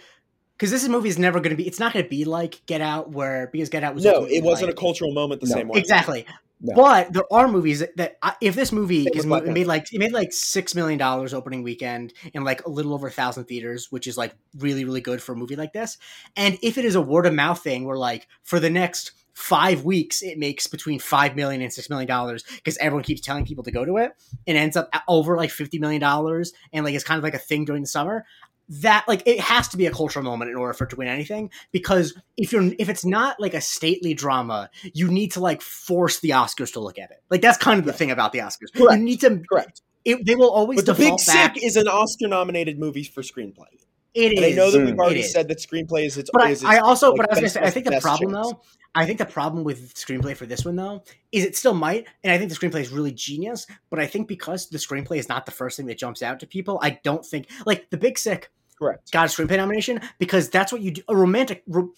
[0.61, 2.83] because this movie is never going to be, it's not going to be like Get
[2.83, 5.47] Out, where because Get Out was no ultimately, it wasn't like- a cultural moment the
[5.47, 5.55] No.
[5.55, 6.27] same way exactly.
[6.63, 6.75] No.
[6.75, 9.91] But there are movies that, that I, if this movie is with mo- made like
[9.95, 13.45] it made like six million dollars opening weekend in like a little over a thousand
[13.47, 15.97] theaters, which is like really really good for a movie like this.
[16.37, 19.85] And if it is a word of mouth thing, where like for the next five
[19.85, 23.65] weeks it makes between five million and six million dollars because everyone keeps telling people
[23.65, 24.13] to go to it,
[24.47, 27.39] and ends up over like fifty million dollars, and like it's kind of like a
[27.39, 28.27] thing during the summer.
[28.73, 31.09] That like it has to be a cultural moment in order for it to win
[31.09, 35.61] anything because if you're if it's not like a stately drama you need to like
[35.61, 37.21] force the Oscars to look at it.
[37.31, 38.73] Like that's kind of the thing about the Oscars.
[38.73, 38.99] Correct.
[38.99, 39.43] You need to.
[39.51, 41.55] correct It, they will always but the Big back.
[41.57, 43.67] Sick is an Oscar nominated movie for screenplay
[44.15, 44.39] It is.
[44.39, 46.71] and I know that we've already said that screenplay is its But I, is its,
[46.71, 48.51] I also, like, but I was gonna say, I think the problem chance.
[48.53, 48.63] though,
[48.95, 51.03] I think the problem with screenplay for this one though
[51.33, 53.67] is it still might, and I think the screenplay is really genius.
[53.89, 56.47] But I think because the screenplay is not the first thing that jumps out to
[56.47, 60.73] people, I don't think like the Big Sick correct got a screenplay nomination because that's
[60.73, 61.03] what you do.
[61.09, 61.93] A romantic, ro-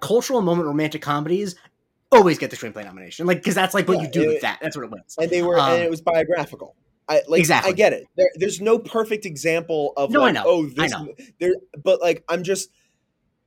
[0.00, 1.54] cultural moment, romantic comedies
[2.10, 4.40] always get the screenplay nomination, like because that's like what Yeah, you do it- with
[4.42, 4.58] that.
[4.62, 5.16] That's what it wins.
[5.18, 6.74] and they were Um, and it was biographical.
[7.08, 7.70] I like Exactly.
[7.72, 8.06] I get it.
[8.16, 10.42] There, there's no perfect example of No, I know.
[10.46, 11.12] oh I know.
[11.38, 11.52] there
[11.82, 12.70] but like I'm just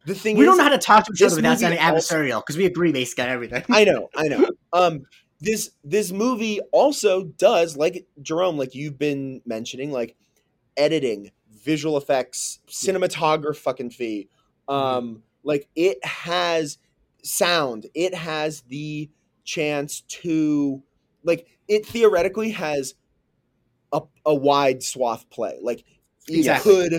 [0.05, 2.41] the thing We is don't know how to talk to each other without sounding adversarial
[2.41, 3.63] because we agree basically on everything.
[3.69, 4.47] I know, I know.
[4.73, 5.05] Um
[5.39, 10.15] this this movie also does like Jerome like you've been mentioning like
[10.75, 11.31] editing,
[11.67, 14.29] visual effects, cinematography fucking fee.
[14.67, 16.77] Um like it has
[17.23, 17.85] sound.
[17.93, 19.09] It has the
[19.43, 20.81] chance to
[21.23, 22.95] like it theoretically has
[23.91, 25.59] a, a wide swath play.
[25.61, 25.83] Like
[26.27, 26.73] it Exactly.
[26.73, 26.93] could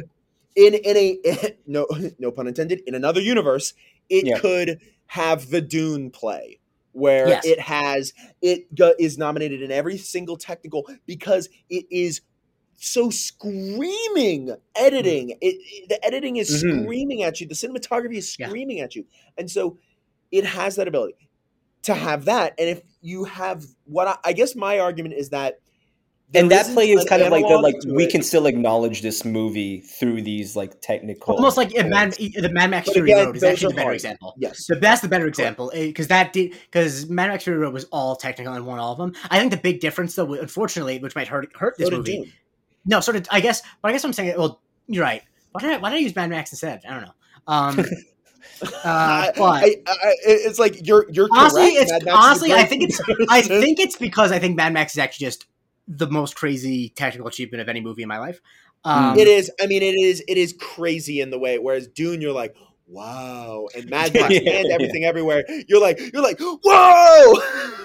[0.54, 1.18] in in a
[1.66, 1.86] no
[2.18, 3.74] no pun intended in another universe
[4.08, 4.38] it Yeah.
[4.38, 6.58] could have the Dune play
[6.92, 7.44] where Yes.
[7.46, 8.12] it has
[8.42, 8.66] it
[8.98, 12.22] is nominated in every single technical because it is
[12.80, 16.84] so screaming editing it, it- the editing is Mhm.
[16.84, 18.46] screaming at you the cinematography is Yeah.
[18.48, 19.04] screaming at you
[19.36, 19.76] and so
[20.30, 21.28] it has that ability
[21.82, 25.60] to have that, and if you have what I, I guess my argument is that.
[26.32, 28.10] there and that isn't play is an kind of like the like we it.
[28.10, 32.34] can still acknowledge this movie through these like technical Almost like in Mad, points.
[32.36, 33.94] the Mad Max Fury again, Road is actually are the better hard.
[33.94, 34.34] example.
[34.38, 34.66] Yes.
[34.66, 38.14] So that's the better example because that did because Mad Max Fury Road was all
[38.16, 39.14] technical and won all of them.
[39.30, 42.32] I think the big difference, though, unfortunately, which might hurt hurt this So did movie.
[42.88, 43.28] No, sort of.
[43.30, 44.34] I guess, but I guess I'm saying.
[44.36, 45.22] Well, you're right.
[45.52, 46.80] Why did I, why did I use Mad Max instead?
[46.88, 47.14] I don't know.
[47.46, 47.78] Um,
[48.84, 51.90] uh, but I, I, it's like you're you're honestly, correct.
[51.92, 55.26] it's honestly, I think it's I think it's because I think Mad Max is actually
[55.26, 55.46] just
[55.86, 58.40] the most crazy technical achievement of any movie in my life.
[58.84, 59.50] Um, it is.
[59.60, 60.22] I mean, it is.
[60.26, 61.58] It is crazy in the way.
[61.58, 62.56] Whereas Dune, you're like,
[62.88, 64.26] wow, and Mad Yeah.
[64.26, 65.44] and everything everywhere.
[65.68, 67.34] You're like, you're like, whoa.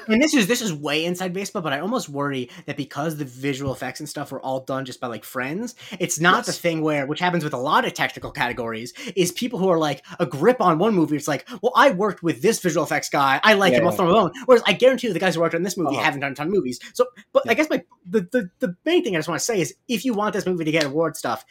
[0.07, 3.25] and this is this is way inside baseball, but I almost worry that because the
[3.25, 6.81] visual effects and stuff were all done just by like friends, it's not the thing
[6.81, 10.25] where which happens with a lot of technical categories is people who are like a
[10.25, 11.15] grip on one movie.
[11.15, 13.89] It's like, well, I worked with this visual effects guy, I like him Yeah.
[13.89, 14.31] off from alone.
[14.45, 16.03] Whereas I guarantee you, the guys who worked on this movie Uh-huh.
[16.03, 16.80] haven't done a ton of movies.
[16.93, 19.59] So, but I guess my the, the the main thing I just want to say
[19.61, 21.45] is if you want this movie to get award stuff.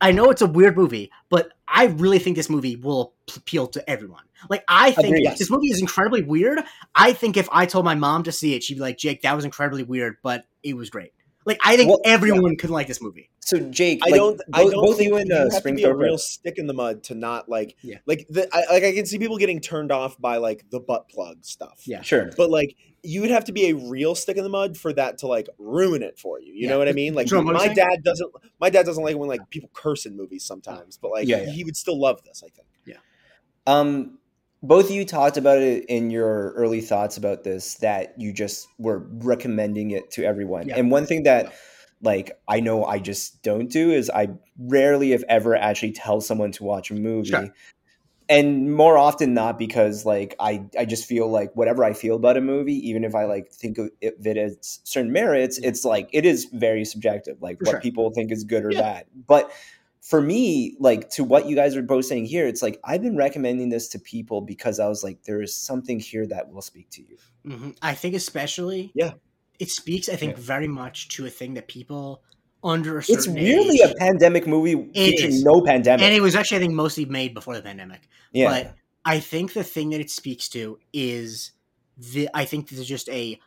[0.00, 3.90] I know it's a weird movie, but I really think this movie will appeal to
[3.90, 4.22] everyone.
[4.48, 5.38] Like, I think Agreed.
[5.38, 6.60] this movie is incredibly weird.
[6.94, 9.34] I think if I told my mom to see it, she'd be like, "Jake, that
[9.34, 11.12] was incredibly weird, but it was great."
[11.46, 13.30] Like, I think Well, everyone could like this movie.
[13.44, 14.40] So jake I like, don't.
[14.52, 16.56] I both, don't both think you and you uh, have to be a real stick
[16.56, 17.76] in the mud to not like.
[17.82, 17.98] Yeah.
[18.06, 21.08] Like the I, like I can see people getting turned off by like the butt
[21.10, 21.82] plug stuff.
[21.84, 22.00] Yeah.
[22.00, 24.92] sure But like you would have to be a real stick in the mud for
[24.94, 26.54] that to like ruin it for you.
[26.54, 26.70] You Yeah.
[26.70, 27.12] know what I mean?
[27.12, 28.32] Like Sure, my dad doesn't.
[28.60, 31.50] My dad doesn't like when like people curse in movies sometimes, but like Yeah, yeah.
[31.50, 32.42] he would still love this.
[32.42, 32.66] I think.
[32.86, 32.96] Yeah.
[33.66, 34.18] Um,
[34.62, 38.66] both of you talked about it in your early thoughts about this that you just
[38.78, 40.68] were recommending it to everyone.
[40.68, 40.78] Yeah.
[40.78, 41.52] And one thing that Yeah.
[42.04, 44.28] Like I know I just don't do is I
[44.58, 47.30] rarely if ever actually tell someone to watch a movie.
[47.30, 47.48] Sure.
[48.28, 52.38] And more often not because like I I just feel like whatever I feel about
[52.38, 56.24] a movie, even if I like think of it, as certain merits, it's like it
[56.24, 57.80] is very subjective, like For what sure.
[57.82, 58.80] people think is good or Yeah.
[58.82, 59.06] bad.
[59.26, 59.52] But
[60.00, 63.16] for me, like to what you guys are both saying here, it's like I've been
[63.16, 66.88] recommending this to people because I was like, there is something here that will speak
[66.90, 67.16] to you.
[67.44, 69.12] hmm I think, especially, Yeah.
[69.58, 70.08] It speaks.
[70.08, 70.42] I think Yeah.
[70.42, 72.22] very much to a thing that people
[72.62, 75.44] under a It's certain weirdly age, a pandemic movie featuring is.
[75.44, 76.02] no pandemic.
[76.02, 78.08] and it was actually, I think, mostly made before the pandemic.
[78.32, 78.74] yeah, But
[79.04, 81.52] I think the thing that it speaks to is
[81.96, 83.38] the I think there's just a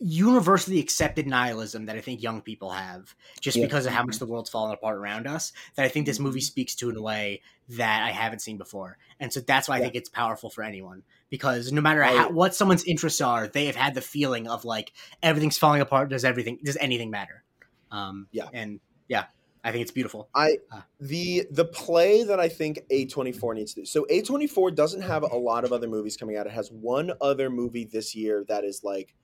[0.00, 3.66] universally accepted nihilism that I think young people have just Yeah.
[3.66, 6.24] because of how much the world's falling apart around us that I think this Mm-hmm.
[6.26, 8.96] movie speaks to in a way that I haven't seen before.
[9.20, 12.30] And so that's why I think it's powerful for anyone because no matter I- how,
[12.30, 16.08] what someone's interests are, they have had the feeling of like everything's falling apart.
[16.08, 17.44] Does everything, does anything matter?
[17.90, 18.48] Um, Yeah.
[18.52, 19.26] And yeah,
[19.62, 20.28] I think it's beautiful.
[20.34, 20.86] I Ah.
[20.98, 23.84] the the play that I think A24 needs to do.
[23.84, 26.46] So A24 doesn't have a lot of other movies coming out.
[26.46, 29.14] It has one other movie this year that is like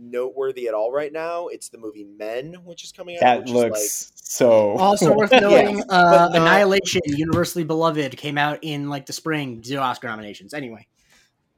[0.00, 1.48] noteworthy at all right now.
[1.48, 3.20] It's the movie Men, which is coming out.
[3.20, 4.72] that which looks is so.
[4.78, 5.40] Also worth Yeah.
[5.40, 10.08] noting, uh, But not- Annihilation, universally beloved, came out in like the spring, zero Oscar
[10.08, 10.54] nominations.
[10.54, 10.86] Anyway,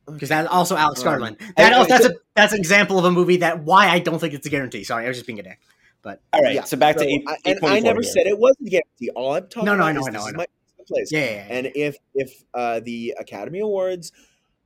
[0.06, 1.36] like because that's also Alex Um, Garland.
[1.40, 3.98] and- That, and that's so- a that's an example of a movie that why I
[4.00, 4.84] don't think it's a guarantee.
[4.84, 5.58] Sorry, I was just being a dick.
[6.02, 8.36] But all right, yeah, so back so to eight, I, and I never said it
[8.36, 9.10] wasn't guaranteed.
[9.14, 10.46] All I'm talking No, no, about I know, is I know, this I is my
[10.88, 11.12] place.
[11.12, 11.46] Yeah, yeah, yeah.
[11.48, 14.10] And if if uh, the Academy Awards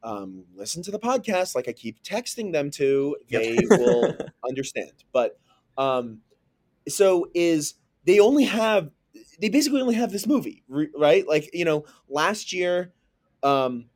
[0.06, 3.42] um, listen to the podcast like I keep texting them to, Yep.
[3.42, 4.16] they will
[4.48, 4.92] understand.
[5.12, 5.38] But
[5.76, 6.20] um,
[6.88, 7.74] so is
[8.04, 8.90] they only have
[9.40, 11.26] they basically only have this movie, right?
[11.26, 12.92] Like you know, last year,
[13.42, 13.86] um,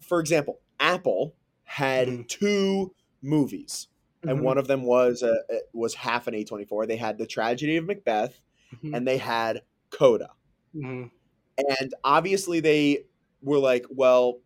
[0.00, 1.34] for example, Apple
[1.64, 2.28] had Mhm.
[2.28, 3.88] two movies,
[4.22, 4.42] and Mhm.
[4.42, 6.86] one of them was uh, uh, was half an A twenty four.
[6.86, 8.40] They had the tragedy of Macbeth,
[8.74, 8.96] Mhm.
[8.96, 10.30] and they had Coda.
[10.74, 11.10] Mhm.
[11.58, 13.06] And obviously, they
[13.42, 14.40] were like, well,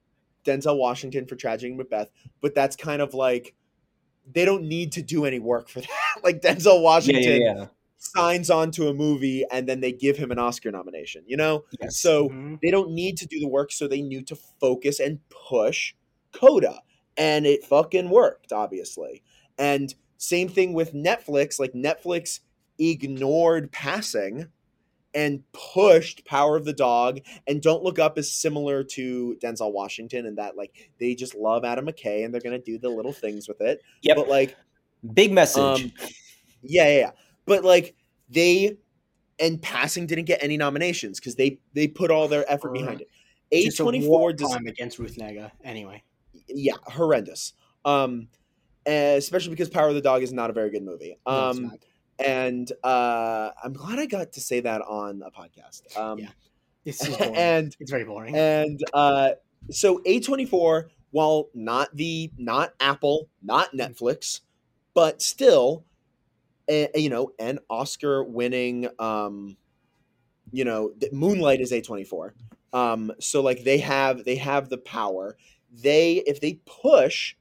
[0.44, 2.10] Denzel Washington for Tragedy of Macbeth,
[2.40, 3.54] but that's kind of like
[4.32, 6.20] they don't need to do any work for that.
[6.22, 7.66] like Denzel Washington yeah, yeah.
[7.98, 11.64] signs on to a movie and then they give him an Oscar nomination, you know?
[11.80, 11.98] Yes.
[11.98, 12.58] So Mhm.
[12.62, 15.94] they don't need to do the work, so they need to focus and push
[16.32, 16.80] Coda.
[17.16, 19.22] And it fucking worked, obviously.
[19.58, 21.60] And same thing with Netflix.
[21.60, 22.40] Like Netflix
[22.78, 24.48] ignored passing
[25.14, 30.26] and pushed Power of the Dog and Don't Look Up is similar to Denzel Washington
[30.26, 33.46] and that like they just love Adam McKay and they're gonna do the little things
[33.48, 33.80] with it.
[34.02, 34.56] Yeah, But like
[35.12, 35.62] Big message.
[35.62, 35.92] um,
[36.62, 37.10] yeah, yeah, yeah.
[37.46, 37.94] But like
[38.30, 38.78] they
[39.38, 43.08] and passing didn't get any nominations because they they put all their effort behind it.
[43.52, 45.50] A Just a twenty war four does crime against Ruth Negga.
[45.62, 46.02] Anyway,
[46.48, 47.52] yeah horrendous.
[47.84, 48.28] Um,
[48.86, 51.18] especially because Power of the Dog is not a very good movie.
[51.26, 51.78] No, it's Um, not.
[52.18, 55.96] And uh, I'm glad I got to say that on a podcast.
[55.96, 56.28] Um, Yeah.
[56.84, 57.36] it's just boring.
[57.36, 58.36] and it's very boring.
[58.36, 59.30] and uh,
[59.70, 64.40] so A24 while not the not Apple, not Netflix,
[64.94, 65.84] but still,
[66.68, 69.56] a, you know, an Oscar-winning, um,
[70.52, 72.34] you know, Moonlight is A twenty four.
[72.72, 75.36] Um, so like they have they have the power.
[75.72, 77.34] They if they push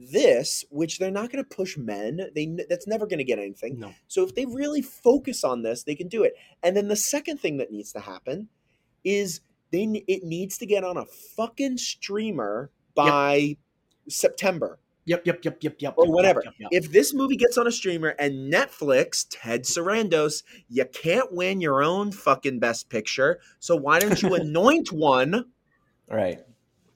[0.00, 3.78] this, which they're not going to push men, they that's never going to get anything.
[3.78, 3.92] No.
[4.08, 6.34] So if they really focus on this, they can do it.
[6.62, 8.48] And then the second thing that needs to happen
[9.04, 9.40] is
[9.70, 13.56] they it needs to get on a fucking streamer by
[14.08, 14.78] September
[15.10, 15.94] Yep, yep, yep, yep, yep.
[15.96, 16.42] or yep, whatever.
[16.44, 16.84] Yep, yep, yep.
[16.84, 21.82] If this movie gets on a streamer and Netflix, Ted Sarandos, you can't win your
[21.82, 23.40] own fucking best picture.
[23.58, 25.46] So why don't you anoint one?
[26.08, 26.38] Right.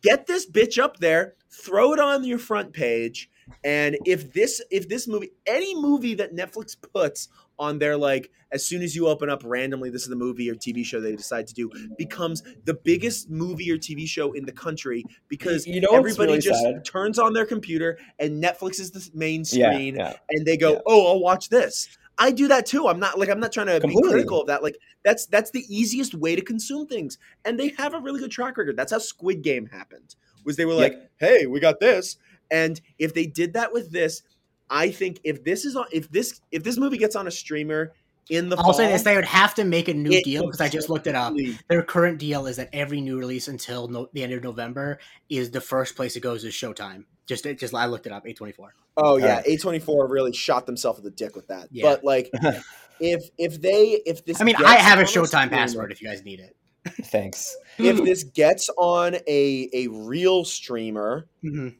[0.04, 3.28] Get this bitch up there, throw it on your front page,
[3.64, 7.28] and if this if this movie any movie that Netflix puts
[7.58, 10.54] on their like as soon as you open up randomly this is the movie or
[10.56, 14.50] TV show they decide to do becomes the biggest movie or TV show in the
[14.52, 16.84] country because You know everybody really just sad?
[16.84, 20.14] turns on their computer and Netflix is the main Yeah, screen yeah.
[20.30, 20.78] and they go, Yeah.
[20.86, 22.86] "Oh, I'll watch this." I do that too.
[22.88, 24.02] I'm not like I'm not trying to Completely.
[24.02, 24.62] be critical of that.
[24.62, 28.30] Like that's that's the easiest way to consume things, and they have a really good
[28.30, 28.76] track record.
[28.76, 30.14] That's how Squid Game happened.
[30.44, 30.92] Was they were Yep.
[30.92, 32.16] like, "Hey, we got this,"
[32.50, 34.22] and if they did that with this,
[34.70, 37.92] I think if this is on, if this if this movie gets on a streamer
[38.30, 40.44] in the I'll fall, say this: they would have to make a new it deal
[40.46, 41.34] because I just looked it up.
[41.68, 44.98] Their current deal is that every new release until no, the end of November
[45.28, 47.04] is the first place it goes is Showtime.
[47.26, 48.26] Just, it just I looked it up.
[48.26, 48.74] A twenty four.
[48.96, 49.46] Oh yeah, Alright.
[49.46, 51.68] A twenty four really shot themselves in the dick with that.
[51.70, 51.84] Yeah.
[51.84, 52.30] But like,
[53.00, 56.08] if if they if this, I mean, I have a Showtime streamer- password if you
[56.08, 56.56] guys need it.
[57.04, 57.56] Thanks.
[57.78, 61.76] If this gets on a a real streamer, Mhm.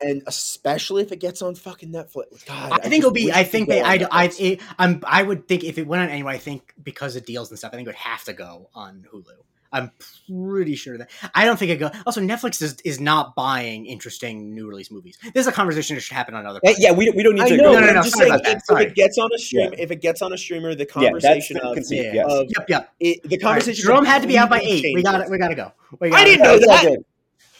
[0.00, 2.44] And especially if it gets on fucking Netflix.
[2.46, 3.32] God, I think it'll be.
[3.32, 3.80] I think they.
[3.82, 4.06] I.
[4.10, 4.30] I.
[4.38, 5.02] It, I'm.
[5.06, 6.34] I would think if it went on anyway.
[6.34, 9.06] I think because of deals and stuff, I think it would have to go on
[9.12, 9.24] Hulu.
[9.72, 9.90] I'm
[10.28, 11.10] pretty sure that.
[11.34, 11.90] I don't think it go.
[12.06, 15.18] Also, Netflix is is not buying interesting new release movies.
[15.34, 16.60] This is a conversation that should happen on other.
[16.62, 17.62] Yeah, we, we don't need I to know.
[17.64, 17.72] go.
[17.72, 19.78] No, no, no, I'm just saying, if, if it gets on a stream, Yeah.
[19.82, 21.76] if it gets on a streamer, the conversation of.
[21.90, 22.12] Yeah.
[22.12, 22.26] Yes.
[22.30, 22.68] of Yep.
[22.68, 22.94] Yep.
[23.00, 23.84] it, the All right, conversation.
[23.84, 24.94] Jerome had to be out by eight.
[24.94, 25.30] We got it.
[25.30, 25.72] We got to go.
[26.00, 26.96] We I gotta didn't know that.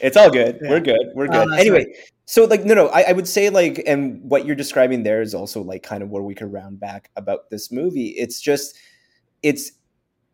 [0.00, 0.58] It's all good.
[0.62, 0.70] Yeah.
[0.70, 1.06] We're good.
[1.14, 1.52] We're good.
[1.54, 1.86] anyway,
[2.26, 5.34] so like no no, I, I would say like and what you're describing there is
[5.34, 8.08] also like kind of where we could round back about this movie.
[8.08, 8.76] It's just
[9.42, 9.72] it's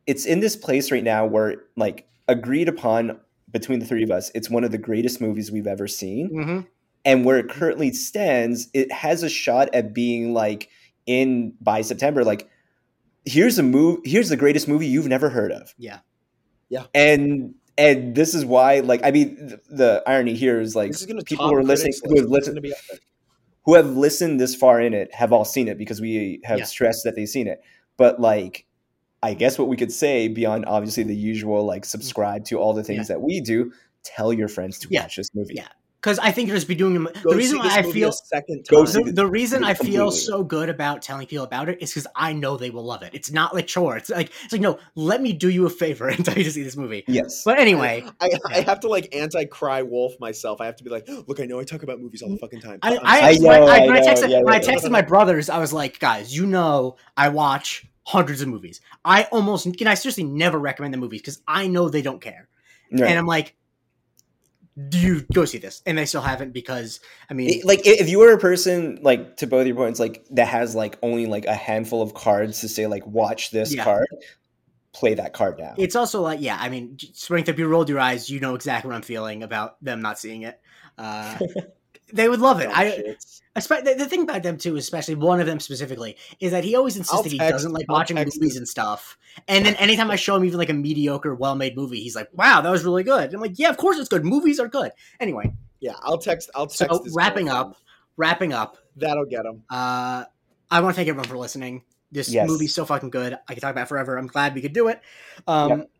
[0.06, 3.20] it's in this place right now where like agreed upon
[3.50, 6.30] between the three of us, it's one of the greatest movies we've ever seen.
[6.30, 6.66] Mhm.
[7.04, 10.68] And where it currently stands, it has a shot at being like
[11.06, 12.48] in by September, like
[13.24, 15.98] here's a move here's the greatest movie you've never heard of Yeah.
[16.68, 16.84] Yeah.
[16.94, 21.06] and and this is why like i mean the, the irony here is like is
[21.24, 22.98] people who are listening who have listened Be up there.
[23.64, 26.64] who have listened this far in it have all seen it because we have Yeah.
[26.64, 27.62] stressed that they've seen it
[27.96, 28.66] but like
[29.22, 31.86] i guess what we could say beyond obviously the usual like mm.
[31.86, 33.72] subscribe to all the things that we do
[34.04, 35.02] tell your friends to Yeah.
[35.02, 35.68] watch this movie Yeah.
[36.02, 37.08] Because I think you'll just be doing them.
[37.22, 38.84] Go The reason why I feel second time.
[38.86, 40.18] the, the reason I feel Completely.
[40.18, 43.10] so good about telling people about it is because I know they will love it.
[43.14, 43.96] It's not like chore.
[43.98, 46.50] It's like it's like no, let me do you a favor and tell you to
[46.50, 47.04] see this movie.
[47.06, 50.60] yes But anyway, I, I have to like anti-cry wolf myself.
[50.60, 52.60] I have to be like, look, I know I talk about movies all the fucking
[52.60, 52.80] time.
[52.82, 54.70] I I, I sorry." when I, know, I when I texted yeah, when I yeah.
[54.72, 58.80] texted my brothers, I was like, guys, you know, I watch hundreds of movies.
[59.04, 62.48] I almost can I seriously never recommend the movies because I know they don't care.
[62.90, 63.08] Right.
[63.08, 63.54] And I'm like,
[64.88, 65.82] do you go see this?
[65.84, 69.46] And they still haven't because I mean, like if you were a person like to
[69.46, 72.86] both your points like that has like only like a handful of cards to say
[72.86, 73.84] like watch this Yeah.
[73.84, 74.06] card
[74.94, 77.98] play that card now it's also like yeah i mean strength if you rolled your
[77.98, 80.60] eyes you know exactly what i'm feeling about them not seeing it
[80.98, 81.38] uh,
[82.12, 83.16] they would love it Dumb i.
[83.54, 86.74] I the, the thing about them too especially one of them specifically is that he
[86.74, 89.18] always insists I'll that he text- doesn't like I'll watching movies and stuff
[89.48, 92.60] and then anytime i show him even like a mediocre well-made movie he's like wow
[92.60, 94.90] that was really good i'm like yeah of course it's good movies are good
[95.20, 96.50] anyway Yeah, I'll text.
[96.54, 96.78] I'll text.
[97.04, 97.76] so wrapping up
[98.16, 99.62] wrapping up That'll get him.
[99.70, 100.24] uh
[100.70, 102.46] i want to thank everyone for listening this Yes.
[102.48, 104.88] movie's so fucking good i could talk about it forever i'm glad we could do
[104.88, 105.00] it
[105.46, 105.90] um Yep.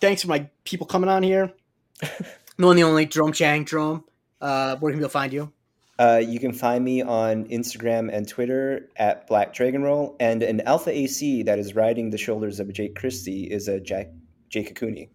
[0.00, 1.52] thanks for my people coming on here
[2.00, 4.04] the one the only Jerome Chang Jerome
[4.40, 5.52] uh where can people find you
[5.98, 10.60] Uh, you can find me on Instagram and Twitter at Black Dragon Roll, and an
[10.62, 14.08] Alpha AC that is riding the shoulders of Jake Christie is a Jack
[14.50, 15.08] Jake Akuni.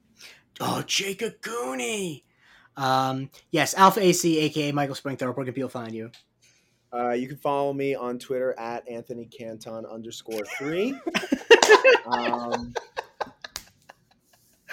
[0.59, 2.23] oh Jacob Cooney
[2.77, 6.09] um yes Alpha AC aka Michael Springthorpe where can people find you
[6.93, 10.93] Uh, you can follow me on Twitter at Anthony Canton underscore three.
[12.05, 12.73] um,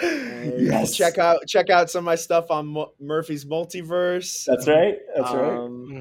[0.01, 0.95] Yes.
[0.95, 4.45] Check out check out some of my stuff on Mu- Murphy's Multiverse.
[4.45, 4.95] That's right.
[5.13, 5.98] That's Um, Mhm.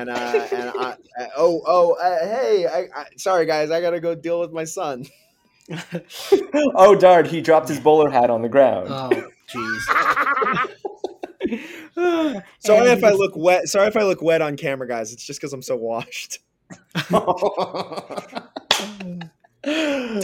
[0.00, 4.00] And uh, and I, uh, oh oh uh, hey I, I sorry guys I gotta
[4.00, 5.04] go deal with my son.
[6.74, 7.26] oh, darn!
[7.26, 8.88] he dropped his bowler hat on the ground.
[8.90, 10.76] oh jeez
[12.60, 13.68] Sorry And if I look wet.
[13.68, 15.12] Sorry if I look wet on camera, guys.
[15.12, 16.38] It's just because I'm so washed.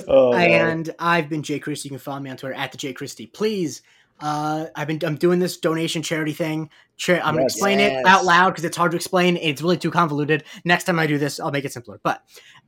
[0.09, 1.89] oh, and I've been Jay Christie.
[1.89, 3.27] You can follow me on Twitter at the Jay Christie.
[3.27, 3.83] Please,
[4.21, 6.71] uh, I've been I'm doing this donation charity thing.
[6.97, 7.53] Cha- I'm gonna Yes.
[7.55, 9.37] explain it out loud because it's hard to explain.
[9.37, 10.45] It's really too convoluted.
[10.65, 12.01] Next time I do this, I'll make it simpler.
[12.03, 12.23] But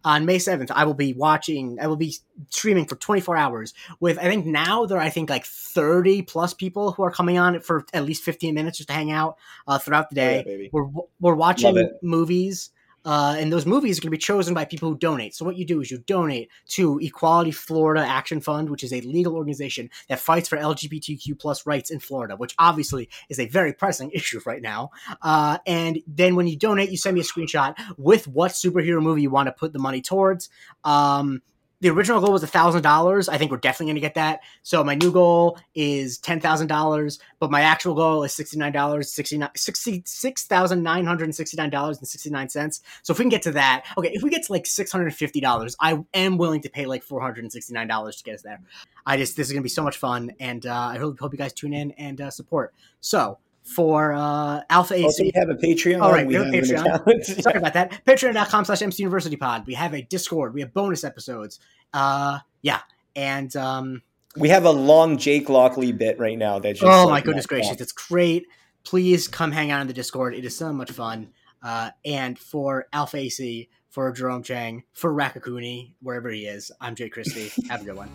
[0.05, 1.79] on May 7th, I will be watching.
[1.81, 2.15] I will be
[2.51, 4.19] streaming for 24 hours with.
[4.19, 7.59] I think now there are I think like 30 plus people who are coming on
[7.61, 10.45] for at least 15 minutes just to hang out uh, throughout the Oh, day.
[10.63, 10.69] yeah.
[10.73, 10.89] We're
[11.21, 12.71] we're watching movies.
[13.09, 15.35] Uh, and those movies are going to be chosen by people who donate.
[15.35, 19.01] So what you do is you donate to Equality Florida Action Fund, which is a
[19.01, 23.73] legal organization that fights for LGBTQ plus rights in Florida, which obviously is a very
[23.73, 24.91] pressing issue right now.
[25.23, 29.23] Uh, and then when you donate, you send me a screenshot with what superhero movie
[29.23, 30.51] you want to put the money towards.
[30.85, 31.41] Um,
[31.81, 33.29] the original goal was thousand dollars.
[33.29, 34.41] I think we're definitely going to get that.
[34.63, 38.73] So my new goal is ten thousand dollars, but my actual goal is sixty nine
[38.73, 42.83] dollars, sixty nine sixty six thousand nine hundred sixty nine dollars and sixty nine cents.
[43.03, 45.07] So if we can get to that, okay, if we get to like six hundred
[45.07, 48.17] and fifty dollars, I am willing to pay like four hundred and sixty nine dollars
[48.17, 48.61] to get us there.
[49.07, 51.33] I just this is going to be so much fun, and uh, I hope hope
[51.33, 52.75] you guys tune in and uh, support.
[53.01, 53.39] So
[53.75, 56.01] for uh, Alpha AC, Also, we have a Patreon.
[56.01, 57.25] All right, we we have a Patreon.
[57.43, 58.05] Sorry about that.
[58.07, 59.67] Patreon.com slash MC University Pod.
[59.67, 60.55] We have a Discord.
[60.55, 61.61] We have bonus episodes.
[61.93, 62.81] Uh yeah.
[63.15, 64.03] And um
[64.37, 66.59] we have a long Jake Lockley bit right now.
[66.59, 68.47] That just oh like my goodness gracious, it's great.
[68.85, 70.35] Please come hang out in the Discord.
[70.35, 71.29] It is so much fun.
[71.63, 77.09] Uh and for Alpha AC, for Jerome Chang, for Rakakuni, wherever he is, I'm Jay
[77.09, 77.51] Christie.
[77.69, 78.09] have a good one.